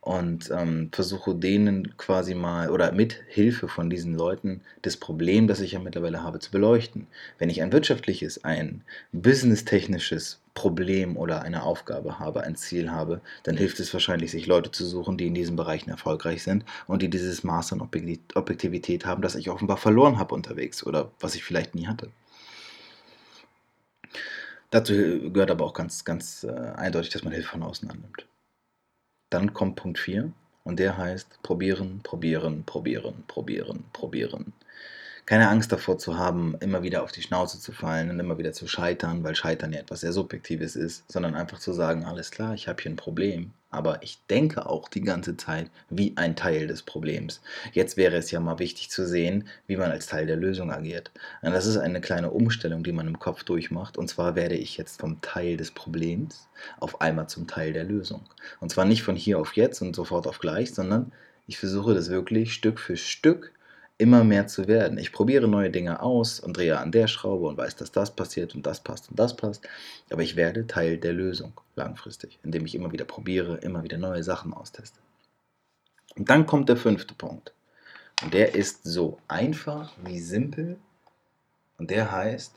und 0.01 0.49
ähm, 0.49 0.89
versuche 0.91 1.35
denen 1.35 1.95
quasi 1.95 2.33
mal 2.33 2.71
oder 2.71 2.91
mit 2.91 3.21
Hilfe 3.27 3.67
von 3.67 3.89
diesen 3.89 4.15
Leuten 4.15 4.61
das 4.81 4.97
Problem, 4.97 5.47
das 5.47 5.61
ich 5.61 5.73
ja 5.73 5.79
mittlerweile 5.79 6.23
habe, 6.23 6.39
zu 6.39 6.49
beleuchten. 6.49 7.05
Wenn 7.37 7.51
ich 7.51 7.61
ein 7.61 7.71
wirtschaftliches, 7.71 8.43
ein 8.43 8.83
businesstechnisches 9.11 10.39
Problem 10.55 11.17
oder 11.17 11.43
eine 11.43 11.61
Aufgabe 11.63 12.17
habe, 12.17 12.41
ein 12.41 12.55
Ziel 12.55 12.91
habe, 12.91 13.21
dann 13.43 13.55
hilft 13.55 13.79
es 13.79 13.93
wahrscheinlich, 13.93 14.31
sich 14.31 14.47
Leute 14.47 14.71
zu 14.71 14.85
suchen, 14.85 15.17
die 15.17 15.27
in 15.27 15.35
diesen 15.35 15.55
Bereichen 15.55 15.91
erfolgreich 15.91 16.41
sind 16.41 16.65
und 16.87 17.03
die 17.03 17.09
dieses 17.09 17.43
Maß 17.43 17.73
an 17.73 17.81
Objektivität 17.81 19.05
haben, 19.05 19.21
das 19.21 19.35
ich 19.35 19.51
offenbar 19.51 19.77
verloren 19.77 20.17
habe 20.17 20.33
unterwegs 20.33 20.83
oder 20.83 21.11
was 21.19 21.35
ich 21.35 21.43
vielleicht 21.43 21.75
nie 21.75 21.85
hatte. 21.85 22.09
Dazu 24.71 24.93
gehört 24.93 25.51
aber 25.51 25.65
auch 25.65 25.73
ganz, 25.73 26.05
ganz 26.05 26.43
äh, 26.43 26.49
eindeutig, 26.49 27.11
dass 27.11 27.23
man 27.23 27.33
Hilfe 27.33 27.49
von 27.49 27.61
außen 27.61 27.89
annimmt. 27.89 28.25
Dann 29.31 29.53
kommt 29.53 29.77
Punkt 29.77 29.97
4 29.97 30.31
und 30.63 30.79
der 30.79 30.97
heißt 30.97 31.41
probieren, 31.41 32.01
probieren, 32.03 32.63
probieren, 32.65 33.23
probieren, 33.27 33.85
probieren. 33.93 34.53
Keine 35.25 35.49
Angst 35.49 35.71
davor 35.71 35.97
zu 35.97 36.17
haben, 36.17 36.55
immer 36.59 36.83
wieder 36.83 37.01
auf 37.03 37.11
die 37.11 37.21
Schnauze 37.21 37.59
zu 37.59 37.71
fallen 37.71 38.09
und 38.09 38.19
immer 38.19 38.37
wieder 38.37 38.53
zu 38.53 38.67
scheitern, 38.67 39.23
weil 39.23 39.35
Scheitern 39.35 39.71
ja 39.71 39.79
etwas 39.79 40.01
sehr 40.01 40.11
Subjektives 40.13 40.75
ist, 40.75 41.09
sondern 41.11 41.35
einfach 41.35 41.59
zu 41.59 41.73
sagen, 41.73 42.05
alles 42.05 42.29
klar, 42.31 42.53
ich 42.53 42.67
habe 42.67 42.81
hier 42.81 42.91
ein 42.91 42.97
Problem, 42.97 43.53
aber 43.71 44.03
ich 44.03 44.19
denke 44.29 44.65
auch 44.65 44.89
die 44.89 45.01
ganze 45.01 45.37
Zeit 45.37 45.71
wie 45.89 46.13
ein 46.17 46.35
Teil 46.35 46.67
des 46.67 46.83
Problems. 46.83 47.41
Jetzt 47.71 47.97
wäre 47.97 48.17
es 48.17 48.29
ja 48.29 48.39
mal 48.39 48.59
wichtig 48.59 48.89
zu 48.89 49.07
sehen, 49.07 49.47
wie 49.65 49.77
man 49.77 49.91
als 49.91 50.07
Teil 50.07 50.27
der 50.27 50.35
Lösung 50.35 50.71
agiert. 50.71 51.11
Und 51.41 51.53
das 51.53 51.65
ist 51.65 51.77
eine 51.77 52.01
kleine 52.01 52.31
Umstellung, 52.31 52.83
die 52.83 52.91
man 52.91 53.07
im 53.07 53.17
Kopf 53.19 53.43
durchmacht. 53.43 53.97
Und 53.97 54.09
zwar 54.09 54.35
werde 54.35 54.55
ich 54.55 54.77
jetzt 54.77 54.99
vom 54.99 55.21
Teil 55.21 55.57
des 55.57 55.71
Problems 55.71 56.49
auf 56.79 57.01
einmal 57.01 57.27
zum 57.27 57.47
Teil 57.47 57.71
der 57.73 57.85
Lösung. 57.85 58.21
Und 58.59 58.69
zwar 58.69 58.85
nicht 58.85 59.03
von 59.03 59.15
hier 59.15 59.39
auf 59.39 59.55
jetzt 59.55 59.81
und 59.81 59.95
sofort 59.95 60.27
auf 60.27 60.39
gleich, 60.39 60.73
sondern 60.73 61.11
ich 61.47 61.57
versuche 61.57 61.93
das 61.93 62.09
wirklich 62.09 62.53
Stück 62.53 62.79
für 62.79 62.97
Stück 62.97 63.51
immer 64.01 64.23
mehr 64.23 64.47
zu 64.47 64.67
werden. 64.67 64.97
Ich 64.97 65.11
probiere 65.11 65.47
neue 65.47 65.69
Dinge 65.69 66.01
aus 66.01 66.39
und 66.39 66.57
drehe 66.57 66.79
an 66.79 66.91
der 66.91 67.05
Schraube 67.05 67.45
und 67.45 67.57
weiß, 67.57 67.75
dass 67.75 67.91
das 67.91 68.09
passiert 68.09 68.55
und 68.55 68.65
das 68.65 68.79
passt 68.79 69.11
und 69.11 69.19
das 69.19 69.35
passt. 69.35 69.67
Aber 70.09 70.23
ich 70.23 70.35
werde 70.35 70.65
Teil 70.65 70.97
der 70.97 71.13
Lösung 71.13 71.53
langfristig, 71.75 72.39
indem 72.41 72.65
ich 72.65 72.73
immer 72.73 72.91
wieder 72.91 73.05
probiere, 73.05 73.57
immer 73.57 73.83
wieder 73.83 73.99
neue 73.99 74.23
Sachen 74.23 74.55
austeste. 74.55 74.97
Und 76.15 76.29
dann 76.29 76.47
kommt 76.47 76.67
der 76.67 76.77
fünfte 76.77 77.13
Punkt. 77.13 77.53
Und 78.23 78.33
der 78.33 78.55
ist 78.55 78.83
so 78.83 79.19
einfach 79.27 79.93
wie 80.03 80.19
simpel. 80.19 80.77
Und 81.77 81.91
der 81.91 82.11
heißt 82.11 82.55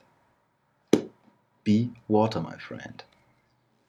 Be 1.63 1.91
Water, 2.09 2.41
my 2.41 2.59
friend. 2.59 3.05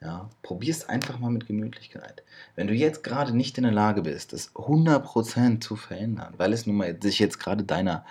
Ja, 0.06 0.30
probier's 0.44 0.88
einfach 0.88 1.18
mal 1.18 1.32
mit 1.32 1.48
Gemütlichkeit. 1.48 2.22
Wenn 2.56 2.68
du 2.68 2.76
jetzt 2.76 3.04
gerade 3.04 3.36
nicht 3.36 3.58
in 3.58 3.64
der 3.64 3.74
Lage 3.74 4.04
bist, 4.04 4.34
das 4.34 4.54
100% 4.54 5.62
zu 5.62 5.76
verändern, 5.76 6.36
weil 6.38 6.54
es 6.54 6.68
nun 6.68 6.76
mal 6.76 6.96
sich 7.02 7.18
jetzt 7.18 7.40
gerade 7.40 7.64
deiner 7.64 8.06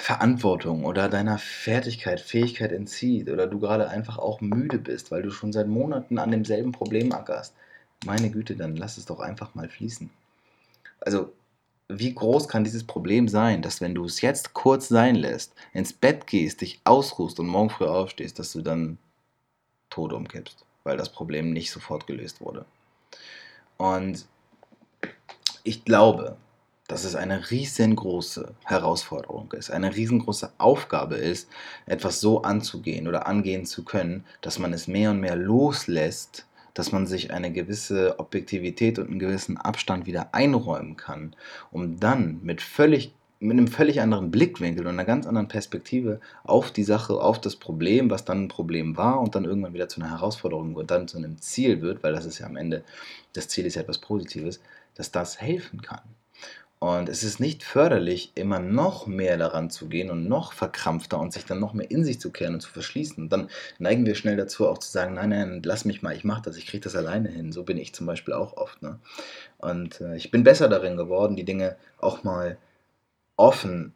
Verantwortung 0.00 0.84
oder 0.84 1.08
deiner 1.08 1.38
Fertigkeit, 1.38 2.20
Fähigkeit 2.20 2.72
entzieht 2.72 3.30
oder 3.30 3.46
du 3.46 3.58
gerade 3.58 3.88
einfach 3.88 4.18
auch 4.18 4.42
müde 4.42 4.78
bist, 4.78 5.10
weil 5.10 5.22
du 5.22 5.30
schon 5.30 5.50
seit 5.50 5.66
Monaten 5.66 6.18
an 6.18 6.30
demselben 6.30 6.72
Problem 6.72 7.12
ackerst, 7.12 7.54
meine 8.04 8.28
Güte, 8.28 8.54
dann 8.54 8.76
lass 8.76 8.98
es 8.98 9.06
doch 9.06 9.20
einfach 9.20 9.54
mal 9.54 9.70
fließen. 9.70 10.10
Also, 11.00 11.32
wie 11.88 12.12
groß 12.12 12.48
kann 12.48 12.64
dieses 12.64 12.84
Problem 12.84 13.28
sein, 13.28 13.62
dass 13.62 13.80
wenn 13.80 13.94
du 13.94 14.04
es 14.04 14.20
jetzt 14.20 14.52
kurz 14.52 14.88
sein 14.88 15.14
lässt, 15.14 15.54
ins 15.72 15.94
Bett 15.94 16.26
gehst, 16.26 16.60
dich 16.60 16.82
ausruhst 16.84 17.40
und 17.40 17.46
morgen 17.46 17.70
früh 17.70 17.86
aufstehst, 17.86 18.38
dass 18.38 18.52
du 18.52 18.60
dann 18.60 18.98
tot 19.94 20.12
umkippst, 20.12 20.64
weil 20.82 20.96
das 20.96 21.08
Problem 21.08 21.52
nicht 21.52 21.70
sofort 21.70 22.06
gelöst 22.08 22.40
wurde. 22.40 22.64
Und 23.76 24.26
ich 25.62 25.84
glaube, 25.84 26.36
dass 26.88 27.04
es 27.04 27.14
eine 27.14 27.50
riesengroße 27.50 28.54
Herausforderung 28.64 29.52
ist, 29.52 29.70
eine 29.70 29.94
riesengroße 29.94 30.52
Aufgabe 30.58 31.14
ist, 31.14 31.48
etwas 31.86 32.20
so 32.20 32.42
anzugehen 32.42 33.06
oder 33.08 33.26
angehen 33.26 33.64
zu 33.66 33.84
können, 33.84 34.24
dass 34.42 34.58
man 34.58 34.72
es 34.72 34.88
mehr 34.88 35.12
und 35.12 35.20
mehr 35.20 35.36
loslässt, 35.36 36.46
dass 36.74 36.90
man 36.90 37.06
sich 37.06 37.32
eine 37.32 37.52
gewisse 37.52 38.18
Objektivität 38.18 38.98
und 38.98 39.08
einen 39.08 39.20
gewissen 39.20 39.56
Abstand 39.56 40.06
wieder 40.06 40.34
einräumen 40.34 40.96
kann, 40.96 41.36
um 41.70 42.00
dann 42.00 42.40
mit 42.42 42.60
völlig 42.60 43.14
mit 43.44 43.58
einem 43.58 43.68
völlig 43.68 44.00
anderen 44.00 44.30
Blickwinkel 44.30 44.86
und 44.86 44.94
einer 44.94 45.04
ganz 45.04 45.26
anderen 45.26 45.48
Perspektive 45.48 46.20
auf 46.44 46.70
die 46.70 46.82
Sache, 46.82 47.14
auf 47.14 47.40
das 47.40 47.56
Problem, 47.56 48.10
was 48.10 48.24
dann 48.24 48.44
ein 48.44 48.48
Problem 48.48 48.96
war 48.96 49.20
und 49.20 49.34
dann 49.34 49.44
irgendwann 49.44 49.74
wieder 49.74 49.88
zu 49.88 50.00
einer 50.00 50.10
Herausforderung 50.10 50.74
und 50.74 50.90
dann 50.90 51.08
zu 51.08 51.18
einem 51.18 51.40
Ziel 51.40 51.82
wird, 51.82 52.02
weil 52.02 52.14
das 52.14 52.24
ist 52.24 52.38
ja 52.38 52.46
am 52.46 52.56
Ende, 52.56 52.84
das 53.34 53.48
Ziel 53.48 53.66
ist 53.66 53.74
ja 53.74 53.82
etwas 53.82 53.98
Positives, 53.98 54.60
dass 54.94 55.10
das 55.10 55.40
helfen 55.40 55.82
kann. 55.82 56.00
Und 56.78 57.08
es 57.08 57.22
ist 57.22 57.40
nicht 57.40 57.62
förderlich, 57.62 58.32
immer 58.34 58.58
noch 58.58 59.06
mehr 59.06 59.38
daran 59.38 59.70
zu 59.70 59.88
gehen 59.88 60.10
und 60.10 60.28
noch 60.28 60.52
verkrampfter 60.52 61.18
und 61.18 61.32
sich 61.32 61.46
dann 61.46 61.60
noch 61.60 61.72
mehr 61.72 61.90
in 61.90 62.04
sich 62.04 62.20
zu 62.20 62.30
kehren 62.30 62.54
und 62.54 62.60
zu 62.60 62.70
verschließen. 62.70 63.24
Und 63.24 63.32
dann 63.32 63.48
neigen 63.78 64.04
wir 64.04 64.14
schnell 64.14 64.36
dazu, 64.36 64.68
auch 64.68 64.78
zu 64.78 64.90
sagen, 64.90 65.14
nein, 65.14 65.30
nein, 65.30 65.62
lass 65.64 65.86
mich 65.86 66.02
mal, 66.02 66.14
ich 66.14 66.24
mache 66.24 66.42
das, 66.42 66.58
ich 66.58 66.66
kriege 66.66 66.84
das 66.84 66.94
alleine 66.94 67.30
hin. 67.30 67.52
So 67.52 67.62
bin 67.62 67.78
ich 67.78 67.94
zum 67.94 68.06
Beispiel 68.06 68.34
auch 68.34 68.58
oft. 68.58 68.82
Ne? 68.82 68.98
Und 69.58 70.02
äh, 70.02 70.16
ich 70.16 70.30
bin 70.30 70.44
besser 70.44 70.68
darin 70.68 70.98
geworden, 70.98 71.36
die 71.36 71.44
Dinge 71.44 71.76
auch 71.98 72.22
mal 72.22 72.58
offen 73.36 73.94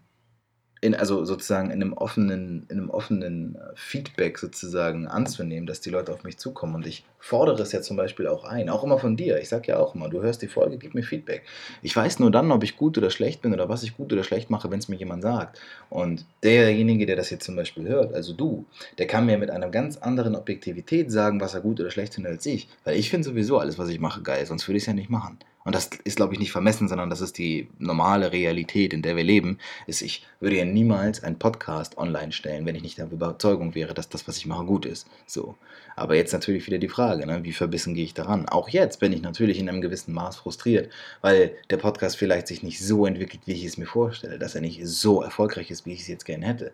in, 0.81 0.95
also 0.95 1.25
sozusagen 1.25 1.71
in 1.71 1.83
einem 1.83 1.93
offenen, 1.93 2.67
in 2.69 2.79
einem 2.79 2.91
offenen 2.91 3.57
äh, 3.57 3.59
Feedback 3.75 4.39
sozusagen 4.39 5.09
anzunehmen, 5.09 5.67
dass 5.67 5.81
die 5.81 5.91
Leute 5.91 6.13
auf 6.13 6.23
mich 6.23 6.39
zukommen. 6.39 6.77
Und 6.77 6.87
ich 6.87 7.05
fordere 7.19 7.61
es 7.63 7.73
ja 7.73 7.81
zum 7.81 7.97
Beispiel 7.97 8.29
auch 8.29 8.45
ein, 8.45 8.69
auch 8.69 8.85
immer 8.85 8.99
von 8.99 9.17
dir. 9.17 9.41
Ich 9.41 9.49
sage 9.49 9.69
ja 9.69 9.79
auch 9.79 9.95
immer, 9.95 10.09
du 10.09 10.23
hörst 10.23 10.41
die 10.43 10.47
Folge, 10.47 10.79
gib 10.79 10.95
mir 10.95 11.03
Feedback. 11.03 11.43
Ich 11.83 11.97
weiß 11.97 12.21
nur 12.21 12.31
dann, 12.31 12.53
ob 12.53 12.63
ich 12.63 12.77
gut 12.77 12.97
oder 12.97 13.11
schlecht 13.11 13.43
bin 13.43 13.53
oder 13.53 13.69
was 13.69 13.83
ich 13.83 13.97
gut 13.97 14.13
oder 14.13 14.23
schlecht 14.23 14.51
mache, 14.51 14.71
wenn 14.71 14.79
es 14.79 14.89
mir 14.89 14.97
jemand 14.97 15.23
sagt. 15.23 15.61
Und 15.91 16.25
derjenige, 16.45 17.07
der 17.07 17.17
das 17.17 17.31
jetzt 17.31 17.45
zum 17.45 17.57
Beispiel 17.57 17.89
hört, 17.89 18.15
also 18.15 18.33
du, 18.33 18.67
der 18.99 19.09
kann 19.09 19.27
mir 19.27 19.39
mit 19.39 19.51
einer 19.51 19.71
ganz 19.71 19.97
anderen 19.97 20.37
Objektivität 20.37 21.11
sagen, 21.11 21.41
was 21.41 21.55
er 21.55 21.61
gut 21.61 21.81
oder 21.81 21.91
schlecht 21.91 22.15
findet 22.15 22.33
als 22.33 22.47
ich. 22.47 22.69
Weil 22.85 22.97
ich 22.97 23.11
finde 23.11 23.29
sowieso 23.29 23.59
alles, 23.59 23.79
was 23.79 23.89
ich 23.89 23.99
mache, 23.99 24.23
geil, 24.23 24.47
sonst 24.47 24.69
würde 24.69 24.77
ich 24.77 24.85
es 24.85 24.87
ja 24.87 24.93
nicht 24.93 25.11
machen 25.11 25.39
und 25.65 25.75
das 25.75 25.91
ist, 26.05 26.17
glaube 26.17 26.33
ich, 26.33 26.41
nicht 26.41 26.53
vermessen, 26.53 26.89
sondern 26.89 27.11
das 27.11 27.21
ist 27.21 27.37
die 27.37 27.69
normale 27.79 28.33
Realität, 28.33 28.93
in 28.95 29.03
der 29.03 29.17
wir 29.17 29.25
leben, 29.25 29.59
ist, 29.87 30.03
ich 30.03 30.27
würde 30.41 30.57
ja 30.57 30.65
niemals 30.65 31.23
einen 31.23 31.39
Podcast 31.39 31.99
online 31.99 32.33
stellen, 32.33 32.65
wenn 32.65 32.75
ich 32.75 32.83
nicht 32.83 32.99
der 32.99 33.11
Überzeugung 33.11 33.75
wäre, 33.75 33.93
dass 33.93 34.09
das, 34.09 34.27
was 34.27 34.39
ich 34.39 34.47
mache, 34.47 34.65
gut 34.65 34.87
ist. 34.87 35.07
So. 35.27 35.57
Aber 35.97 36.15
jetzt 36.15 36.33
natürlich 36.33 36.67
wieder 36.67 36.79
die 36.79 36.89
Frage, 36.89 37.27
ne? 37.27 37.45
wie 37.45 37.53
verbissen 37.53 37.95
gehe 37.95 38.05
ich 38.05 38.15
daran? 38.15 38.49
Auch 38.49 38.69
jetzt 38.69 39.01
bin 39.01 39.13
ich 39.13 39.21
natürlich 39.21 39.59
in 39.59 39.69
einem 39.69 39.81
gewissen 39.81 40.15
Maß 40.15 40.37
frustriert, 40.37 40.93
weil 41.21 41.55
der 41.71 41.77
Podcast 41.77 42.17
vielleicht 42.17 42.47
sich 42.47 42.63
nicht 42.63 42.83
so 42.83 43.05
entwickelt, 43.05 43.43
wie 43.47 43.53
ich 43.53 43.65
es 43.65 43.77
mir 43.77 43.87
vorstelle, 43.87 44.39
dass 44.39 44.55
er 44.55 44.61
nicht 44.61 44.81
so 44.87 45.23
erfolgreich 45.23 45.71
ist, 45.71 45.87
wie 45.87 45.93
ich 45.93 46.01
es 46.01 46.09
jetzt 46.09 46.25
gerne 46.25 46.47
hätte. 46.47 46.73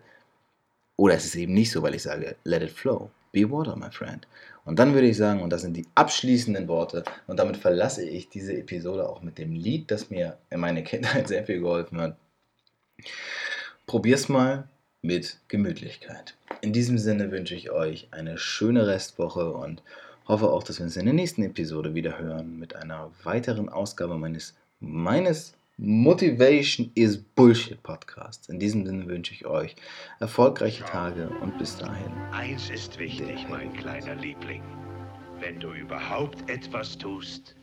Oder 0.97 1.15
es 1.15 1.25
ist 1.25 1.35
eben 1.35 1.53
nicht 1.53 1.71
so, 1.71 1.81
weil 1.81 1.95
ich 1.95 2.03
sage, 2.03 2.35
let 2.43 2.61
it 2.61 2.71
flow. 2.71 3.09
Be 3.33 3.49
water, 3.49 3.75
my 3.75 3.91
friend. 3.91 4.25
Und 4.65 4.79
dann 4.79 4.95
würde 4.95 5.07
ich 5.07 5.15
sagen, 5.15 5.41
und 5.41 5.51
das 5.51 5.61
sind 5.61 5.77
die 5.77 5.85
abschließenden 5.93 6.67
Worte, 6.67 7.03
und 7.27 7.37
damit 7.39 7.55
verlasse 7.55 8.03
ich 8.03 8.29
diese 8.29 8.57
Episode 8.57 9.07
auch 9.07 9.21
mit 9.21 9.37
dem 9.37 9.53
Lied, 9.53 9.91
das 9.91 10.09
mir 10.09 10.37
in 10.49 10.59
meiner 10.59 10.81
Kindheit 10.81 11.27
sehr 11.29 11.45
viel 11.45 11.59
geholfen 11.59 12.01
hat. 12.01 12.17
Probier's 13.85 14.27
mal 14.27 14.67
mit 15.03 15.39
Gemütlichkeit. 15.47 16.35
In 16.61 16.73
diesem 16.73 16.97
Sinne 16.97 17.31
wünsche 17.31 17.53
ich 17.53 17.69
euch 17.69 18.07
eine 18.09 18.39
schöne 18.39 18.87
Restwoche 18.87 19.53
und 19.53 19.83
hoffe 20.27 20.49
auch, 20.49 20.63
dass 20.63 20.79
wir 20.79 20.85
uns 20.85 20.97
in 20.97 21.05
der 21.05 21.13
nächsten 21.13 21.43
Episode 21.43 21.93
wieder 21.93 22.17
hören 22.17 22.57
mit 22.57 22.75
einer 22.75 23.11
weiteren 23.23 23.69
Ausgabe 23.69 24.17
meines, 24.17 24.55
meines 24.79 25.53
Motivation 25.77 26.89
is 26.95 27.17
Bullshit 27.17 27.83
Podcast. 27.83 28.49
In 28.49 28.59
diesem 28.59 28.85
Sinne 28.85 29.07
wünsche 29.07 29.33
ich 29.33 29.45
euch 29.45 29.75
erfolgreiche 30.21 30.85
Tage 30.85 31.29
und 31.41 31.57
bis 31.57 31.77
dahin. 31.77 32.13
Eins 32.31 32.69
ist 32.69 32.97
wichtig, 32.97 33.45
mein 33.49 33.73
kleiner 33.73 34.15
Liebling. 34.15 34.63
Wenn 35.41 35.59
du 35.59 35.73
überhaupt 35.73 36.49
etwas 36.49 36.97
tust, 36.97 37.57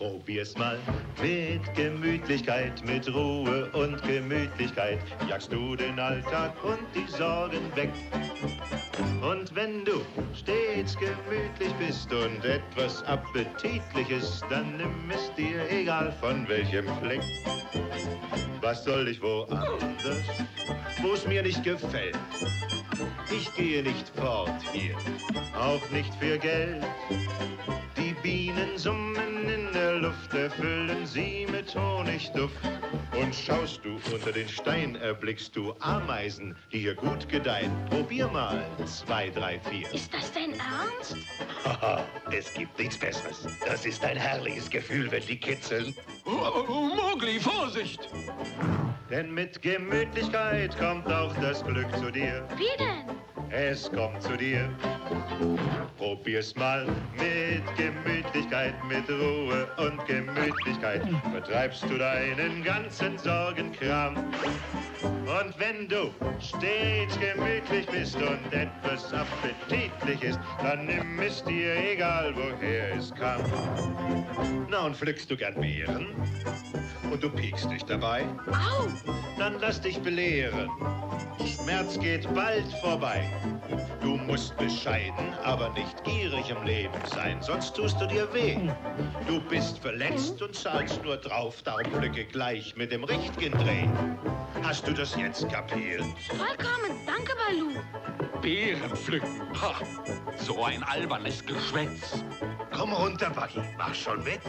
Probier's 0.00 0.56
mal 0.56 0.78
mit 1.20 1.74
Gemütlichkeit, 1.74 2.82
mit 2.86 3.06
Ruhe 3.12 3.70
und 3.74 4.02
Gemütlichkeit. 4.02 4.98
Jagst 5.28 5.52
du 5.52 5.76
den 5.76 6.00
Alltag 6.00 6.54
und 6.64 6.78
die 6.94 7.06
Sorgen 7.06 7.60
weg. 7.74 7.90
Und 9.20 9.54
wenn 9.54 9.84
du 9.84 10.00
stets 10.34 10.96
gemütlich 10.96 11.74
bist 11.78 12.10
und 12.14 12.42
etwas 12.46 13.02
Appetitliches, 13.02 14.42
dann 14.48 14.78
nimm 14.78 15.10
es 15.10 15.34
dir, 15.34 15.70
egal 15.70 16.10
von 16.18 16.48
welchem 16.48 16.86
Fleck. 17.02 17.20
Was 18.62 18.84
soll 18.84 19.06
ich 19.06 19.20
woanders, 19.20 20.24
wo's 21.02 21.26
mir 21.26 21.42
nicht 21.42 21.62
gefällt? 21.62 22.18
Ich 23.30 23.54
gehe 23.54 23.82
nicht 23.82 24.08
fort 24.16 24.62
hier, 24.72 24.96
auch 25.54 25.90
nicht 25.90 26.14
für 26.14 26.38
Geld. 26.38 26.82
Die 27.98 28.14
Bienen 28.22 28.78
summen 28.78 29.29
Luft, 30.10 30.34
erfüllen 30.34 31.06
sie 31.06 31.46
mit 31.52 31.72
Honigduft. 31.76 32.56
Und 33.16 33.32
schaust 33.32 33.84
du 33.84 34.00
unter 34.12 34.32
den 34.32 34.48
Stein, 34.48 34.96
erblickst 34.96 35.54
du 35.54 35.72
Ameisen, 35.78 36.56
die 36.72 36.80
hier 36.80 36.96
gut 36.96 37.28
gedeihen. 37.28 37.70
Probier 37.88 38.26
mal, 38.26 38.66
zwei, 38.86 39.30
drei, 39.30 39.60
vier. 39.60 39.88
Ist 39.92 40.12
das 40.12 40.32
dein 40.32 40.54
Ernst? 40.54 41.16
Haha, 41.64 42.04
es 42.32 42.52
gibt 42.54 42.76
nichts 42.76 42.98
Besseres. 42.98 43.46
Das 43.64 43.86
ist 43.86 44.04
ein 44.04 44.16
herrliches 44.16 44.68
Gefühl, 44.68 45.08
wenn 45.12 45.24
die 45.26 45.38
kitzeln. 45.38 45.94
Oh, 46.24 46.64
oh, 46.68 46.90
Mowgli, 46.96 47.38
Vorsicht! 47.38 48.08
Denn 49.10 49.32
mit 49.32 49.62
Gemütlichkeit 49.62 50.76
kommt 50.76 51.06
auch 51.06 51.34
das 51.36 51.64
Glück 51.64 51.96
zu 51.98 52.10
dir. 52.10 52.48
Wie 52.56 52.76
denn? 52.78 53.16
Es 53.52 53.90
kommt 53.90 54.22
zu 54.22 54.36
dir. 54.36 54.68
Probier's 55.98 56.54
mal 56.54 56.86
mit 57.18 57.64
Gemütlichkeit, 57.76 58.74
mit 58.84 59.08
Ruhe 59.10 59.66
und 59.76 60.06
Gemütlichkeit. 60.06 61.02
Vertreibst 61.32 61.82
du 61.84 61.98
deinen 61.98 62.62
ganzen 62.62 63.18
Sorgenkram. 63.18 64.16
Und 65.02 65.58
wenn 65.58 65.88
du 65.88 66.12
stets 66.38 67.18
gemütlich 67.18 67.86
bist 67.86 68.16
und 68.16 68.52
etwas 68.52 69.12
appetitlich 69.12 70.22
ist, 70.22 70.38
dann 70.62 70.86
nimm 70.86 71.18
es 71.18 71.42
dir 71.42 71.74
egal, 71.76 72.32
woher 72.36 72.94
es 72.94 73.12
kam. 73.14 73.40
Na, 74.70 74.86
und 74.86 74.96
pflückst 74.96 75.28
du 75.30 75.36
gern 75.36 75.60
Beeren? 75.60 76.06
Und 77.10 77.22
du 77.22 77.30
piekst 77.30 77.70
dich 77.70 77.84
dabei? 77.84 78.24
Au! 78.48 78.86
Dann 79.38 79.58
lass 79.60 79.80
dich 79.80 79.98
belehren. 80.00 80.70
Schmerz 81.46 81.98
geht 81.98 82.32
bald 82.34 82.70
vorbei. 82.80 83.28
Du 84.00 84.16
musst 84.16 84.56
bescheiden, 84.56 85.34
aber 85.42 85.70
nicht 85.70 86.04
gierig 86.04 86.50
im 86.50 86.62
Leben 86.64 86.98
sein, 87.12 87.40
sonst 87.40 87.74
tust 87.74 88.00
du 88.00 88.06
dir 88.06 88.32
weh. 88.32 88.56
Du 89.26 89.40
bist 89.40 89.78
verletzt 89.78 90.40
und 90.42 90.54
zahlst 90.54 91.02
nur 91.04 91.16
drauf, 91.16 91.62
darum 91.62 91.84
pflücke 91.92 92.24
gleich 92.24 92.76
mit 92.76 92.92
dem 92.92 93.04
richtigen 93.04 93.52
Dreh. 93.58 93.88
Hast 94.62 94.86
du 94.86 94.92
das 94.92 95.16
jetzt 95.16 95.48
kapiert? 95.48 96.04
Vollkommen, 96.28 96.98
danke, 97.06 97.32
Balu. 97.36 98.29
Beeren 98.42 98.96
pflücken. 98.96 99.40
Ha, 99.60 99.74
so 100.38 100.64
ein 100.64 100.82
albernes 100.82 101.44
Geschwätz. 101.44 102.24
Komm 102.70 102.92
runter, 102.92 103.30
Buggy, 103.30 103.60
mach 103.76 103.94
schon 103.94 104.24
mit. 104.24 104.40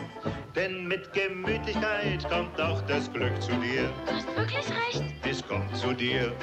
Denn 0.56 0.88
mit 0.88 1.12
Gemütlichkeit 1.12 2.28
kommt 2.30 2.60
auch 2.62 2.82
das 2.84 3.12
Glück 3.12 3.42
zu 3.42 3.52
dir. 3.58 3.90
Du 4.06 4.12
hast 4.14 4.28
wirklich 4.38 4.66
recht. 4.70 5.04
Es 5.30 5.46
kommt 5.46 5.76
zu 5.76 5.94
dir. 5.94 6.34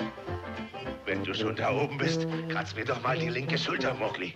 Wenn 1.06 1.24
du 1.24 1.32
schon 1.32 1.56
da 1.56 1.72
oben 1.72 1.96
bist, 1.96 2.26
kratz 2.50 2.74
mir 2.74 2.84
doch 2.84 3.02
mal 3.02 3.18
die 3.18 3.30
linke 3.30 3.56
Schulter, 3.56 3.94
Mowgli. 3.94 4.34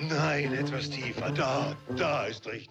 Nein, 0.00 0.52
etwas 0.54 0.90
tiefer. 0.90 1.30
Da, 1.30 1.76
da 1.96 2.24
ist 2.24 2.46
richtig. 2.48 2.70